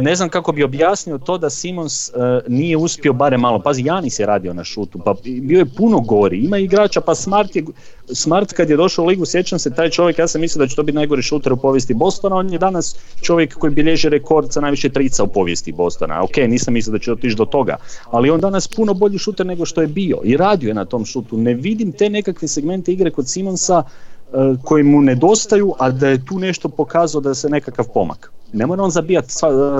ne 0.00 0.14
znam 0.14 0.28
kako 0.28 0.52
bi 0.52 0.64
objasnio 0.64 1.18
to 1.18 1.38
da 1.38 1.50
Simons 1.50 2.08
e, 2.08 2.12
nije 2.48 2.76
uspio 2.76 3.12
barem 3.12 3.40
malo. 3.40 3.58
Pazi, 3.58 3.82
Janis 3.84 4.18
je 4.18 4.26
radio 4.26 4.54
na 4.54 4.64
šutu, 4.64 4.98
pa 5.04 5.14
bio 5.40 5.58
je 5.58 5.74
puno 5.76 6.00
gori. 6.00 6.38
Ima 6.38 6.58
igrača, 6.58 7.00
pa 7.00 7.14
Smart, 7.14 7.56
je, 7.56 7.64
Smart 8.12 8.52
kad 8.52 8.70
je 8.70 8.76
došao 8.76 9.04
u 9.04 9.08
ligu, 9.08 9.26
sjećam 9.26 9.58
se, 9.58 9.74
taj 9.74 9.90
čovjek, 9.90 10.18
ja 10.18 10.28
sam 10.28 10.40
mislio 10.40 10.64
da 10.64 10.68
će 10.68 10.76
to 10.76 10.82
biti 10.82 10.96
najgori 10.96 11.22
šuter 11.22 11.52
u 11.52 11.56
povijesti 11.56 11.94
Bostona, 11.94 12.36
on 12.36 12.52
je 12.52 12.58
danas 12.58 12.96
čovjek 13.22 13.54
koji 13.54 13.72
bilježi 13.72 14.08
rekord 14.08 14.52
sa 14.52 14.60
najviše 14.60 14.88
trica 14.88 15.24
u 15.24 15.28
povijesti 15.28 15.72
Bostona. 15.72 16.22
Ok, 16.22 16.36
nisam 16.36 16.74
mislio 16.74 16.92
da 16.92 16.98
će 16.98 17.12
otići 17.12 17.36
do 17.36 17.44
toga, 17.44 17.76
ali 18.10 18.30
on 18.30 18.40
danas 18.40 18.68
puno 18.68 18.94
bolji 18.94 19.18
šuter 19.18 19.46
nego 19.46 19.64
što 19.64 19.80
je 19.80 19.86
bio 19.86 20.20
i 20.24 20.36
radio 20.36 20.68
je 20.68 20.74
na 20.74 20.84
tom 20.84 21.04
šutu. 21.04 21.36
Ne 21.36 21.54
vidim 21.54 21.92
te 21.92 22.10
nekakve 22.10 22.48
segmente 22.48 22.92
igre 22.92 23.10
kod 23.10 23.28
Simonsa 23.28 23.82
e, 23.82 24.36
koji 24.64 24.82
mu 24.82 25.00
nedostaju, 25.00 25.74
a 25.78 25.90
da 25.90 26.08
je 26.08 26.24
tu 26.24 26.38
nešto 26.38 26.68
pokazao 26.68 27.20
da 27.20 27.34
se 27.34 27.48
nekakav 27.48 27.84
pomak. 27.94 28.32
Ne 28.52 28.66
mora 28.66 28.82
on 28.82 28.90
zabijati 28.90 29.32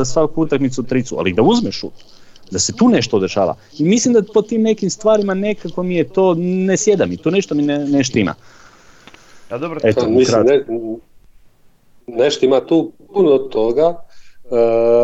svaku 0.04 0.42
utakmicu 0.42 0.82
tricu, 0.82 1.16
ali 1.18 1.32
da 1.32 1.42
uzme 1.42 1.72
šut. 1.72 1.92
Da 2.50 2.58
se 2.58 2.72
tu 2.76 2.88
nešto 2.88 3.18
dešava. 3.18 3.54
I 3.78 3.84
mislim 3.84 4.14
da 4.14 4.22
po 4.34 4.42
tim 4.42 4.62
nekim 4.62 4.90
stvarima 4.90 5.34
nekako 5.34 5.82
mi 5.82 5.94
je 5.94 6.08
to, 6.08 6.34
ne 6.38 6.76
sjeda 6.76 7.06
mi, 7.06 7.16
to 7.16 7.30
nešto 7.30 7.54
mi 7.54 7.62
ne, 7.62 7.78
ne 7.78 8.04
štima. 8.04 8.34
Ja 9.50 9.58
dobro, 9.58 9.80
Eto, 9.82 10.08
mislim, 10.08 10.46
ne, 10.46 10.64
nešto 12.06 12.46
ima 12.46 12.60
tu 12.60 12.92
puno 13.14 13.38
toga, 13.38 13.94
Uh, 14.50 14.56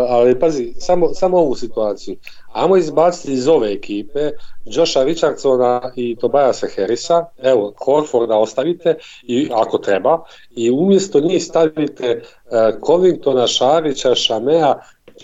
ali 0.09 0.38
pazi, 0.38 0.74
samo, 0.78 1.14
samo 1.14 1.38
ovu 1.38 1.55
situaciju. 1.55 2.16
Ajmo 2.53 2.76
izbaciti 2.76 3.32
iz 3.32 3.49
ove 3.49 3.72
ekipe 3.72 4.30
Josha 4.64 5.03
Richardsona 5.03 5.92
i 5.97 6.16
Tobiasa 6.16 6.66
Harrisa, 6.76 7.24
evo, 7.42 7.74
Horforda 7.84 8.36
ostavite, 8.36 8.94
i, 9.22 9.49
ako 9.53 9.78
treba, 9.78 10.24
i 10.57 10.70
umjesto 10.70 11.20
njih 11.20 11.44
stavite 11.44 12.22
uh, 12.22 12.86
Covingtona, 12.86 13.47
Šarića, 13.47 14.14
Šamea, 14.14 14.74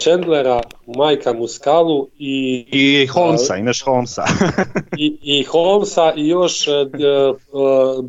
Chandlera, 0.01 0.61
Majka 0.87 1.33
Muskalu 1.33 2.09
i... 2.19 2.67
I 2.73 3.07
Holmesa, 3.07 3.57
imaš 3.57 3.83
Holmesa. 3.85 4.25
i, 4.99 5.19
I 5.23 5.43
Holmesa 5.45 6.13
i 6.17 6.29
još 6.29 6.69
uh, 6.69 6.75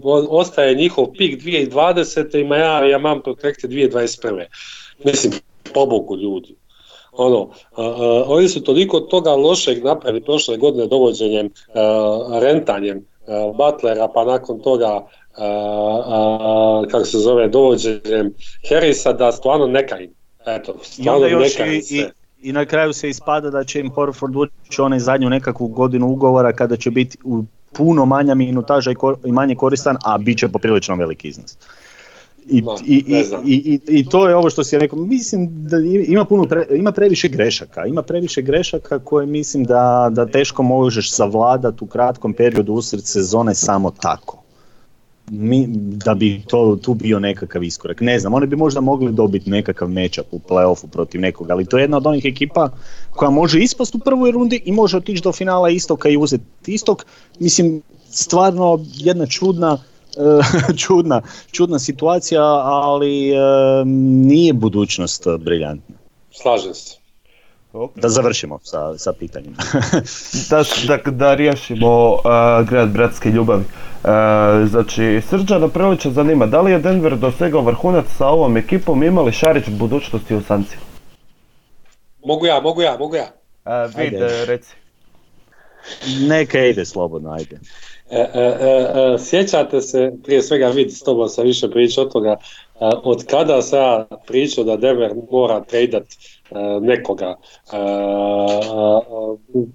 uh, 0.03 0.27
ostaje 0.29 0.75
njihov 0.75 1.05
pik 1.17 1.41
2020. 1.43 2.37
i 2.37 2.59
ja, 2.59 2.85
ja 2.85 2.97
mam 2.97 3.21
protekte 3.21 3.67
2021. 3.67 4.45
Mislim, 5.05 5.33
pobogu 5.73 6.17
ljudi. 6.17 6.55
Ono, 7.11 7.49
oni 8.27 8.49
su 8.49 8.63
toliko 8.63 8.99
toga 8.99 9.31
lošeg 9.31 9.83
napravili 9.83 10.23
prošle 10.23 10.57
godine 10.57 10.87
dovođenjem, 10.87 11.49
rentanjem 12.41 13.05
Butlera, 13.57 14.07
pa 14.13 14.25
nakon 14.25 14.59
toga 14.59 15.07
kako 16.91 17.05
se 17.05 17.17
zove, 17.17 17.47
dovođenjem 17.47 18.33
Harrisa, 18.69 19.13
da 19.13 19.31
stvarno 19.31 19.67
neka 19.67 19.99
im. 19.99 20.13
Eto, 20.45 20.75
stvarno 20.81 21.39
neka 21.39 21.65
im 21.65 21.81
i, 21.89 22.05
i 22.41 22.51
na 22.51 22.65
kraju 22.65 22.93
se 22.93 23.09
ispada 23.09 23.49
da 23.49 23.63
će 23.63 23.79
im 23.79 23.91
Horford 23.91 24.35
ući 24.35 24.81
onaj 24.81 24.99
zadnju 24.99 25.29
nekakvu 25.29 25.67
godinu 25.67 26.07
ugovora 26.07 26.53
kada 26.53 26.77
će 26.77 26.91
biti 26.91 27.17
u 27.23 27.43
puno 27.73 28.05
manja 28.05 28.35
minutaža 28.35 28.91
i, 28.91 28.95
i 29.25 29.31
manje 29.31 29.55
koristan, 29.55 29.97
a 30.05 30.17
bit 30.17 30.39
će 30.39 30.47
poprilično 30.47 30.95
veliki 30.95 31.27
iznos. 31.27 31.57
I, 32.49 32.61
no, 32.61 32.75
i, 32.85 33.03
i, 33.45 33.53
i, 33.53 33.79
i, 33.87 34.05
to 34.05 34.29
je 34.29 34.35
ovo 34.35 34.49
što 34.49 34.63
si 34.63 34.79
rekao, 34.79 34.99
mislim 34.99 35.67
da 35.67 35.77
ima, 36.07 36.25
puno 36.25 36.47
ima 36.75 36.91
previše 36.91 37.27
grešaka, 37.27 37.85
ima 37.85 38.01
previše 38.01 38.41
grešaka 38.41 38.99
koje 38.99 39.25
mislim 39.25 39.63
da, 39.63 40.09
da 40.11 40.25
teško 40.25 40.63
možeš 40.63 41.11
savladati 41.11 41.83
u 41.83 41.87
kratkom 41.87 42.33
periodu 42.33 42.73
usred 42.73 43.05
sezone 43.05 43.55
samo 43.55 43.91
tako. 43.91 44.39
Mi, 45.31 45.65
da 46.05 46.13
bi 46.13 46.41
to 46.47 46.77
tu 46.81 46.93
bio 46.93 47.19
nekakav 47.19 47.63
iskorak. 47.63 48.01
Ne 48.01 48.19
znam, 48.19 48.33
oni 48.33 48.47
bi 48.47 48.55
možda 48.55 48.81
mogli 48.81 49.11
dobiti 49.11 49.49
nekakav 49.49 49.89
matchup 49.89 50.25
u 50.31 50.39
playoffu 50.39 50.87
protiv 50.87 51.21
nekoga, 51.21 51.53
ali 51.53 51.65
to 51.65 51.77
je 51.77 51.83
jedna 51.83 51.97
od 51.97 52.07
onih 52.07 52.25
ekipa 52.25 52.69
koja 53.11 53.31
može 53.31 53.59
ispast 53.59 53.95
u 53.95 53.99
prvoj 53.99 54.31
rundi 54.31 54.61
i 54.65 54.71
može 54.71 54.97
otići 54.97 55.21
do 55.21 55.31
finala 55.31 55.69
istoka 55.69 56.09
i 56.09 56.17
uzeti 56.17 56.43
istok. 56.73 57.05
Mislim, 57.39 57.81
stvarno 58.09 58.85
jedna 58.93 59.25
čudna 59.25 59.77
čudna, 60.85 61.21
čudna 61.51 61.79
situacija, 61.79 62.43
ali 62.63 63.31
nije 64.25 64.53
budućnost 64.53 65.27
briljantna. 65.39 65.95
Slažem 66.31 66.73
se. 66.73 67.03
Da 67.95 68.09
završimo 68.09 68.59
sa, 68.63 68.97
sa 68.97 69.13
pitanjima. 69.13 69.57
da, 70.49 70.63
da, 70.87 71.11
da 71.11 71.33
riješimo 71.33 72.13
uh, 72.13 72.19
grad 72.69 72.89
bratske 72.89 73.29
ljubavi. 73.29 73.63
Uh, 73.63 74.09
znači, 74.69 75.21
Srđana 75.29 75.67
Prelića 75.67 76.09
zanima, 76.09 76.45
da 76.45 76.61
li 76.61 76.71
je 76.71 76.79
Denver 76.79 77.17
dosegao 77.17 77.61
vrhunac 77.61 78.05
sa 78.17 78.27
ovom 78.27 78.57
ekipom, 78.57 79.03
imali 79.03 79.31
Šarić 79.31 79.69
budućnosti 79.69 80.35
u 80.35 80.41
Sanci? 80.41 80.77
Mogu 82.25 82.45
ja, 82.45 82.61
mogu 82.61 82.81
ja, 82.81 82.97
mogu 82.97 83.15
ja. 83.15 83.27
Uh, 83.65 83.95
vid, 83.95 84.13
reci. 84.45 84.75
Neka 86.27 86.59
ide 86.59 86.85
slobodno, 86.85 87.31
ajde. 87.31 87.59
E, 88.09 88.17
e, 88.17 88.39
e, 88.39 89.17
sjećate 89.19 89.81
se, 89.81 90.11
prije 90.23 90.41
svega 90.41 90.67
vidi 90.67 90.91
s 90.91 91.03
tobom 91.03 91.29
sam 91.29 91.45
više 91.45 91.69
pričao 91.69 92.03
od 92.03 92.11
toga, 92.11 92.35
od 93.03 93.25
kada 93.25 93.61
sam 93.61 93.79
ja 93.79 94.05
pričao 94.27 94.63
da 94.63 94.77
Denver 94.77 95.11
mora 95.31 95.63
tradat 95.63 96.03
nekoga, 96.81 97.35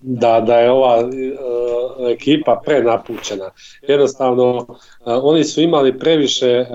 da, 0.03 0.41
da 0.41 0.59
je 0.59 0.71
ova 0.71 1.11
ekipa 2.11 2.61
prenapučena. 2.65 3.51
Jednostavno, 3.83 4.67
oni 5.05 5.45
su 5.45 5.63
imali 5.63 5.99
previše 5.99 6.67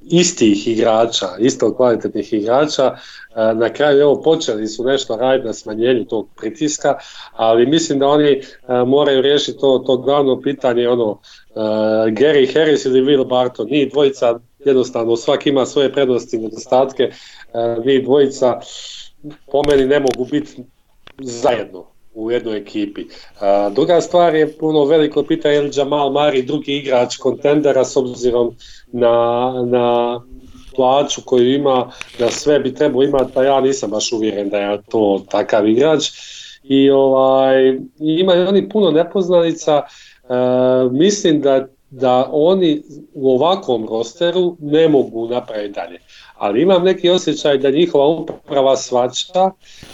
istih 0.00 0.68
igrača, 0.68 1.26
isto 1.38 1.76
kvalitetnih 1.76 2.32
igrača. 2.32 2.96
Na 3.54 3.72
kraju 3.72 4.00
evo 4.00 4.22
počeli 4.22 4.68
su 4.68 4.84
nešto 4.84 5.16
raditi 5.16 5.46
na 5.46 5.52
smanjenju 5.52 6.04
tog 6.04 6.28
pritiska, 6.36 6.94
ali 7.32 7.66
mislim 7.66 7.98
da 7.98 8.08
oni 8.08 8.42
moraju 8.86 9.22
riješiti 9.22 9.58
to, 9.58 9.78
to 9.86 9.96
glavno 9.96 10.40
pitanje 10.40 10.88
ono 10.88 11.18
Gary 12.06 12.54
Harris 12.54 12.84
ili 12.84 13.02
Will 13.02 13.28
Barton, 13.28 13.66
njih 13.70 13.92
dvojica 13.92 14.38
jednostavno 14.58 15.16
svaki 15.16 15.48
ima 15.48 15.66
svoje 15.66 15.92
prednosti 15.92 16.36
i 16.36 16.40
nedostatke, 16.40 17.10
njih 17.84 18.04
dvojica 18.04 18.60
po 19.52 19.62
meni 19.68 19.86
ne 19.86 20.00
mogu 20.00 20.24
biti 20.30 20.62
zajedno 21.18 21.93
u 22.14 22.30
jednoj 22.30 22.56
ekipi. 22.56 23.04
druga 23.72 24.00
stvar 24.00 24.34
je 24.34 24.58
puno 24.58 24.84
veliko 24.84 25.22
pitanje 25.22 25.54
je 25.54 25.70
Jamal 25.74 26.12
Mari 26.12 26.42
drugi 26.42 26.76
igrač 26.76 27.16
kontendera 27.16 27.84
s 27.84 27.96
obzirom 27.96 28.54
na, 28.92 29.52
na 29.66 30.20
plaću 30.76 31.20
koju 31.24 31.54
ima, 31.54 31.90
da 32.18 32.30
sve 32.30 32.58
bi 32.58 32.74
trebao 32.74 33.02
imati, 33.02 33.32
pa 33.34 33.44
ja 33.44 33.60
nisam 33.60 33.90
baš 33.90 34.12
uvjeren 34.12 34.48
da 34.48 34.58
je 34.58 34.82
to 34.90 35.24
takav 35.30 35.68
igrač. 35.68 36.10
I 36.64 36.90
ovaj, 36.90 37.78
ima 37.98 38.32
oni 38.32 38.68
puno 38.68 38.90
nepoznanica, 38.90 39.82
e, 39.82 40.26
mislim 40.90 41.40
da, 41.40 41.66
da 41.90 42.28
oni 42.32 42.82
u 43.14 43.34
ovakvom 43.34 43.86
rosteru 43.88 44.56
ne 44.60 44.88
mogu 44.88 45.28
napraviti 45.28 45.74
dalje 45.74 45.98
ali 46.34 46.62
imam 46.62 46.84
neki 46.84 47.10
osjećaj 47.10 47.58
da 47.58 47.70
njihova 47.70 48.06
uprava 48.06 48.76
svača 48.76 49.50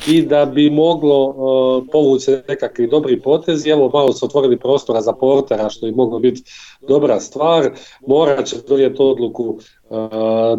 i 0.08 0.22
da 0.22 0.46
bi 0.46 0.70
moglo 0.70 1.26
uh, 1.26 1.84
povući 1.92 2.30
nekakvi 2.48 2.88
dobri 2.88 3.20
potezi. 3.20 3.70
Evo 3.70 3.90
malo 3.92 4.12
su 4.12 4.24
otvorili 4.24 4.58
prostora 4.58 5.00
za 5.00 5.12
portera 5.12 5.70
što 5.70 5.86
bi 5.86 5.92
moglo 5.92 6.18
biti 6.18 6.42
dobra 6.88 7.20
stvar. 7.20 7.70
Morat 8.06 8.46
će 8.46 8.56
donijeti 8.68 8.96
odluku 9.02 9.44
uh, 9.44 9.98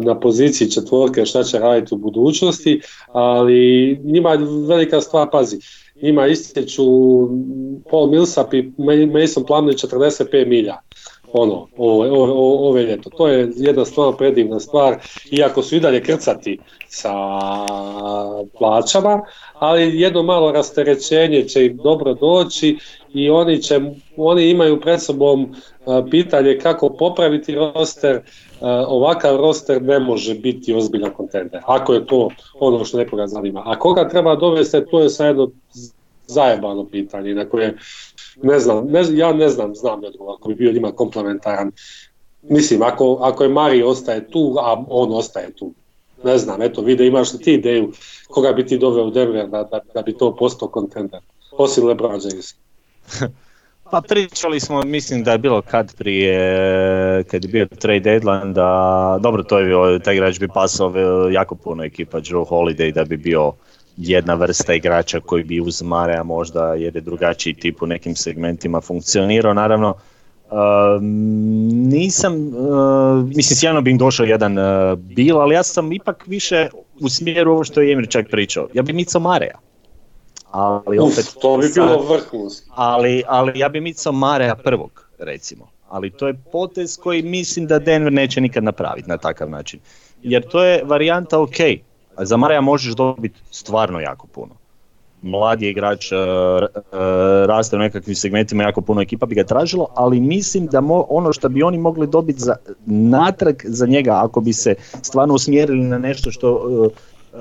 na 0.00 0.20
poziciji 0.20 0.70
četvorke 0.70 1.26
šta 1.26 1.42
će 1.42 1.58
raditi 1.58 1.94
u 1.94 1.98
budućnosti, 1.98 2.80
ali 3.12 4.00
njima 4.04 4.38
velika 4.68 5.00
stvar, 5.00 5.28
pazi, 5.32 5.58
njima 6.02 6.26
istječu 6.26 6.84
Paul 7.90 8.10
Millsap 8.10 8.54
i 8.54 8.72
Mason 9.12 9.44
Plumlee 9.46 9.74
45 9.74 10.46
milja 10.46 10.80
ono, 11.32 11.68
ove, 11.76 12.10
ove, 12.10 12.32
ove 12.68 12.82
ljeto. 12.82 13.10
To 13.10 13.28
je 13.28 13.52
jedna 13.56 13.84
stvarno 13.84 14.12
predivna 14.12 14.60
stvar, 14.60 14.96
iako 15.30 15.62
su 15.62 15.76
i 15.76 15.80
dalje 15.80 16.02
krcati 16.02 16.58
sa 16.88 17.14
plaćama, 18.58 19.20
ali 19.54 20.00
jedno 20.00 20.22
malo 20.22 20.52
rasterećenje 20.52 21.44
će 21.48 21.66
im 21.66 21.76
dobro 21.76 22.14
doći 22.14 22.78
i 23.14 23.30
oni, 23.30 23.62
će, 23.62 23.80
oni 24.16 24.50
imaju 24.50 24.80
pred 24.80 25.02
sobom 25.02 25.54
pitanje 26.10 26.58
kako 26.62 26.88
popraviti 26.88 27.54
roster, 27.54 28.20
ovakav 28.86 29.36
roster 29.36 29.82
ne 29.82 29.98
može 29.98 30.34
biti 30.34 30.74
ozbiljan 30.74 31.10
kontender, 31.10 31.60
ako 31.66 31.94
je 31.94 32.06
to 32.06 32.28
ono 32.60 32.84
što 32.84 32.98
nekoga 32.98 33.26
zanima. 33.26 33.62
A 33.66 33.78
koga 33.78 34.08
treba 34.08 34.36
dovesti, 34.36 34.78
to 34.90 35.00
je 35.00 35.10
sad 35.10 35.26
jedno 35.26 35.50
zajebano 36.26 36.84
pitanje 36.84 37.34
na 37.34 37.48
koje 37.48 37.76
ne 38.42 38.58
znam, 38.58 38.86
ne, 38.86 39.02
ja 39.12 39.32
ne 39.32 39.48
znam, 39.48 39.74
znam 39.74 40.04
odgovor 40.04 40.34
ako 40.38 40.48
bi 40.48 40.54
bio 40.54 40.72
njima 40.72 40.92
komplementaran. 40.92 41.72
Mislim, 42.42 42.82
ako, 42.82 43.18
ako 43.20 43.42
je 43.42 43.48
Mari 43.48 43.82
ostaje 43.82 44.30
tu, 44.30 44.56
a 44.60 44.84
on 44.88 45.12
ostaje 45.12 45.52
tu, 45.52 45.72
Ne 46.24 46.38
znam, 46.38 46.62
eto 46.62 46.82
vide 46.82 47.06
imaš 47.06 47.32
li 47.32 47.38
ti 47.38 47.54
ideju 47.54 47.92
koga 48.28 48.52
bi 48.52 48.66
ti 48.66 48.78
doveo 48.78 49.04
u 49.04 49.10
Denver 49.10 49.48
da, 49.48 49.62
da, 49.62 49.80
da 49.94 50.02
bi 50.02 50.16
to 50.16 50.36
postao 50.36 50.68
kontender, 50.68 51.20
osim 51.52 51.86
LeBron 51.86 52.20
James. 52.22 52.54
Pa 53.90 54.00
pričali 54.00 54.60
smo, 54.60 54.82
mislim 54.82 55.24
da 55.24 55.32
je 55.32 55.38
bilo 55.38 55.62
kad 55.62 55.96
prije, 55.96 57.24
kad 57.24 57.44
je 57.44 57.48
bio 57.48 57.66
trade 57.66 58.00
deadline, 58.00 58.52
da, 58.52 59.18
dobro 59.22 59.42
to 59.42 59.58
je 59.58 59.64
bio, 59.64 59.98
taj 59.98 60.14
igrač 60.14 60.40
bi 60.40 60.48
pasao 60.48 60.94
jako 61.30 61.54
puno 61.54 61.84
ekipa 61.84 62.20
Joe 62.24 62.44
Holiday 62.44 62.92
da 62.92 63.04
bi 63.04 63.16
bio 63.16 63.52
jedna 64.08 64.34
vrsta 64.34 64.74
igrača 64.74 65.20
koji 65.20 65.44
bi 65.44 65.60
uz 65.60 65.82
Marea 65.82 66.22
možda 66.22 66.74
jer 66.74 66.96
je 66.96 67.00
drugačiji 67.00 67.54
tip 67.54 67.82
u 67.82 67.86
nekim 67.86 68.16
segmentima 68.16 68.80
funkcionirao. 68.80 69.54
Naravno, 69.54 69.94
uh, 70.50 71.02
nisam, 71.72 72.34
uh, 72.34 73.26
mislim 73.26 73.56
sjajno 73.56 73.80
bi 73.80 73.90
im 73.90 73.98
došao 73.98 74.26
jedan 74.26 74.58
uh, 74.58 74.98
bil, 74.98 75.40
ali 75.40 75.54
ja 75.54 75.62
sam 75.62 75.92
ipak 75.92 76.24
više 76.26 76.68
u 77.00 77.08
smjeru 77.08 77.52
ovo 77.52 77.64
što 77.64 77.80
je 77.80 77.92
Emir 77.92 78.08
čak 78.08 78.30
pričao. 78.30 78.68
Ja 78.74 78.82
bi 78.82 78.92
micao 78.92 79.20
Mareja. 79.20 79.58
Ali 80.50 80.98
opet, 80.98 81.34
to 81.40 81.56
bi 81.56 81.66
bilo 81.74 82.02
vrhunski. 82.02 82.66
Ali, 82.74 83.22
ali 83.26 83.58
ja 83.58 83.68
bi 83.68 83.80
micao 83.80 84.12
Mareja 84.12 84.54
prvog, 84.54 85.08
recimo. 85.18 85.68
Ali 85.88 86.10
to 86.10 86.26
je 86.26 86.34
potez 86.52 86.98
koji 86.98 87.22
mislim 87.22 87.66
da 87.66 87.78
Denver 87.78 88.12
neće 88.12 88.40
nikad 88.40 88.64
napraviti 88.64 89.08
na 89.08 89.16
takav 89.16 89.50
način. 89.50 89.80
Jer 90.22 90.48
to 90.48 90.64
je 90.64 90.82
varijanta 90.84 91.40
ok, 91.40 91.56
za 92.18 92.36
Maraja 92.36 92.60
možeš 92.60 92.94
dobiti 92.94 93.40
stvarno 93.50 94.00
jako 94.00 94.26
puno. 94.26 94.54
Mladi 95.22 95.68
igrač, 95.68 96.12
uh, 96.12 96.18
raste 97.46 97.76
u 97.76 97.78
nekakvim 97.78 98.16
segmentima, 98.16 98.62
jako 98.62 98.80
puno 98.80 99.00
ekipa 99.00 99.26
bi 99.26 99.34
ga 99.34 99.44
tražilo, 99.44 99.86
ali 99.94 100.20
mislim 100.20 100.66
da 100.66 100.82
ono 101.08 101.32
što 101.32 101.48
bi 101.48 101.62
oni 101.62 101.78
mogli 101.78 102.06
dobiti 102.06 102.40
za, 102.40 102.56
natrag 102.86 103.56
za 103.64 103.86
njega, 103.86 104.20
ako 104.24 104.40
bi 104.40 104.52
se 104.52 104.74
stvarno 105.02 105.34
usmjerili 105.34 105.84
na 105.84 105.98
nešto 105.98 106.30
što 106.30 106.68
e, 107.34 107.38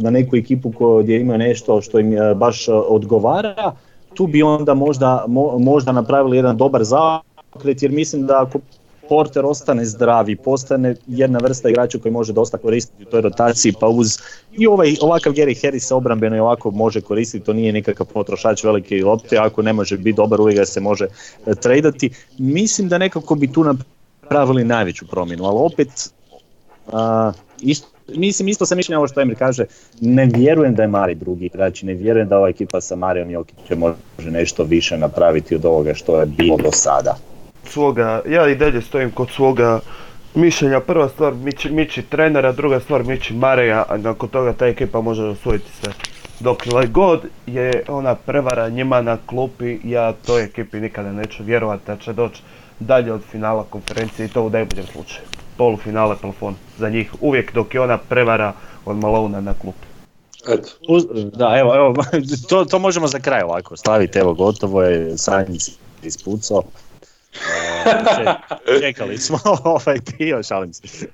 na 0.00 0.10
neku 0.10 0.36
ekipu 0.36 0.72
gdje 1.02 1.20
ima 1.20 1.36
nešto 1.36 1.80
što 1.80 1.98
im 1.98 2.16
baš 2.36 2.68
odgovara, 2.68 3.72
tu 4.14 4.26
bi 4.26 4.42
onda 4.42 4.74
možda, 4.74 5.24
možda 5.58 5.92
napravili 5.92 6.36
jedan 6.36 6.56
dobar 6.56 6.84
zaokret 6.84 7.82
jer 7.82 7.90
mislim 7.90 8.26
da 8.26 8.42
ako 8.42 8.58
Porter 9.08 9.44
ostane 9.44 9.84
zdravi, 9.84 10.36
postane 10.36 10.94
jedna 11.06 11.38
vrsta 11.38 11.68
igrača 11.68 11.98
koji 11.98 12.12
može 12.12 12.32
dosta 12.32 12.58
koristiti 12.58 13.02
u 13.02 13.06
toj 13.06 13.20
rotaciji, 13.20 13.72
pa 13.80 13.88
uz 13.88 14.18
i 14.52 14.66
ovaj, 14.66 14.96
ovakav 15.00 15.32
Gary 15.32 15.62
Harris 15.62 15.92
obrambeno 15.92 16.36
i 16.36 16.40
ovako 16.40 16.70
može 16.70 17.00
koristiti, 17.00 17.44
to 17.44 17.52
nije 17.52 17.72
nikakav 17.72 18.06
potrošač 18.06 18.64
velike 18.64 19.04
lopte, 19.04 19.38
ako 19.38 19.62
ne 19.62 19.72
može 19.72 19.98
biti 19.98 20.16
dobar 20.16 20.40
uvijek 20.40 20.58
ga 20.58 20.66
se 20.66 20.80
može 20.80 21.06
e, 21.46 21.54
tradati. 21.54 22.10
Mislim 22.38 22.88
da 22.88 22.98
nekako 22.98 23.34
bi 23.34 23.52
tu 23.52 23.64
napravili 23.64 24.64
najveću 24.64 25.06
promjenu, 25.06 25.44
ali 25.44 25.58
opet 25.60 25.88
isto, 27.60 27.88
mislim 28.08 28.48
isto 28.48 28.66
sam 28.66 28.76
mišljenja 28.76 28.98
ovo 28.98 29.08
što 29.08 29.20
Emir 29.20 29.38
kaže, 29.38 29.64
ne 30.00 30.26
vjerujem 30.34 30.74
da 30.74 30.82
je 30.82 30.88
Mari 30.88 31.14
drugi 31.14 31.46
igrač, 31.46 31.82
ne 31.82 31.94
vjerujem 31.94 32.28
da 32.28 32.38
ova 32.38 32.48
ekipa 32.48 32.80
sa 32.80 32.96
Marijom 32.96 33.30
Jokićem 33.30 33.78
može 33.78 34.30
nešto 34.30 34.64
više 34.64 34.98
napraviti 34.98 35.54
od 35.54 35.64
ovoga 35.64 35.94
što 35.94 36.20
je 36.20 36.26
bilo 36.26 36.56
do 36.56 36.72
sada 36.72 37.16
svoga, 37.68 38.22
ja 38.28 38.48
i 38.48 38.54
dalje 38.54 38.82
stojim 38.82 39.10
kod 39.10 39.30
svoga 39.30 39.80
mišljenja. 40.34 40.80
Prva 40.80 41.08
stvar 41.08 41.34
mići, 41.34 41.70
mići 41.70 42.02
trenera, 42.02 42.52
druga 42.52 42.80
stvar 42.80 43.04
mići 43.04 43.34
Mareja, 43.34 43.84
a 43.88 43.96
nakon 43.96 44.28
toga 44.28 44.52
ta 44.52 44.66
ekipa 44.66 45.00
može 45.00 45.22
osvojiti 45.22 45.70
sve. 45.80 45.92
Dok 46.40 46.62
god 46.90 47.20
je 47.46 47.82
ona 47.88 48.14
prevara 48.14 48.68
njima 48.68 49.02
na 49.02 49.18
klupi, 49.26 49.78
ja 49.84 50.12
toj 50.12 50.44
ekipi 50.44 50.80
nikada 50.80 51.12
neću 51.12 51.44
vjerovati 51.44 51.82
da 51.86 51.96
će 51.96 52.12
doći 52.12 52.42
dalje 52.80 53.12
od 53.12 53.22
finala 53.30 53.64
konferencije 53.70 54.26
i 54.26 54.28
to 54.28 54.42
u 54.42 54.50
najboljem 54.50 54.86
slučaju. 54.86 55.26
Polufinale 55.56 56.16
plafon 56.20 56.54
za 56.78 56.88
njih 56.88 57.14
uvijek 57.20 57.54
dok 57.54 57.74
je 57.74 57.80
ona 57.80 57.98
prevara 57.98 58.52
od 58.84 58.96
Malona 58.96 59.40
na 59.40 59.54
klupi. 59.54 59.86
Eto. 60.48 60.70
Da, 61.34 61.56
evo, 61.58 61.74
evo 61.74 61.94
to, 62.48 62.64
to 62.64 62.78
možemo 62.78 63.06
za 63.06 63.18
kraj 63.18 63.42
ovako 63.42 63.76
staviti, 63.76 64.18
evo 64.18 64.34
gotovo 64.34 64.82
je, 64.82 65.18
Sanjic 65.18 65.70
ispucao. 66.02 66.62
Čekali 68.80 69.18
smo 69.18 69.38
ovaj 69.64 69.98
dio, 70.18 70.42
šalim 70.42 70.72
se. 70.72 71.06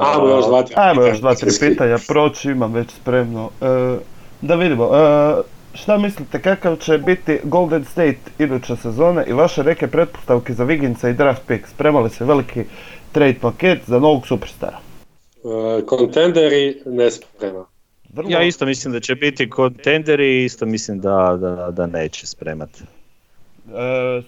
Ajmo 0.00 0.28
još 0.28 0.46
dva, 0.46 0.64
Ajmo 0.74 1.02
još 1.02 1.18
dva, 1.18 1.34
tri 1.34 1.50
pitanja 1.60 1.98
proći, 2.08 2.50
imam 2.50 2.72
već 2.72 2.90
spremno. 2.90 3.50
E, 3.60 3.96
da 4.40 4.54
vidimo, 4.54 4.84
e, 4.84 5.42
šta 5.74 5.98
mislite 5.98 6.42
kakav 6.42 6.76
će 6.76 6.98
biti 6.98 7.40
Golden 7.44 7.84
State 7.84 8.18
iduća 8.38 8.76
sezona 8.76 9.24
i 9.24 9.32
vaše 9.32 9.64
neke 9.64 9.86
pretpostavke 9.86 10.52
za 10.52 10.64
Viginca 10.64 11.08
i 11.08 11.12
draft 11.14 11.42
pick? 11.46 11.66
Spremali 11.66 12.10
se 12.10 12.24
veliki 12.24 12.64
trade 13.12 13.36
paket 13.40 13.78
za 13.86 13.98
novog 13.98 14.26
superstara. 14.26 14.78
kontenderi 15.86 16.82
ne 16.86 17.10
sprema. 17.10 17.66
Ja 18.28 18.42
isto 18.42 18.66
mislim 18.66 18.92
da 18.92 19.00
će 19.00 19.14
biti 19.14 19.50
kontenderi 19.50 20.26
i 20.26 20.44
isto 20.44 20.66
mislim 20.66 21.00
da, 21.00 21.38
da, 21.40 21.70
da 21.70 21.86
neće 21.86 22.26
spremati. 22.26 22.82
E, 23.68 24.22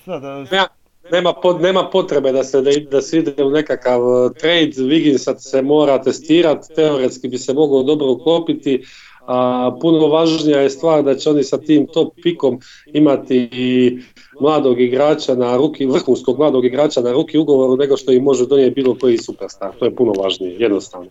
nema, 1.13 1.35
nema 1.61 1.91
potrebe 1.91 2.33
da 2.33 2.45
se, 2.45 2.63
da, 2.91 3.03
se 3.03 3.19
ide 3.19 3.45
u 3.45 3.51
nekakav 3.51 4.01
e, 4.01 4.39
trade, 4.39 5.19
sad 5.19 5.43
se 5.43 5.63
mora 5.63 6.03
testirati, 6.03 6.75
teoretski 6.75 7.29
bi 7.29 7.39
se 7.39 7.55
mogao 7.55 7.83
dobro 7.83 8.11
uklopiti, 8.11 8.85
a 9.27 9.71
puno 9.81 10.07
važnija 10.07 10.61
je 10.61 10.71
stvar 10.71 11.03
da 11.03 11.15
će 11.15 11.31
oni 11.31 11.45
sa 11.45 11.59
tim 11.59 11.87
top 11.87 12.15
pikom 12.23 12.61
imati 12.87 13.49
i 13.53 13.99
mladog 14.41 14.81
igrača 14.81 15.35
na 15.35 15.57
ruki, 15.57 15.87
vrhunskog 15.87 16.39
mladog 16.39 16.65
igrača 16.65 17.01
na 17.01 17.13
ruki 17.13 17.39
ugovoru 17.39 17.77
nego 17.77 17.97
što 17.97 18.13
im 18.13 18.23
može 18.23 18.47
donijeti 18.47 18.75
bilo 18.75 18.97
koji 19.01 19.19
superstar. 19.19 19.71
To 19.79 19.85
je 19.85 19.95
puno 19.95 20.13
važnije, 20.23 20.57
jednostavno. 20.59 21.09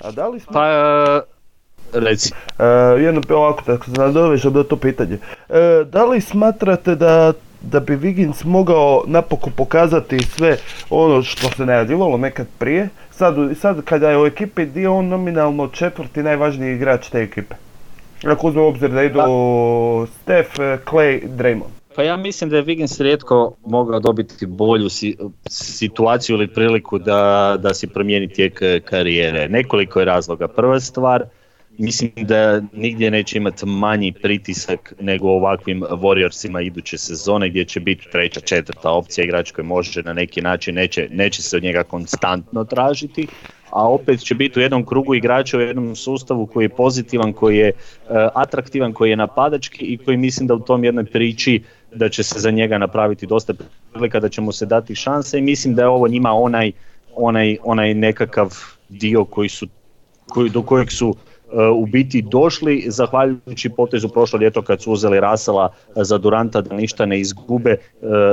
A 0.00 0.10
da 0.10 0.28
li 0.28 0.40
smo... 0.40 0.52
Pa, 0.52 0.66
e, 0.66 2.00
reci. 2.00 2.32
jedno 3.00 3.22
ovako, 3.30 3.62
da 3.66 3.78
se 3.78 3.90
nadovežem 3.90 4.52
do 4.52 4.62
to 4.62 4.76
pitanje. 4.76 5.18
da 5.86 6.04
li 6.04 6.20
smatrate 6.20 6.94
da 6.94 7.32
da 7.62 7.80
bi 7.80 7.96
Wiggins 7.96 8.44
mogao 8.44 9.04
napokon 9.06 9.52
pokazati 9.52 10.18
sve 10.18 10.56
ono 10.90 11.22
što 11.22 11.50
se 11.50 11.66
najavljivalo 11.66 12.16
nekad 12.16 12.46
prije. 12.58 12.88
Sad, 13.10 13.34
sad 13.60 13.84
kada 13.84 14.10
je 14.10 14.22
u 14.22 14.26
ekipi 14.26 14.66
dio 14.66 14.96
on 14.96 15.08
nominalno 15.08 15.68
četvrti 15.68 16.22
najvažniji 16.22 16.74
igrač 16.74 17.08
te 17.08 17.18
ekipe. 17.18 17.54
Ako 18.26 18.48
uzme 18.48 18.62
obzir 18.62 18.90
da 18.90 19.02
idu 19.02 19.18
pa, 19.18 19.26
Steph, 20.22 20.50
Clay, 20.84 21.28
Draymond. 21.36 21.78
Pa 21.96 22.02
ja 22.02 22.16
mislim 22.16 22.50
da 22.50 22.56
je 22.56 22.64
Wiggins 22.64 23.02
rijetko 23.02 23.56
mogao 23.66 24.00
dobiti 24.00 24.46
bolju 24.46 24.88
situaciju 25.50 26.36
ili 26.36 26.48
priliku 26.54 26.98
da, 26.98 27.56
da 27.60 27.74
si 27.74 27.86
promijeni 27.86 28.28
tijek 28.28 28.62
karijere. 28.84 29.48
Nekoliko 29.48 29.98
je 29.98 30.04
razloga. 30.04 30.48
Prva 30.48 30.80
stvar, 30.80 31.24
Mislim 31.78 32.12
da 32.16 32.60
nigdje 32.72 33.10
neće 33.10 33.38
imati 33.38 33.66
manji 33.66 34.12
pritisak 34.12 34.94
nego 35.00 35.28
ovakvim 35.28 35.80
Warriorsima 35.80 36.66
iduće 36.66 36.98
sezone 36.98 37.48
gdje 37.48 37.64
će 37.64 37.80
biti 37.80 38.06
treća, 38.12 38.40
četvrta 38.40 38.90
opcija 38.90 39.24
igrač 39.24 39.50
koji 39.50 39.66
može 39.66 40.02
na 40.02 40.12
neki 40.12 40.42
način, 40.42 40.74
neće, 40.74 41.08
neće 41.10 41.42
se 41.42 41.56
od 41.56 41.62
njega 41.62 41.82
konstantno 41.82 42.64
tražiti, 42.64 43.26
a 43.70 43.88
opet 43.88 44.20
će 44.20 44.34
biti 44.34 44.58
u 44.58 44.62
jednom 44.62 44.86
krugu 44.86 45.14
igrača 45.14 45.58
u 45.58 45.60
jednom 45.60 45.96
sustavu 45.96 46.46
koji 46.46 46.64
je 46.64 46.68
pozitivan, 46.68 47.32
koji 47.32 47.56
je 47.56 47.72
uh, 47.72 48.16
atraktivan, 48.34 48.92
koji 48.92 49.10
je 49.10 49.16
napadački 49.16 49.84
i 49.84 49.98
koji 49.98 50.16
mislim 50.16 50.46
da 50.46 50.54
u 50.54 50.60
tom 50.60 50.84
jednoj 50.84 51.04
priči 51.04 51.62
da 51.94 52.08
će 52.08 52.22
se 52.22 52.40
za 52.40 52.50
njega 52.50 52.78
napraviti 52.78 53.26
dosta 53.26 53.54
prilika, 53.92 54.20
da 54.20 54.28
će 54.28 54.40
mu 54.40 54.52
se 54.52 54.66
dati 54.66 54.94
šanse 54.94 55.38
i 55.38 55.42
mislim 55.42 55.74
da 55.74 55.82
je 55.82 55.88
ovo 55.88 56.08
njima 56.08 56.32
onaj, 56.32 56.72
onaj, 57.16 57.56
onaj 57.64 57.94
nekakav 57.94 58.54
dio 58.88 59.24
koji 59.24 59.48
su 59.48 59.66
koji, 60.28 60.50
do 60.50 60.62
kojeg 60.62 60.92
su 60.92 61.14
u 61.74 61.86
biti 61.86 62.22
došli 62.22 62.84
zahvaljujući 62.86 63.68
potezu 63.68 64.08
prošlo 64.08 64.38
ljeto 64.38 64.62
kad 64.62 64.82
su 64.82 64.92
uzeli 64.92 65.20
Rasela 65.20 65.72
za 65.96 66.18
Duranta 66.18 66.60
da 66.60 66.74
ništa 66.74 67.06
ne 67.06 67.20
izgube, 67.20 67.70
e, 67.70 67.78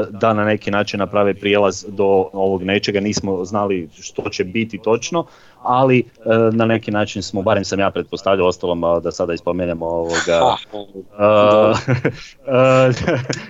da 0.09 0.33
na 0.33 0.45
neki 0.45 0.71
način 0.71 0.99
naprave 0.99 1.33
prijelaz 1.33 1.85
do 1.87 2.29
ovog 2.33 2.63
nečega, 2.63 2.99
nismo 2.99 3.45
znali 3.45 3.89
što 3.99 4.29
će 4.29 4.43
biti 4.43 4.77
točno, 4.77 5.25
ali 5.65 5.99
e, 5.99 6.03
na 6.51 6.65
neki 6.65 6.91
način 6.91 7.23
smo, 7.23 7.41
barem 7.41 7.65
sam 7.65 7.79
ja 7.79 7.91
pretpostavljao, 7.91 8.47
ostalom 8.47 8.81
da 9.03 9.11
sada 9.11 9.33
ispomenemo 9.33 9.85
ovoga, 9.85 10.55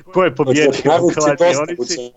ko 0.14 0.24
je 0.24 0.36
pobjedio 0.36 0.72
u 1.02 1.10
kladionici, 1.14 2.12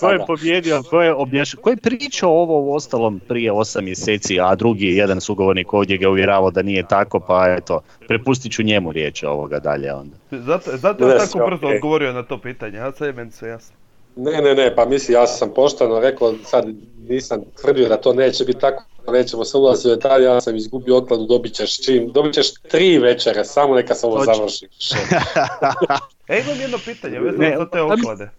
ko 0.00 0.10
je 0.10 0.26
pobjedio, 0.26 0.82
ko 0.90 1.02
je 1.02 1.14
objašnjao, 1.14 1.62
ko 1.62 1.70
je 1.70 1.76
pričao 1.76 2.30
ovo 2.30 2.60
u 2.60 2.74
ostalom 2.74 3.20
prije 3.28 3.52
osam 3.52 3.84
mjeseci, 3.84 4.40
a 4.40 4.54
drugi 4.54 4.86
jedan 4.86 5.20
sugovornik 5.20 5.72
ovdje 5.74 5.98
ga 5.98 6.08
uvjeravao 6.08 6.50
da 6.50 6.62
nije 6.62 6.88
tako, 6.88 7.20
pa 7.20 7.54
eto, 7.58 7.80
prepustit 8.08 8.52
ću 8.52 8.62
njemu 8.62 8.92
riječ 8.92 9.22
ovoga 9.22 9.58
dalje 9.58 9.94
onda. 9.94 10.16
Zato, 10.30 10.70
zato 10.74 11.08
je 11.08 11.18
tako 11.18 11.46
brzo 11.46 11.66
odgovorio 11.66 12.12
na 12.12 12.22
to 12.22 12.38
pitanje, 12.38 12.78
a 12.78 12.92
sve 12.92 13.06
je 13.06 13.12
meni 13.12 13.30
sve 13.30 13.48
jasno. 13.48 13.76
Ne, 14.16 14.40
ne, 14.42 14.54
ne, 14.54 14.74
pa 14.74 14.84
misli, 14.84 15.14
ja 15.14 15.26
sam 15.26 15.50
pošteno 15.54 16.00
rekao, 16.00 16.34
sad 16.44 16.64
nisam 17.08 17.40
tvrdio 17.60 17.88
da 17.88 17.96
to 17.96 18.12
neće 18.12 18.44
biti 18.44 18.60
tako, 18.60 18.84
nećemo 19.12 19.44
se 19.44 19.56
ulaziti 19.56 19.88
u 19.88 19.94
detalje, 19.94 20.24
ja 20.24 20.40
sam 20.40 20.56
izgubio 20.56 20.98
okladu, 20.98 21.26
dobit 21.26 21.54
ćeš 21.54 21.84
čim, 21.84 22.12
dobit 22.12 22.34
ćeš 22.34 22.54
tri 22.54 22.98
večere, 22.98 23.44
samo 23.44 23.74
neka 23.74 23.94
se 23.94 24.06
ovo 24.06 24.24
završi. 24.24 24.68
e, 26.28 26.40
imam 26.40 26.60
jedno 26.60 26.78
pitanje 26.84 27.20
vezano 27.20 27.58
za 27.58 27.70
te 27.70 27.82
oklade. 27.82 28.30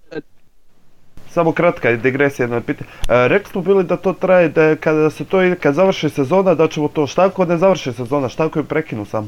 samo 1.30 1.52
kratka 1.52 1.92
digresija 1.92 2.48
na 2.48 2.62
pitanje. 2.62 2.90
E, 3.10 3.28
rekli 3.28 3.52
smo 3.52 3.62
bili 3.62 3.84
da 3.84 3.98
to 3.98 4.14
traje, 4.14 4.50
da 4.50 4.76
kada 4.76 5.10
se 5.10 5.26
to 5.26 5.38
kad 5.60 5.76
završi 5.76 6.10
sezona, 6.10 6.56
da 6.56 6.68
ćemo 6.68 6.88
to 6.88 7.08
štako 7.08 7.46
ne 7.46 7.58
završi 7.58 7.94
sezona, 7.94 8.30
štako 8.30 8.60
je 8.60 8.66
prekinu 8.66 9.06
samo. 9.06 9.28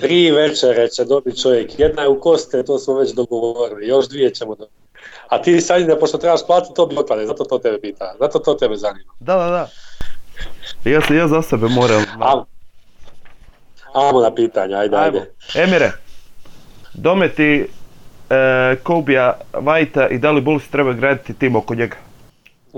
Tri 0.00 0.30
večere 0.30 0.88
će 0.88 1.04
dobiti 1.04 1.40
čovjek, 1.40 1.78
jedna 1.78 2.02
je 2.02 2.08
u 2.08 2.20
koste, 2.20 2.62
to 2.62 2.78
smo 2.78 2.94
već 2.94 3.12
dogovorili, 3.12 3.88
još 3.88 4.08
dvije 4.08 4.34
ćemo 4.34 4.54
dobiti. 4.54 4.83
A 5.28 5.42
ti 5.42 5.60
sad 5.60 5.82
da 5.82 5.98
pošto 5.98 6.18
trebaš 6.18 6.46
platiti, 6.46 6.74
to 6.74 6.86
bi 6.86 6.96
otpade, 6.98 7.26
zato 7.26 7.44
to 7.44 7.58
tebe 7.58 7.80
pita, 7.80 8.14
zato 8.20 8.38
to 8.38 8.54
tebe 8.54 8.76
zanima. 8.76 9.12
Da, 9.20 9.34
da, 9.36 9.50
da. 9.50 9.68
Ja, 10.90 11.00
ja 11.16 11.28
za 11.28 11.42
sebe 11.42 11.68
moram. 11.68 12.04
Ajmo 13.94 14.20
na 14.20 14.34
pitanje, 14.34 14.74
ajde, 14.74 14.96
ajde. 14.96 15.30
Emire, 15.54 15.92
dometi 16.94 17.68
e, 18.30 18.76
Kobija 18.82 19.40
Vajta 19.52 20.08
i 20.08 20.18
da 20.18 20.30
li 20.30 20.40
Bulls 20.40 20.68
treba 20.68 20.92
graditi 20.92 21.34
tim 21.34 21.56
oko 21.56 21.74
njega? 21.74 21.96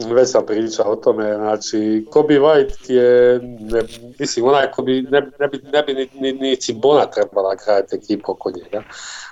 Već 0.05 0.31
sam 0.31 0.47
pričao 0.47 0.93
o 0.93 0.97
tome, 0.97 1.35
znači 1.35 2.07
Kobe 2.11 2.39
White 2.39 2.93
je, 2.93 3.41
ne, 3.61 3.83
mislim, 4.19 4.47
onaj 4.47 4.71
ko 4.71 4.83
bi, 4.83 5.03
ne, 5.03 5.23
ne 5.41 5.49
bi, 5.49 5.61
ne 5.73 5.83
bi 5.83 5.95
ni, 5.95 6.09
ni, 6.21 6.33
ni 6.33 6.57
Cimbona 6.57 7.07
trebala 7.07 7.55
graditi 7.65 7.97
ekipu 7.97 8.33
oko 8.33 8.51
njega. 8.51 8.83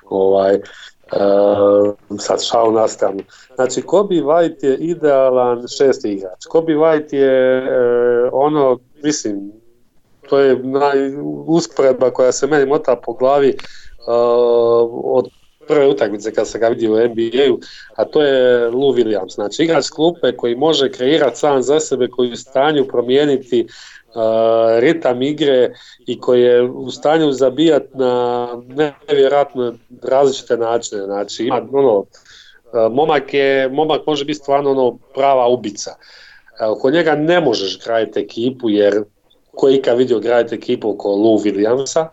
Ovaj, 0.04 0.58
Uh, 1.14 1.94
sad 2.18 2.44
šao 2.44 2.70
na 2.70 2.88
stranu. 2.88 3.20
Znači, 3.54 3.82
Kobe 3.82 4.14
White 4.14 4.66
je 4.66 4.76
idealan 4.76 5.68
šesti 5.78 6.12
igrač. 6.12 6.44
Kobe 6.48 6.72
White 6.72 7.14
je 7.14 7.62
uh, 7.62 8.30
ono, 8.32 8.78
mislim, 9.02 9.52
to 10.28 10.38
je 10.38 10.62
usporedba 11.46 12.10
koja 12.10 12.32
se 12.32 12.46
meni 12.46 12.66
mota 12.66 12.96
po 12.96 13.12
glavi 13.12 13.48
uh, 13.48 13.54
od 15.04 15.28
prve 15.68 15.88
utakmice 15.88 16.32
kad 16.32 16.48
se 16.48 16.58
ga 16.58 16.68
vidi 16.68 16.88
u 16.88 16.96
NBA-u, 16.96 17.58
a 17.94 18.04
to 18.04 18.22
je 18.22 18.68
Lou 18.68 18.94
Williams. 18.94 19.34
Znači 19.34 19.62
igrač 19.62 19.88
klupe 19.88 20.36
koji 20.36 20.56
može 20.56 20.90
kreirati 20.90 21.38
sam 21.38 21.62
za 21.62 21.80
sebe, 21.80 22.08
koji 22.08 22.28
je 22.28 22.32
u 22.32 22.36
stanju 22.36 22.86
promijeniti 22.88 23.66
ritam 24.78 25.22
igre 25.22 25.72
i 26.06 26.20
koji 26.20 26.42
je 26.42 26.62
u 26.62 26.90
stanju 26.90 27.32
zabijati 27.32 27.88
na 27.94 28.48
nevjerojatno 29.08 29.74
različite 30.02 30.56
načine. 30.56 31.02
Znači 31.04 31.44
ima 31.44 31.62
ono, 31.72 32.04
momak, 32.90 33.34
je, 33.34 33.68
momak 33.68 34.06
može 34.06 34.24
biti 34.24 34.38
stvarno 34.38 34.70
ono 34.70 34.98
prava 35.14 35.48
ubica. 35.48 35.90
Oko 36.60 36.90
njega 36.90 37.14
ne 37.14 37.40
možeš 37.40 37.78
graditi 37.84 38.20
ekipu 38.20 38.70
jer 38.70 39.02
ko 39.54 39.68
je 39.68 39.76
ikad 39.76 39.98
vidio 39.98 40.18
graditi 40.18 40.54
ekipu 40.54 40.90
oko 40.90 41.08
Lou 41.08 41.38
Williamsa. 41.38 42.06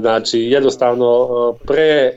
Znači 0.00 0.40
jednostavno 0.40 1.28
pre, 1.66 2.12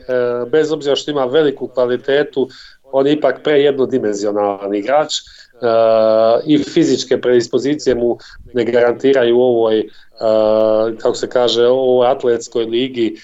bez 0.51 0.72
obzira 0.72 0.95
što 0.95 1.12
ima 1.12 1.26
veliku 1.26 1.68
kvalitetu, 1.68 2.49
on 2.96 3.08
je 3.08 3.14
ipak 3.14 3.41
pre 3.43 3.60
jednodimenzionalan 3.62 4.76
igrač 4.76 5.14
i 6.46 6.58
fizičke 6.64 7.22
predispozicije 7.22 7.96
mu 7.96 8.18
ne 8.54 8.64
garantiraju 8.66 9.38
u 9.38 9.41
ovoj 9.41 9.84
kako 11.02 11.16
se 11.16 11.30
kaže, 11.30 11.68
ovoj 11.68 12.08
atletskoj 12.08 12.66
ligi 12.66 13.16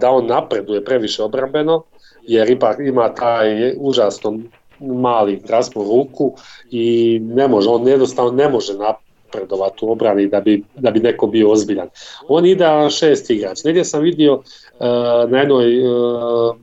da 0.00 0.10
on 0.10 0.26
napreduje 0.26 0.84
previše 0.84 1.22
obrambeno, 1.22 1.82
jer 2.22 2.50
ipak 2.50 2.78
ima 2.80 3.14
taj 3.14 3.74
užasno 3.78 4.38
mali 4.80 5.42
raspor 5.48 5.86
ruku 5.86 6.32
i 6.70 7.18
ne 7.22 7.48
može, 7.48 7.68
on 7.68 7.88
jednostavno 7.88 8.32
ne 8.32 8.48
može 8.48 8.72
napredovati 8.74 9.84
u 9.84 9.92
obrani 9.92 10.26
da 10.26 10.40
bi, 10.40 10.62
da 10.74 10.90
bi 10.90 11.00
neko 11.00 11.26
bio 11.26 11.50
ozbiljan. 11.50 11.88
On 12.28 12.46
ide 12.46 12.90
šest 12.90 13.30
igrač. 13.30 13.64
Negdje 13.64 13.84
sam 13.84 14.02
vidio 14.02 14.34
uh, 14.34 14.42
na 15.30 15.38
jednoj 15.38 15.80
uh, 15.80 16.56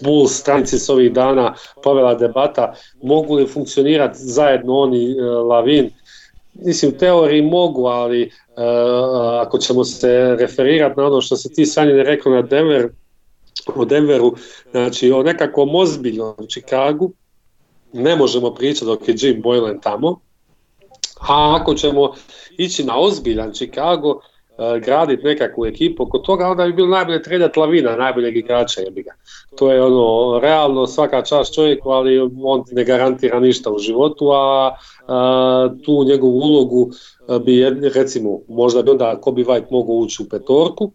Bulls 0.00 0.32
stranici 0.32 0.78
s 0.78 0.88
ovih 0.88 1.12
dana 1.12 1.54
povela 1.82 2.14
debata 2.14 2.74
mogu 3.02 3.34
li 3.34 3.46
funkcionirati 3.46 4.18
zajedno 4.18 4.78
oni 4.78 5.14
uh, 5.14 5.48
Lavin. 5.48 5.90
Mislim, 6.54 6.92
u 6.94 6.98
teoriji 6.98 7.42
mogu, 7.42 7.86
ali 7.86 8.22
uh, 8.22 8.30
ako 9.40 9.58
ćemo 9.58 9.84
se 9.84 10.36
referirati 10.38 11.00
na 11.00 11.06
ono 11.06 11.20
što 11.20 11.36
se 11.36 11.52
ti 11.52 11.66
Sanjine 11.66 12.02
rekao 12.02 12.32
na 12.32 12.42
Denver, 12.42 12.88
o 13.74 13.84
Denveru, 13.84 14.34
znači 14.70 15.12
o 15.12 15.22
nekakvom 15.22 15.74
ozbiljnom 15.74 16.34
Chicagu, 16.48 17.12
ne 17.92 18.16
možemo 18.16 18.54
pričati 18.54 18.86
dok 18.86 19.08
je 19.08 19.14
Jim 19.18 19.42
Boylan 19.42 19.82
tamo, 19.82 20.20
a 21.28 21.58
ako 21.60 21.74
ćemo 21.74 22.14
ići 22.56 22.84
na 22.84 22.98
ozbiljan 22.98 23.52
Chicago, 23.52 24.10
e, 24.10 24.31
graditi 24.80 25.24
nekakvu 25.24 25.66
ekipu 25.66 26.02
oko 26.02 26.18
toga, 26.18 26.48
onda 26.48 26.64
bi 26.64 26.72
bilo 26.72 26.88
najbolje 26.88 27.22
tredati 27.22 27.60
Lavina, 27.60 27.96
najboljeg 27.96 28.36
igrača 28.36 28.80
jebi 28.80 29.02
ga. 29.02 29.10
To 29.58 29.72
je 29.72 29.82
ono, 29.82 30.38
realno 30.38 30.86
svaka 30.86 31.22
čast 31.22 31.54
čovjeku, 31.54 31.90
ali 31.90 32.18
on 32.42 32.64
ne 32.72 32.84
garantira 32.84 33.40
ništa 33.40 33.70
u 33.70 33.78
životu, 33.78 34.30
a, 34.30 34.76
a 35.08 35.68
tu 35.84 36.04
njegovu 36.04 36.38
ulogu 36.38 36.90
bi, 37.44 37.70
recimo, 37.94 38.38
možda 38.48 38.82
bi 38.82 38.90
onda 38.90 39.20
Kobe 39.20 39.42
White 39.42 39.70
mogao 39.70 39.94
ući 39.94 40.22
u 40.22 40.28
petorku, 40.28 40.92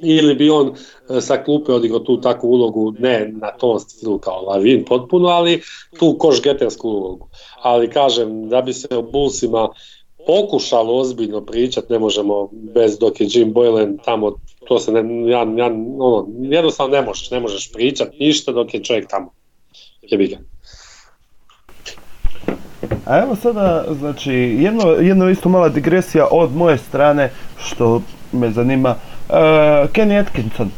ili 0.00 0.34
bi 0.34 0.50
on 0.50 0.68
e, 0.68 1.20
sa 1.20 1.42
klupe 1.44 1.72
odigrao 1.72 2.00
tu 2.00 2.20
takvu 2.20 2.48
ulogu, 2.48 2.94
ne 2.98 3.32
na 3.32 3.50
tom 3.50 3.80
stilu 3.80 4.18
kao 4.18 4.42
Lavin 4.42 4.84
potpuno, 4.84 5.28
ali 5.28 5.62
tu 5.98 6.16
koš 6.18 6.42
getersku 6.42 6.88
ulogu. 6.88 7.28
Ali 7.62 7.90
kažem, 7.90 8.48
da 8.48 8.62
bi 8.62 8.72
se 8.72 8.88
o 8.96 9.02
Bullsima 9.02 9.68
pokušalo 10.26 10.96
ozbiljno 10.96 11.40
pričat, 11.40 11.88
ne 11.88 11.98
možemo 11.98 12.48
bez 12.52 12.98
dok 12.98 13.20
je 13.20 13.26
Jim 13.30 13.54
Boylan 13.54 13.98
tamo, 14.04 14.32
to 14.68 14.78
se 14.78 14.92
ne, 14.92 15.30
ja, 15.30 15.38
ja, 15.38 15.66
ono, 15.98 16.26
jednostavno 16.40 16.96
ne 16.96 17.02
možeš, 17.02 17.30
ne 17.30 17.40
možeš 17.40 17.72
pričat 17.72 18.08
ništa 18.20 18.52
dok 18.52 18.74
je 18.74 18.84
čovjek 18.84 19.08
tamo. 19.08 19.30
Jebi 20.02 20.26
ga. 20.26 20.36
A 23.06 23.18
evo 23.18 23.36
sada, 23.36 23.84
znači, 23.98 24.32
jedno, 24.32 24.90
jedno 24.90 25.30
isto 25.30 25.48
mala 25.48 25.68
digresija 25.68 26.28
od 26.30 26.56
moje 26.56 26.78
strane, 26.78 27.30
što 27.56 28.02
me 28.32 28.50
zanima, 28.50 28.96
Uh, 29.28 29.34
Kenny 29.92 30.18
Atkinson. 30.18 30.70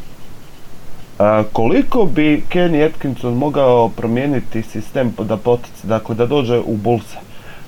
Uh, 1.19 1.47
koliko 1.53 2.05
bi 2.05 2.43
Kenny 2.53 2.87
Atkinson 2.87 3.35
mogao 3.35 3.89
promijeniti 3.89 4.63
sistem 4.63 5.15
da 5.19 5.37
potice, 5.37 5.87
dakle 5.87 6.15
da 6.15 6.27
dođe 6.27 6.59
u 6.59 6.77
Bullsa? 6.77 7.19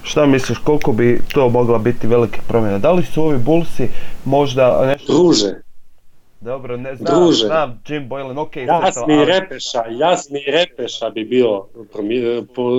Šta 0.02 0.26
misliš, 0.26 0.58
koliko 0.58 0.92
bi 0.92 1.20
to 1.32 1.48
mogla 1.48 1.78
biti 1.78 2.06
velike 2.06 2.40
promjene? 2.48 2.78
Da 2.78 2.92
li 2.92 3.04
su 3.04 3.22
ovi 3.22 3.38
Bullsi 3.38 3.88
možda 4.24 4.86
nešto... 4.86 5.12
Druže. 5.12 5.54
Dobro, 6.40 6.76
ne 6.76 6.96
znam, 6.96 7.14
Druže. 7.14 7.46
znam 7.46 7.80
Jim 7.88 8.08
Boylan, 8.08 8.38
ok. 8.38 8.56
Jasni 8.56 9.14
ali... 9.14 9.24
repeša, 9.24 9.82
jasni 9.90 10.40
repeša 10.46 11.10
bi 11.10 11.24
bio 11.24 11.64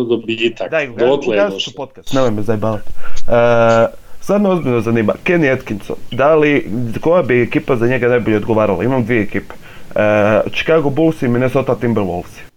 dobitak. 0.09 0.71
Daj, 0.71 0.87
gazi 1.35 1.59
ću 1.59 1.71
podcast, 1.75 2.13
nemoj 2.13 2.31
me 2.31 2.41
zajbavati. 2.41 2.89
Uh, 3.27 4.03
Sad 4.23 4.41
me 4.41 4.49
ozbiljno 4.49 4.81
zanima, 4.81 5.13
Kenny 5.25 5.53
Atkinson, 5.53 5.95
da 6.11 6.35
li, 6.35 6.71
koja 7.01 7.23
bi 7.23 7.41
ekipa 7.41 7.75
za 7.75 7.87
njega 7.87 8.07
najbolje 8.07 8.37
odgovarala? 8.37 8.83
Imam 8.83 9.03
dvije 9.03 9.21
ekipe. 9.21 9.53
Uh, 9.53 10.51
Chicago 10.51 10.89
Bulls 10.89 11.21
i 11.21 11.27
Minnesota 11.27 11.75
Timberwolves. 11.75 12.52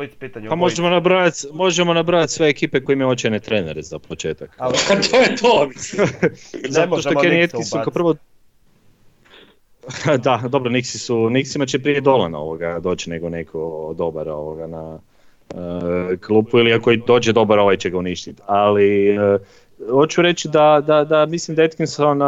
Blitz 0.00 0.16
pitanje. 0.16 0.48
Pa 0.48 0.54
možemo 0.54 0.88
nabrajati, 0.88 1.46
možemo 1.52 1.94
nabrajati 1.94 2.32
sve 2.32 2.48
ekipe 2.48 2.84
koje 2.84 2.94
imaju 2.94 3.10
očajne 3.10 3.40
trenere 3.40 3.82
za 3.82 3.98
početak. 3.98 4.56
Ali 4.58 4.74
to 5.10 5.16
je 5.16 5.36
to. 5.36 5.68
Zato 6.68 7.00
što 7.00 7.10
Kenny 7.10 7.44
Atkinson 7.44 7.82
kao 7.82 7.92
prvo 7.92 8.14
da, 10.24 10.42
dobro, 10.48 10.70
Nixi 10.70 10.98
su, 10.98 11.16
Nixima 11.16 11.66
će 11.66 11.78
prije 11.78 12.00
Dolana 12.00 12.38
ovoga 12.38 12.80
doći 12.80 13.10
nego 13.10 13.28
neko 13.28 13.94
dobar 13.98 14.28
ovoga 14.28 14.66
na 14.66 14.98
uh, 15.54 16.18
klupu 16.26 16.58
ili 16.58 16.72
ako 16.72 16.96
dođe 17.06 17.32
dobar 17.32 17.58
ovaj 17.58 17.76
će 17.76 17.90
ga 17.90 17.98
uništiti. 17.98 18.42
Ali 18.46 19.18
uh, 19.18 19.40
hoću 19.90 20.22
reći 20.22 20.48
da, 20.48 20.82
da, 20.86 21.04
da 21.04 21.26
mislim 21.26 21.54
da 21.54 21.62
Atkinson 21.62 22.18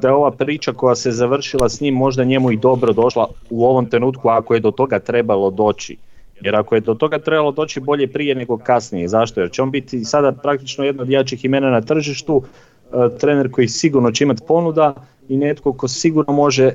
da 0.00 0.08
je 0.08 0.14
ova 0.14 0.30
priča 0.30 0.72
koja 0.72 0.94
se 0.94 1.10
završila 1.10 1.68
s 1.68 1.80
njim 1.80 1.94
možda 1.94 2.24
njemu 2.24 2.52
i 2.52 2.56
dobro 2.56 2.92
došla 2.92 3.28
u 3.50 3.66
ovom 3.66 3.86
trenutku 3.86 4.28
ako 4.28 4.54
je 4.54 4.60
do 4.60 4.70
toga 4.70 4.98
trebalo 4.98 5.50
doći. 5.50 5.96
Jer 6.44 6.56
ako 6.56 6.74
je 6.74 6.80
do 6.80 6.94
toga 6.94 7.18
trebalo 7.18 7.52
doći 7.52 7.80
bolje 7.80 8.12
prije 8.12 8.34
nego 8.34 8.58
kasnije. 8.58 9.08
Zašto? 9.08 9.40
Jer 9.40 9.50
će 9.50 9.62
on 9.62 9.70
biti 9.70 10.04
sada 10.04 10.32
praktično 10.32 10.84
jedno 10.84 11.02
od 11.02 11.10
jačih 11.10 11.44
imena 11.44 11.70
na 11.70 11.80
tržištu, 11.80 12.42
e, 12.42 13.18
trener 13.18 13.50
koji 13.50 13.68
sigurno 13.68 14.10
će 14.10 14.24
imati 14.24 14.42
ponuda 14.48 14.94
i 15.28 15.36
netko 15.36 15.72
ko 15.72 15.88
sigurno 15.88 16.32
može 16.32 16.64
e, 16.64 16.74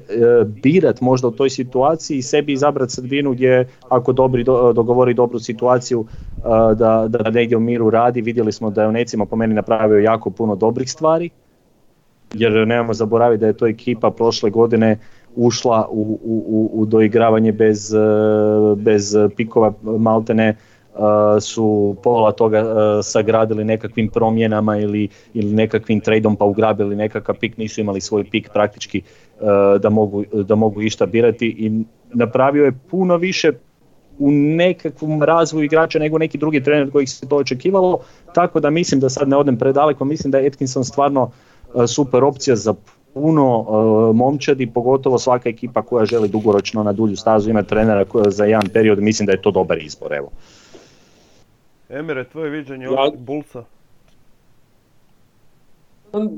birat 0.64 1.02
možda 1.02 1.28
u 1.28 1.32
toj 1.32 1.50
situaciji 1.50 2.18
i 2.18 2.22
sebi 2.22 2.54
izabrati 2.54 2.94
sredinu 2.94 3.32
gdje 3.32 3.68
ako 3.90 4.14
dobri, 4.14 4.44
dogovori 4.44 5.14
dobru 5.14 5.40
situaciju 5.40 6.06
e, 6.38 6.42
da, 6.76 7.06
da 7.08 7.30
negdje 7.30 7.58
u 7.58 7.60
miru 7.60 7.90
radi. 7.90 8.22
Vidjeli 8.22 8.52
smo 8.52 8.70
da 8.70 8.82
je 8.82 8.88
u 8.88 8.92
Necima 8.92 9.26
po 9.26 9.36
meni 9.36 9.54
napravio 9.54 10.00
jako 10.00 10.30
puno 10.30 10.56
dobrih 10.56 10.92
stvari 10.92 11.30
jer 12.34 12.68
nemamo 12.68 12.94
zaboraviti 12.94 13.42
da 13.42 13.48
je 13.48 13.58
to 13.58 13.68
ekipa 13.68 14.12
prošle 14.12 14.50
godine 14.50 14.98
ušla 15.38 15.88
u, 15.92 16.20
u, 16.24 16.70
u 16.74 16.86
doigravanje 16.86 17.52
bez, 17.52 17.94
e, 17.94 17.98
bez 18.76 19.16
pikova. 19.36 19.74
Maltene 19.82 20.56
su 21.42 21.96
pola 22.04 22.32
toga 22.32 22.64
sagradili 23.04 23.64
nekakvim 23.64 24.08
promjenama 24.08 24.78
ili, 24.78 25.08
ili 25.34 25.54
nekakvim 25.54 26.00
tradom 26.00 26.36
pa 26.36 26.46
ugrabili 26.46 26.96
nekakav 26.96 27.36
pik, 27.40 27.58
nisu 27.58 27.82
imali 27.82 28.02
svoj 28.02 28.24
pik 28.32 28.50
praktički 28.54 29.02
da 29.80 29.90
mogu, 29.90 30.24
da 30.34 30.56
mogu 30.56 30.82
išta 30.82 31.06
birati. 31.06 31.48
I 31.48 31.84
napravio 32.14 32.66
je 32.66 32.80
puno 32.90 33.18
više 33.18 33.52
u 34.20 34.32
nekakvom 34.32 35.24
razvoju 35.24 35.66
igrača 35.66 36.00
nego 36.00 36.18
neki 36.18 36.38
drugi 36.38 36.64
trener 36.64 36.92
kojih 36.92 37.10
se 37.10 37.28
to 37.28 37.36
očekivalo, 37.36 38.00
tako 38.34 38.60
da 38.60 38.70
mislim 38.70 39.00
da 39.00 39.10
sad 39.10 39.30
ne 39.30 39.38
odem 39.38 39.58
predaleko, 39.58 40.06
mislim 40.06 40.32
da 40.32 40.38
je 40.38 40.48
Atkinson 40.48 40.84
stvarno 40.84 41.32
e, 41.76 41.88
super 41.88 42.24
opcija 42.24 42.56
za 42.56 42.74
puno 43.14 43.60
uh, 43.60 44.16
momčadi, 44.16 44.72
pogotovo 44.74 45.18
svaka 45.20 45.50
ekipa 45.50 45.82
koja 45.82 46.06
želi 46.06 46.28
dugoročno 46.28 46.84
na 46.84 46.94
dulju 46.94 47.16
stazu 47.16 47.50
imati 47.50 47.70
trenera 47.70 48.06
koja 48.06 48.30
za 48.30 48.46
jedan 48.46 48.70
period, 48.74 49.00
mislim 49.00 49.26
da 49.26 49.32
je 49.32 49.42
to 49.42 49.52
dobar 49.52 49.78
izbor, 49.78 50.14
evo. 50.14 50.30
Emire, 51.90 52.24
tvoje 52.24 52.50
viđenje 52.50 52.86
Ja- 52.86 52.92
ovog 52.92 53.18
Bulsa? 53.18 53.64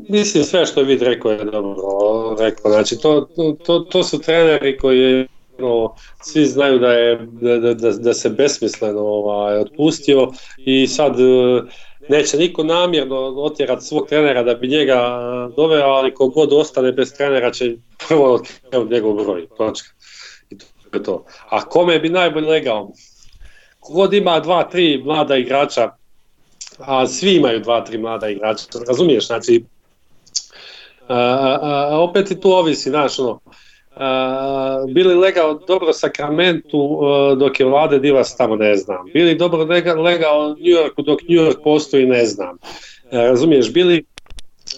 Mislim 0.10 0.44
sve 0.44 0.66
što 0.66 0.80
je 0.80 0.86
vid 0.86 1.02
rekao 1.02 1.32
je 1.32 1.44
dobro 1.44 1.76
rekao. 2.40 2.72
Znači 2.72 2.98
to, 2.98 3.28
to, 3.66 3.80
to 3.80 4.04
su 4.04 4.22
treneri 4.22 4.78
koji 4.78 5.28
ono, 5.60 5.94
svi 6.22 6.46
znaju 6.46 6.80
da 6.80 6.92
je 6.92 7.28
da, 7.32 7.58
da, 7.58 7.74
da, 7.74 7.92
da 7.92 8.14
se 8.14 8.30
besmisleno 8.30 9.02
ovaj, 9.02 9.58
otpustio 9.58 10.28
i 10.58 10.88
sad 10.88 11.20
e, 11.20 11.62
neće 12.10 12.38
niko 12.38 12.64
namjerno 12.64 13.16
otjerati 13.18 13.86
svog 13.86 14.08
trenera 14.08 14.44
da 14.44 14.54
bi 14.54 14.68
njega 14.68 15.20
doveo, 15.56 15.88
ali 15.88 16.14
kogod 16.14 16.54
ostane 16.54 16.92
bez 16.92 17.14
trenera 17.14 17.52
će 17.52 17.76
prvo 18.08 18.44
njegov 18.90 19.14
broj. 19.14 19.48
Točka. 19.58 19.90
I 20.50 20.58
to 20.58 20.66
je 20.94 21.04
to. 21.04 21.26
A 21.50 21.66
kome 21.66 22.00
bi 22.00 22.10
najbolje 22.10 22.48
legao? 22.48 22.92
Kogod 23.80 24.14
ima 24.14 24.40
dva, 24.40 24.64
tri 24.64 25.02
mlada 25.06 25.38
igrača 25.38 26.00
a 26.80 27.08
svi 27.08 27.36
imaju 27.36 27.60
dva, 27.60 27.86
tri 27.86 27.98
mlada 27.98 28.30
igrača, 28.30 28.66
razumiješ, 28.88 29.28
znači 29.28 29.64
a, 31.08 31.16
a, 31.16 31.88
a, 31.92 32.00
opet 32.00 32.32
i 32.32 32.42
tu 32.42 32.52
ovisi, 32.52 32.90
znaš, 32.90 33.20
ono, 33.20 33.40
a, 34.00 34.86
bili 34.88 35.16
legao 35.16 35.54
dobro 35.54 35.94
Sakramentu 35.94 37.00
a, 37.02 37.36
dok 37.36 37.60
je 37.60 37.66
Vlade 37.66 38.00
Divas 38.00 38.38
tamo, 38.38 38.56
ne 38.56 38.76
znam, 38.76 39.06
bili 39.14 39.36
dobro 39.36 39.64
lega, 39.64 39.94
legao 39.94 40.50
New 40.50 40.84
Yorku 40.84 41.02
dok 41.02 41.22
New 41.22 41.38
York 41.38 41.64
postoji, 41.64 42.06
ne 42.06 42.26
znam, 42.26 42.58
A, 43.12 43.18
razumiješ, 43.18 43.74
bili 43.74 44.06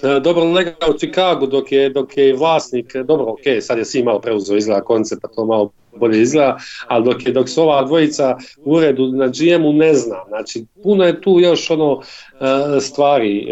a, 0.03 0.19
dobro 0.19 0.43
legao 0.43 0.89
u 0.89 0.97
Chicagu 0.97 1.47
dok 1.47 1.71
je, 1.71 1.89
dok 1.89 2.17
je 2.17 2.35
vlasnik, 2.35 2.95
dobro, 2.95 3.25
ok, 3.25 3.61
sad 3.61 3.77
je 3.77 3.85
svi 3.85 4.03
malo 4.03 4.19
preuzeo 4.19 4.57
izgleda 4.57 4.81
koncept, 4.81 5.21
pa 5.21 5.27
to 5.27 5.45
malo 5.45 5.71
bolje 5.95 6.21
izgleda, 6.21 6.57
ali 6.87 7.05
dok, 7.05 7.25
je, 7.25 7.31
dok 7.31 7.49
su 7.49 7.61
ova 7.61 7.83
dvojica 7.83 8.37
u 8.63 8.73
uredu 8.73 9.07
na 9.07 9.27
GM-u 9.27 9.73
ne 9.73 9.93
znam, 9.93 10.19
znači 10.27 10.65
puno 10.83 11.03
je 11.03 11.21
tu 11.21 11.39
još 11.39 11.71
ono 11.71 12.01
e, 12.01 12.79
stvari, 12.79 13.47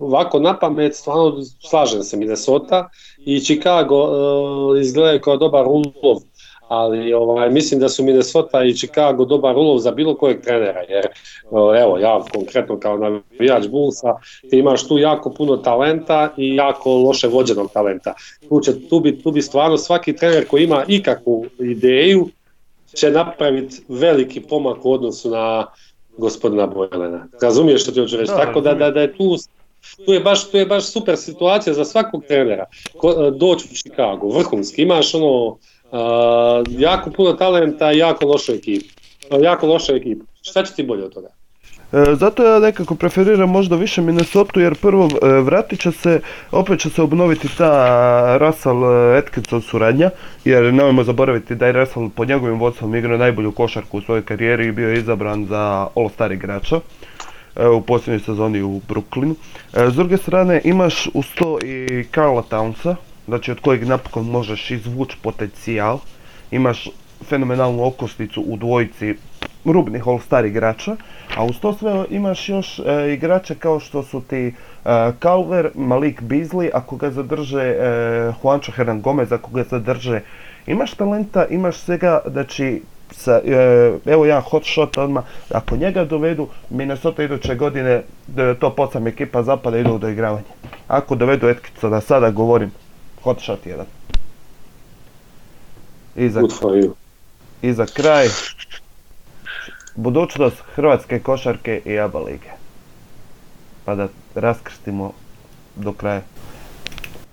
ovako 0.00 0.38
na 0.38 0.58
pamet 0.58 0.94
stvarno 0.94 1.42
slažem 1.68 2.02
se 2.02 2.16
Minnesota 2.16 2.88
i 3.24 3.40
Chicago 3.40 4.08
e, 4.76 4.80
izgledaju 4.80 5.20
kao 5.20 5.36
dobar 5.36 5.66
ulov, 5.66 6.16
ali 6.68 7.12
ovaj, 7.12 7.50
mislim 7.50 7.80
da 7.80 7.88
su 7.88 8.04
Minnesota 8.04 8.64
i 8.64 8.74
Chicago 8.74 9.24
dobar 9.24 9.56
ulov 9.56 9.78
za 9.78 9.90
bilo 9.90 10.16
kojeg 10.16 10.40
trenera, 10.42 10.80
jer 10.88 11.04
e, 11.06 11.80
evo 11.82 11.98
ja 11.98 12.24
konkretno 12.32 12.80
kao 12.80 12.98
navijač 12.98 13.66
Bullsa 13.68 14.14
ti 14.50 14.58
imaš 14.58 14.88
tu 14.88 14.98
jako 14.98 15.30
puno 15.30 15.56
talenta 15.56 16.32
i 16.36 16.56
jako 16.56 16.94
loše 16.94 17.28
vođenog 17.28 17.70
talenta. 17.72 18.14
Tu, 18.48 18.60
će, 18.60 18.88
tu, 18.88 19.00
bi, 19.00 19.22
tu 19.22 19.30
bi 19.30 19.42
stvarno 19.42 19.78
svaki 19.78 20.16
trener 20.16 20.46
koji 20.48 20.64
ima 20.64 20.84
ikakvu 20.88 21.46
ideju 21.58 22.28
će 22.94 23.10
napraviti 23.10 23.82
veliki 23.88 24.40
pomak 24.40 24.84
u 24.84 24.92
odnosu 24.92 25.30
na 25.30 25.66
gospodina 26.18 26.66
Bojlena. 26.66 27.26
Razumiješ 27.42 27.82
što 27.82 27.92
ti 27.92 28.00
hoću 28.00 28.16
reći? 28.16 28.32
Da, 28.32 28.36
Tako 28.36 28.60
da, 28.60 28.74
da, 28.74 28.90
da 28.90 29.00
je 29.00 29.16
tu 29.16 29.36
tu 30.06 30.12
je, 30.12 30.20
baš, 30.20 30.50
tu 30.50 30.56
je 30.56 30.66
baš 30.66 30.84
super 30.84 31.16
situacija 31.16 31.74
za 31.74 31.84
svakog 31.84 32.24
trenera. 32.28 32.64
Ko, 32.96 33.30
doći 33.30 33.68
u 33.72 33.74
Chicago, 33.74 34.28
vrhunski, 34.28 34.82
imaš 34.82 35.14
ono 35.14 35.58
a, 35.92 36.62
jako 36.68 37.10
puno 37.10 37.32
talenta 37.32 37.92
i 37.92 37.98
jako 37.98 38.26
lošu 38.26 38.52
ekipu. 38.52 38.86
Jako 39.42 39.66
loša 39.66 39.94
ekipa. 39.94 40.24
Šta 40.42 40.64
će 40.64 40.74
ti 40.74 40.82
bolje 40.82 41.04
od 41.04 41.14
toga? 41.14 41.28
E, 41.92 42.14
zato 42.14 42.44
ja 42.44 42.58
nekako 42.58 42.94
preferiram 42.94 43.50
možda 43.50 43.76
više 43.76 44.02
Minnesota 44.02 44.60
jer 44.60 44.74
prvo 44.74 45.08
e, 45.22 45.26
vratit 45.26 45.80
će 45.80 45.92
se, 45.92 46.20
opet 46.52 46.80
će 46.80 46.90
se 46.90 47.02
obnoviti 47.02 47.48
ta 47.58 48.38
Russell 48.38 48.84
e, 48.84 49.18
Atkinson 49.18 49.62
suradnja 49.62 50.10
jer 50.44 50.74
nemojmo 50.74 51.04
zaboraviti 51.04 51.54
da 51.54 51.66
je 51.66 51.72
Russell 51.72 52.10
pod 52.10 52.28
njegovim 52.28 52.58
vodstvom 52.58 52.94
igrao 52.94 53.18
najbolju 53.18 53.52
košarku 53.52 53.98
u 53.98 54.00
svojoj 54.00 54.22
karijeri 54.22 54.66
i 54.66 54.72
bio 54.72 54.92
izabran 54.92 55.46
za 55.46 55.86
All-Star 55.94 56.32
igrača 56.32 56.76
e, 56.76 56.99
u 57.78 57.80
posljednjoj 57.80 58.20
sezoni 58.20 58.62
u 58.62 58.80
Brooklynu. 58.88 59.34
E, 59.74 59.90
S 59.90 59.94
druge 59.94 60.16
strane 60.16 60.60
imaš 60.64 61.08
uz 61.14 61.26
to 61.34 61.58
i 61.64 62.04
Karla 62.10 62.42
Townsa, 62.50 62.94
znači 63.26 63.50
od 63.50 63.60
kojeg 63.60 63.88
napokon 63.88 64.24
možeš 64.24 64.70
izvući 64.70 65.16
potencijal. 65.22 65.98
Imaš 66.50 66.88
fenomenalnu 67.28 67.86
okosnicu 67.86 68.42
u 68.42 68.56
dvojici 68.56 69.14
rubnih 69.64 70.06
All-Star 70.06 70.46
igrača, 70.46 70.96
a 71.36 71.44
uz 71.44 71.60
to 71.60 71.72
sve 71.72 72.04
imaš 72.10 72.48
još 72.48 72.78
e, 72.78 73.12
igrače 73.12 73.54
kao 73.54 73.80
što 73.80 74.02
su 74.02 74.20
ti 74.20 74.46
e, 74.46 74.52
Calver, 75.22 75.70
Malik 75.74 76.22
Beasley, 76.22 76.70
ako 76.72 76.96
ga 76.96 77.10
zadrže 77.10 77.62
e, 77.62 78.32
Juancho 78.42 78.72
Hernan 78.72 79.00
Gomez, 79.00 79.32
ako 79.32 79.50
ga 79.50 79.64
zadrže, 79.70 80.20
imaš 80.66 80.94
talenta, 80.94 81.46
imaš 81.50 81.76
svega, 81.76 82.20
znači, 82.26 82.82
sa, 83.10 83.40
e, 83.44 83.98
evo 84.06 84.24
jedan 84.24 84.42
hot 84.42 84.64
shot 84.64 84.98
odmah, 84.98 85.24
ako 85.50 85.76
njega 85.76 86.04
dovedu, 86.04 86.48
Minnesota 86.70 87.22
iduće 87.22 87.54
godine, 87.54 88.02
da 88.26 88.54
to 88.54 88.70
posam 88.74 89.06
ekipa 89.06 89.42
zapada 89.42 89.78
ide 89.78 89.90
u 89.90 89.98
doigravanje. 89.98 90.44
Ako 90.88 91.14
dovedu 91.14 91.48
Atkinsona, 91.48 92.00
sada 92.00 92.30
govorim, 92.30 92.70
hot 93.22 93.40
shot 93.40 93.66
jedan. 93.66 93.86
I 96.16 96.28
za, 96.28 96.40
i 97.62 97.72
za 97.72 97.86
kraj, 97.86 98.26
budućnost 99.96 100.56
Hrvatske 100.74 101.18
košarke 101.18 101.82
i 101.84 101.98
ABA 101.98 102.18
lige. 102.18 102.50
Pa 103.84 103.94
da 103.94 104.08
raskrstimo 104.34 105.12
do 105.76 105.92
kraja. 105.92 106.22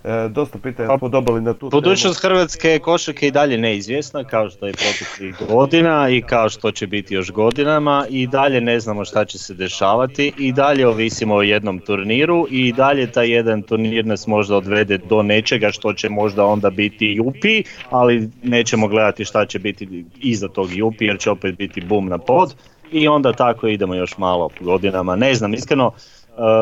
E, 0.08 0.30
dosta 0.30 0.60
pitanja 0.60 0.97
smo 0.97 1.10
dobili 1.10 1.41
na 1.41 1.53
tu 1.53 1.60
temu. 1.60 1.82
Budućnost 1.82 2.22
Hrvatske 2.22 2.80
košarke 2.80 3.26
je 3.26 3.28
i 3.28 3.32
dalje 3.32 3.58
neizvjesna 3.58 4.24
kao 4.24 4.49
što 4.49 4.68
je 4.68 4.74
proteklih 4.74 5.49
godina 5.49 6.10
i 6.10 6.22
kao 6.22 6.49
što 6.49 6.72
će 6.72 6.88
biti 6.88 7.14
još 7.14 7.32
godinama 7.32 8.05
i 8.10 8.28
dalje 8.28 8.62
ne 8.62 8.80
znamo 8.80 9.05
šta 9.05 9.26
će 9.26 9.38
se 9.38 9.53
dešavati 9.53 10.34
i 10.38 10.51
dalje 10.51 10.88
ovisimo 10.88 11.36
o 11.36 11.41
jednom 11.41 11.80
turniru 11.80 12.47
i 12.49 12.74
dalje 12.74 13.12
taj 13.12 13.30
jedan 13.30 13.62
turnir 13.62 14.05
nas 14.05 14.28
možda 14.28 14.58
odvede 14.58 14.97
do 14.97 15.24
nečega 15.24 15.72
što 15.72 15.93
će 15.93 16.10
možda 16.10 16.45
onda 16.45 16.70
biti 16.70 17.05
jupi, 17.05 17.64
ali 17.89 18.30
nećemo 18.43 18.88
gledati 18.88 19.26
šta 19.26 19.45
će 19.45 19.60
biti 19.60 20.05
iza 20.20 20.47
tog 20.47 20.70
jupi 20.74 21.05
jer 21.05 21.20
će 21.20 21.32
opet 21.32 21.58
biti 21.58 21.82
bum 21.82 22.08
na 22.08 22.18
pod 22.18 22.55
i 22.91 23.08
onda 23.08 23.34
tako 23.34 23.68
idemo 23.68 23.95
još 23.95 24.18
malo 24.18 24.49
godinama. 24.60 25.16
Ne 25.16 25.34
znam, 25.34 25.53
iskreno 25.53 25.91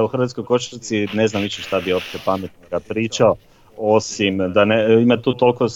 u 0.04 0.08
Hrvatskoj 0.08 0.46
košarci 0.46 1.08
ne 1.14 1.28
znam 1.28 1.44
više 1.44 1.62
šta 1.62 1.80
bi 1.80 1.94
opće 1.94 2.18
pametnoga 2.26 2.80
pričao 2.80 3.36
osim 3.78 4.38
da 4.54 4.66
ne, 4.66 5.02
ima 5.02 5.18
tu 5.18 5.34
toliko 5.34 5.68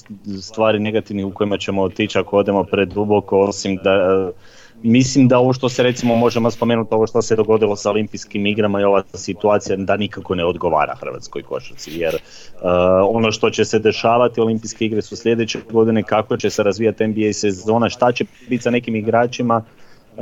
stvari 0.41 0.79
negativnih 0.79 1.25
u 1.25 1.31
kojima 1.31 1.57
ćemo 1.57 1.81
otići 1.81 2.19
ako 2.19 2.37
odemo 2.37 2.63
preduboko, 2.63 3.39
osim 3.39 3.79
da 3.83 4.25
uh, 4.27 4.35
mislim 4.83 5.27
da 5.27 5.37
ovo 5.37 5.53
što 5.53 5.69
se 5.69 5.83
recimo 5.83 6.15
možemo 6.15 6.51
spomenuti, 6.51 6.93
ovo 6.93 7.07
što 7.07 7.21
se 7.21 7.35
dogodilo 7.35 7.75
sa 7.75 7.89
olimpijskim 7.89 8.45
igrama 8.45 8.81
i 8.81 8.83
ova 8.83 9.03
situacija 9.13 9.75
da 9.77 9.97
nikako 9.97 10.35
ne 10.35 10.45
odgovara 10.45 10.95
hrvatskoj 10.95 11.43
košarci, 11.43 11.91
jer 11.93 12.15
uh, 12.15 12.21
ono 13.09 13.31
što 13.31 13.49
će 13.49 13.65
se 13.65 13.79
dešavati, 13.79 14.41
olimpijske 14.41 14.85
igre 14.85 15.01
su 15.01 15.15
sljedeće 15.15 15.59
godine, 15.71 16.03
kako 16.03 16.37
će 16.37 16.49
se 16.49 16.63
razvijati 16.63 17.07
NBA 17.07 17.33
sezona, 17.33 17.89
šta 17.89 18.11
će 18.11 18.25
biti 18.49 18.63
sa 18.63 18.69
nekim 18.69 18.95
igračima, 18.95 19.63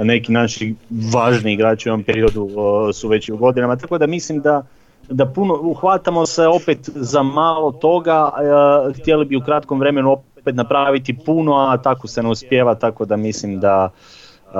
neki 0.04 0.32
naši 0.32 0.76
važni 1.14 1.54
igrači 1.54 1.90
u 1.90 1.92
ovom 1.92 2.04
periodu 2.04 2.44
uh, 2.44 2.54
su 2.94 3.08
već 3.08 3.30
u 3.30 3.38
godinama, 3.38 3.76
tako 3.76 3.98
da 3.98 4.08
mislim 4.08 4.42
da 4.42 4.64
da 5.10 5.26
puno 5.26 5.60
uhvatamo 5.62 6.26
se 6.26 6.48
opet 6.48 6.90
za 6.96 7.24
malo 7.24 7.72
toga, 7.72 8.24
uh, 8.26 8.96
htjeli 8.98 9.26
bi 9.26 9.36
u 9.36 9.42
kratkom 9.42 9.80
vremenu 9.80 10.12
opet 10.12 10.56
napraviti 10.56 11.18
puno, 11.26 11.56
a 11.56 11.78
tako 11.82 12.08
se 12.08 12.24
ne 12.24 12.30
uspijeva, 12.30 12.76
tako 12.76 13.06
da 13.06 13.18
mislim 13.18 13.60
da 13.60 13.90
uh, 14.46 14.52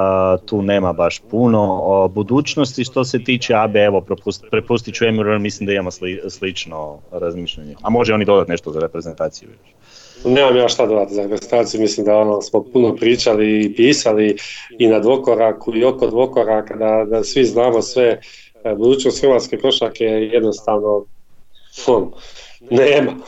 tu 0.46 0.62
nema 0.62 0.94
baš 0.94 1.22
puno 1.32 1.80
o 1.82 2.08
budućnosti. 2.08 2.84
Što 2.84 3.04
se 3.04 3.24
tiče 3.24 3.54
AB, 3.56 3.76
evo 3.76 4.02
propust, 4.02 4.46
prepustit 4.52 4.96
ću 4.96 5.06
Emiru, 5.06 5.40
mislim 5.40 5.68
da 5.68 5.74
imamo 5.74 5.92
sli, 5.92 6.22
slično 6.30 6.98
razmišljanje, 7.12 7.76
a 7.82 7.90
može 7.90 8.14
oni 8.14 8.26
dodati 8.26 8.52
nešto 8.52 8.72
za 8.72 8.80
reprezentaciju 8.80 9.50
još. 9.50 9.74
Nemam 10.28 10.58
ja 10.58 10.68
šta 10.68 10.86
dodati 10.86 11.14
za 11.14 11.22
registraciju, 11.22 11.82
mislim 11.82 12.06
da 12.06 12.18
ono 12.18 12.42
smo 12.42 12.64
puno 12.64 12.96
pričali 12.96 13.62
i 13.66 13.76
pisali 13.76 14.38
i 14.80 14.88
na 14.88 15.00
dvokoraku 15.00 15.76
i 15.76 15.84
oko 15.84 16.08
dvokoraka, 16.08 16.76
da, 16.76 17.06
da 17.10 17.24
svi 17.24 17.46
znamo 17.46 17.82
sve. 17.82 18.20
E, 18.64 18.76
Budućnost 18.76 19.22
Hrvatske 19.22 19.58
košarke 19.58 20.04
je 20.04 20.28
jednostavno 20.28 21.06
on, 21.88 22.12
nema. 22.70 23.12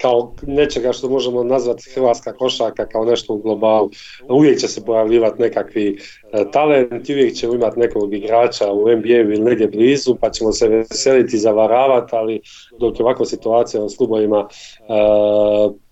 kao 0.00 0.34
nečega 0.42 0.92
što 0.92 1.08
možemo 1.08 1.44
nazvati 1.44 1.90
hrvatska 1.94 2.32
košarka 2.32 2.86
kao 2.86 3.04
nešto 3.04 3.34
u 3.34 3.38
globalu. 3.38 3.90
Uvijek 4.28 4.58
će 4.58 4.68
se 4.68 4.84
pojavljivati 4.84 5.42
nekakvi 5.42 5.98
e, 6.32 6.50
talent, 6.50 7.08
uvijek 7.10 7.34
ćemo 7.34 7.54
imati 7.54 7.80
nekog 7.80 8.14
igrača 8.14 8.72
u 8.72 8.96
NBA 8.96 9.08
ili 9.08 9.40
negdje 9.40 9.66
blizu, 9.66 10.16
pa 10.20 10.30
ćemo 10.30 10.52
se 10.52 10.68
veseliti 10.68 11.36
i 11.36 11.40
zavaravati, 11.40 12.16
ali 12.16 12.40
dok 12.80 12.98
je 12.98 13.04
ovakva 13.04 13.26
situacija 13.26 13.82
u 13.82 13.88
klubovima 13.98 14.48
e, 14.78 15.87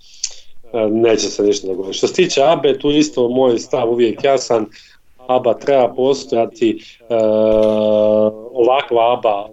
neće 0.90 1.30
se 1.30 1.42
ništa 1.42 1.66
dogoditi. 1.66 1.98
Što 1.98 2.06
se 2.06 2.14
tiče 2.14 2.42
ABE, 2.42 2.78
tu 2.78 2.90
isto 2.90 3.28
moj 3.28 3.58
stav 3.58 3.90
uvijek 3.90 4.24
jasan, 4.24 4.66
ABA 5.26 5.54
treba 5.54 5.94
postojati, 5.94 6.78
e, 7.00 7.14
ovakva 8.52 9.12
ABA 9.12 9.48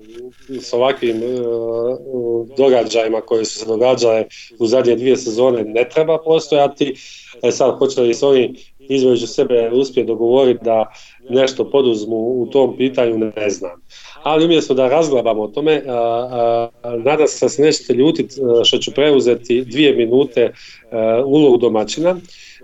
s 0.62 0.74
ovakvim 0.74 1.18
e, 1.18 1.22
događajima 2.58 3.22
koje 3.22 3.46
su 3.46 3.60
se 3.60 3.66
događale 3.66 4.26
u 4.60 4.68
zadnje 4.68 4.96
dvije 4.96 5.18
sezone 5.18 5.64
ne 5.64 5.90
treba 5.90 6.18
postojati. 6.18 6.96
E 7.44 7.52
sad, 7.52 7.78
hoće 7.78 8.02
li 8.02 8.14
se 8.14 8.26
oni 8.26 8.56
između 8.80 9.28
sebe 9.28 9.70
uspjeti 9.74 10.08
dogovoriti 10.08 10.64
da 10.64 10.94
nešto 11.30 11.70
poduzmu 11.70 12.18
u 12.18 12.48
tom 12.52 12.78
pitanju, 12.78 13.32
ne 13.36 13.50
znam. 13.50 13.82
Ali 14.24 14.46
umjesto 14.46 14.74
da 14.74 14.88
razglabamo 14.90 15.42
o 15.42 15.48
tome, 15.48 15.82
a, 15.88 15.92
a, 15.92 16.70
a, 16.84 16.98
nadam 16.98 17.28
se 17.28 17.46
da 17.46 17.50
se 17.50 17.62
nećete 17.62 17.94
ljutiti 17.94 18.36
što 18.64 18.78
ću 18.78 18.92
preuzeti 18.92 19.66
dvije 19.66 19.96
minute 19.96 20.54
ulogu 21.26 21.58
domaćina. 21.58 22.16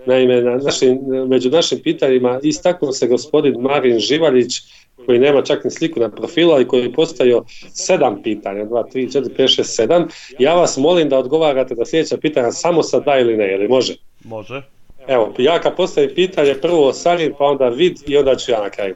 Naime, 0.06 0.42
na 0.42 0.56
našim, 0.56 0.98
među 1.28 1.50
našim 1.50 1.78
pitanjima 1.82 2.40
istaknuo 2.42 2.92
se 2.92 3.06
gospodin 3.06 3.60
Marin 3.60 3.98
Živaljić, 3.98 4.60
koji 5.06 5.18
nema 5.18 5.42
čak 5.42 5.64
ni 5.64 5.70
sliku 5.70 6.00
na 6.00 6.10
profilu, 6.10 6.52
ali 6.52 6.68
koji 6.68 6.82
je 6.82 6.92
postavio 6.92 7.44
sedam 7.72 8.22
pitanja, 8.22 8.64
2, 8.64 8.84
3, 8.94 9.20
4, 9.20 9.28
5, 9.38 9.60
6, 9.60 9.86
7. 9.88 10.08
Ja 10.38 10.54
vas 10.54 10.76
molim 10.76 11.08
da 11.08 11.18
odgovarate 11.18 11.74
na 11.74 11.84
sljedeća 11.84 12.16
pitanja 12.16 12.50
samo 12.50 12.82
sa 12.82 13.00
da 13.00 13.18
ili 13.18 13.36
ne, 13.36 13.54
ili 13.54 13.68
može? 13.68 13.94
Može. 14.24 14.62
Evo, 15.08 15.34
ja 15.38 15.60
kad 15.60 15.76
postavim 15.76 16.10
pitanje, 16.14 16.54
prvo 16.54 16.92
Sarin, 16.92 17.32
pa 17.38 17.44
onda 17.44 17.68
Vid 17.68 17.96
i 18.06 18.16
onda 18.16 18.36
ću 18.36 18.50
ja 18.50 18.62
na 18.62 18.70
kraju. 18.70 18.94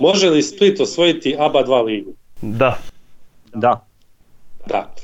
Može 0.00 0.30
li 0.30 0.42
Split 0.42 0.80
osvojiti 0.80 1.36
ABA 1.38 1.64
2 1.64 1.84
ligu? 1.84 2.12
Da. 2.42 2.78
Da. 3.54 3.86
Da. 4.66 4.94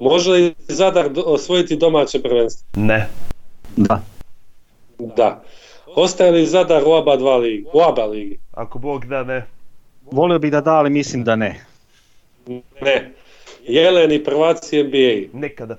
Može 0.00 0.30
li 0.30 0.54
Zadar 0.58 1.10
osvojiti 1.24 1.76
domaće 1.76 2.22
prvenstvo? 2.22 2.66
Ne. 2.76 3.08
Da. 3.76 4.02
Da. 4.98 5.42
Ostaje 5.86 6.30
li 6.30 6.46
Zadar 6.46 6.82
u 6.86 6.92
ABA 6.92 7.16
2 7.16 7.40
ligi? 7.40 7.64
U 7.72 7.80
ABA 7.80 8.04
ligi? 8.04 8.38
Ako 8.52 8.78
Bog 8.78 9.06
da 9.06 9.24
ne. 9.24 9.46
Volio 10.10 10.38
bih 10.38 10.52
da 10.52 10.60
da, 10.60 10.74
ali 10.74 10.90
mislim 10.90 11.24
da 11.24 11.36
ne. 11.36 11.64
Ne. 12.80 13.12
Jeleni 13.68 14.24
prvaci 14.24 14.82
NBA. 14.82 15.38
Nikada. 15.38 15.78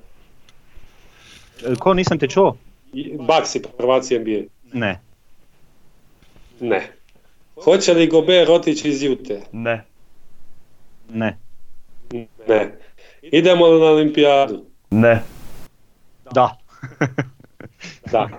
E, 1.66 1.76
Ko 1.80 1.94
nisam 1.94 2.20
te 2.20 2.28
čuo? 2.28 2.58
Baksi 3.20 3.62
prvaci 3.78 4.20
NBA. 4.20 4.42
Ne. 4.74 5.00
Ne. 6.60 6.95
Hoće 7.56 7.94
li 7.94 8.08
Gober 8.08 8.52
otići 8.52 8.90
iz 8.90 9.04
Jute? 9.04 9.42
Ne. 9.52 9.86
Ne. 11.10 11.38
Ne. 12.48 12.78
Idemo 13.24 13.68
li 13.68 13.80
na 13.80 13.86
olimpijadu? 13.86 14.66
Ne. 14.92 15.22
Da. 16.32 16.58
Da. 18.12 18.30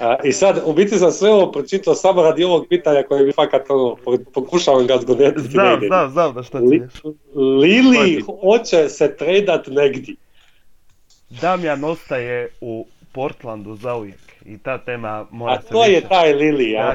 A, 0.00 0.16
I 0.24 0.32
sad, 0.32 0.62
u 0.64 0.72
biti 0.72 0.98
sam 0.98 1.12
sve 1.12 1.30
ovo 1.30 1.52
pročitao 1.52 1.94
samo 1.94 2.22
radi 2.22 2.44
ovog 2.44 2.66
pitanja 2.68 3.02
koje 3.02 3.24
mi 3.24 3.32
fakat 3.32 3.62
ono, 3.70 3.96
po- 3.96 4.18
pokušavam 4.34 4.86
ga 4.86 4.96
zgodetiti. 4.96 5.42
ne 5.42 5.50
Znam, 5.50 5.80
znam, 5.80 6.10
znam 6.10 6.34
da 6.34 6.42
šta 6.42 6.58
Li- 6.58 6.68
cilješ. 6.70 6.92
Lili 7.34 8.20
hoće 8.42 8.88
se 8.88 9.16
tradat 9.16 9.66
negdje. 9.66 10.14
Damjan 11.30 11.84
ostaje 11.84 12.48
u 12.60 12.86
Portlandu 13.12 13.74
zauvijek. 13.74 14.27
I 14.48 14.58
ta 14.58 14.78
tema 14.78 15.26
mora 15.30 15.52
A 15.52 15.60
se 15.60 15.68
to 15.68 15.84
je 15.84 15.90
više- 15.90 16.08
taj 16.08 16.32
Lili, 16.32 16.76
aha. 16.76 16.94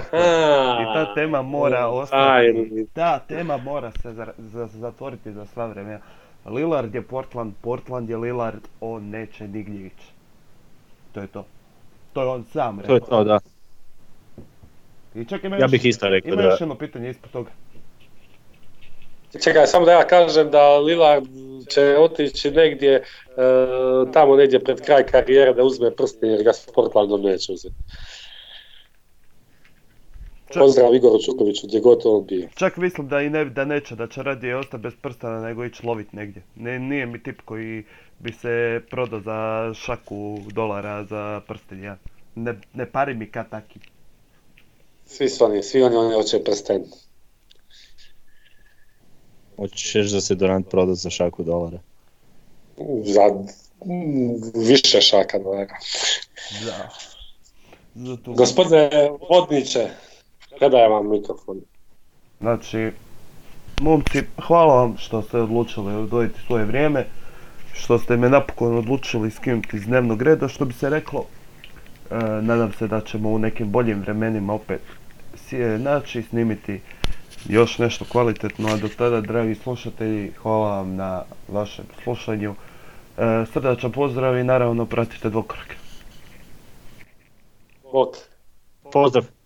I 0.81 0.85
ta 0.85 1.13
tema 1.15 1.41
mora 1.41 1.87
ostati. 1.87 2.85
Ta 2.93 3.19
tema 3.19 3.57
mora 3.57 3.91
se 3.91 4.13
za- 4.13 4.33
za- 4.39 4.67
zatvoriti 4.69 5.31
za 5.31 5.45
sva 5.45 5.65
vremena. 5.65 5.99
Lillard 6.45 6.95
je 6.95 7.01
Portland, 7.01 7.53
Portland 7.61 8.09
je 8.09 8.17
Lillard, 8.17 8.59
on 8.81 9.03
neće 9.05 9.47
nigdje 9.47 9.85
ići. 9.85 10.07
To 11.11 11.21
je 11.21 11.27
to. 11.27 11.45
To 12.13 12.21
je 12.21 12.27
on 12.27 12.43
sam 12.43 12.77
To 12.77 12.93
je 12.93 12.99
rekao. 12.99 13.07
to, 13.09 13.23
da. 13.23 13.39
I 15.15 15.25
čak 15.25 15.43
ima 15.43 15.55
Ja 15.55 15.61
još, 15.61 15.71
bih 15.71 15.85
isto 15.85 16.09
rekao 16.09 16.27
ima 16.27 16.41
da... 16.41 16.47
još 16.47 16.61
jedno 16.61 16.75
pitanje 16.75 17.09
ispod 17.09 17.31
toga. 17.31 17.49
Čekaj, 19.41 19.67
samo 19.67 19.85
da 19.85 19.91
ja 19.91 20.07
kažem 20.07 20.51
da 20.51 20.77
Lillard 20.77 21.25
će 21.69 21.95
otići 21.97 22.51
negdje, 22.51 22.93
e, 22.93 23.03
tamo 24.13 24.35
negdje 24.35 24.59
pred 24.59 24.81
kraj 24.81 25.05
karijere 25.05 25.53
da 25.53 25.63
uzme 25.63 25.95
prsten 25.95 26.29
jer 26.29 26.43
ga 26.43 26.53
s 26.53 26.65
Portlandom 26.75 27.21
neće 27.21 27.51
uzeti. 27.51 27.75
Čak- 30.49 30.59
Pozdrav 30.59 30.95
Igoru 30.95 31.19
Čukoviću, 31.25 31.67
gdje 31.67 31.79
god 31.79 32.01
on 32.05 32.25
bio. 32.25 32.47
Čak 32.55 32.77
mislim 32.77 33.07
da 33.07 33.21
i 33.21 33.29
ne, 33.29 33.45
da 33.45 33.65
neće, 33.65 33.95
da 33.95 34.07
će 34.07 34.23
radije 34.23 34.57
ostati 34.57 34.83
bez 34.83 34.93
prstana 35.01 35.41
nego 35.41 35.65
ići 35.65 35.85
lovit 35.85 36.13
negdje. 36.13 36.43
Ne, 36.55 36.79
nije 36.79 37.05
mi 37.05 37.23
tip 37.23 37.41
koji 37.45 37.83
bi 38.19 38.31
se 38.33 38.81
prodao 38.89 39.19
za 39.19 39.71
šaku 39.73 40.37
dolara 40.53 41.03
za 41.03 41.41
prsten, 41.47 41.83
ja. 41.83 41.97
Ne, 42.35 42.59
ne 42.73 42.91
pari 42.91 43.13
mi 43.13 43.31
ka 43.31 43.43
taki. 43.43 43.79
Svi 45.05 45.29
su 45.29 45.45
oni, 45.45 45.63
svi 45.63 45.83
oni, 45.83 45.95
oni 45.95 46.13
hoće 46.13 46.43
prsten. 46.43 46.83
Hoćeš 49.57 50.11
da 50.11 50.21
se 50.21 50.35
Durant 50.35 50.69
proda 50.69 50.93
za 50.95 51.09
šaku 51.09 51.43
dolara. 51.43 51.79
Za 53.03 53.21
mm, 53.85 54.61
više 54.67 55.01
šaka 55.01 55.39
dolara. 55.39 55.77
Da. 56.65 56.89
Zato, 57.95 58.33
Gospodine 58.33 59.11
Vodniče, 59.29 59.89
predajem 60.59 60.91
vam 60.91 61.09
mikrofon. 61.09 61.61
Znači, 62.39 62.91
momci, 63.81 64.21
hvala 64.47 64.75
vam 64.75 64.97
što 64.97 65.21
ste 65.21 65.37
odlučili 65.37 65.95
odvojiti 65.95 66.39
svoje 66.47 66.65
vrijeme, 66.65 67.05
što 67.73 67.99
ste 67.99 68.17
me 68.17 68.29
napokon 68.29 68.77
odlučili 68.77 69.31
skinuti 69.31 69.77
iz 69.77 69.85
dnevnog 69.85 70.21
reda, 70.21 70.47
što 70.47 70.65
bi 70.65 70.73
se 70.73 70.89
reklo. 70.89 71.25
E, 72.11 72.15
nadam 72.41 72.73
se 72.73 72.87
da 72.87 73.01
ćemo 73.01 73.29
u 73.29 73.39
nekim 73.39 73.71
boljim 73.71 74.01
vremenima 74.01 74.53
opet 74.53 74.81
si- 75.35 75.57
naći, 75.57 76.23
snimiti 76.23 76.81
još 77.49 77.77
nešto 77.77 78.05
kvalitetno, 78.05 78.69
a 78.69 78.77
do 78.77 78.89
tada, 78.97 79.21
dragi 79.21 79.55
slušatelji, 79.55 80.31
hvala 80.41 80.77
vam 80.77 80.95
na 80.95 81.23
vašem 81.47 81.85
slušanju. 82.03 82.55
E, 83.17 83.45
srdačan 83.53 83.91
pozdrav 83.91 84.37
i 84.37 84.43
naravno 84.43 84.85
pratite 84.85 85.29
dvokorak. 85.29 85.75
Bok. 87.91 88.15
Pozdrav! 88.91 89.42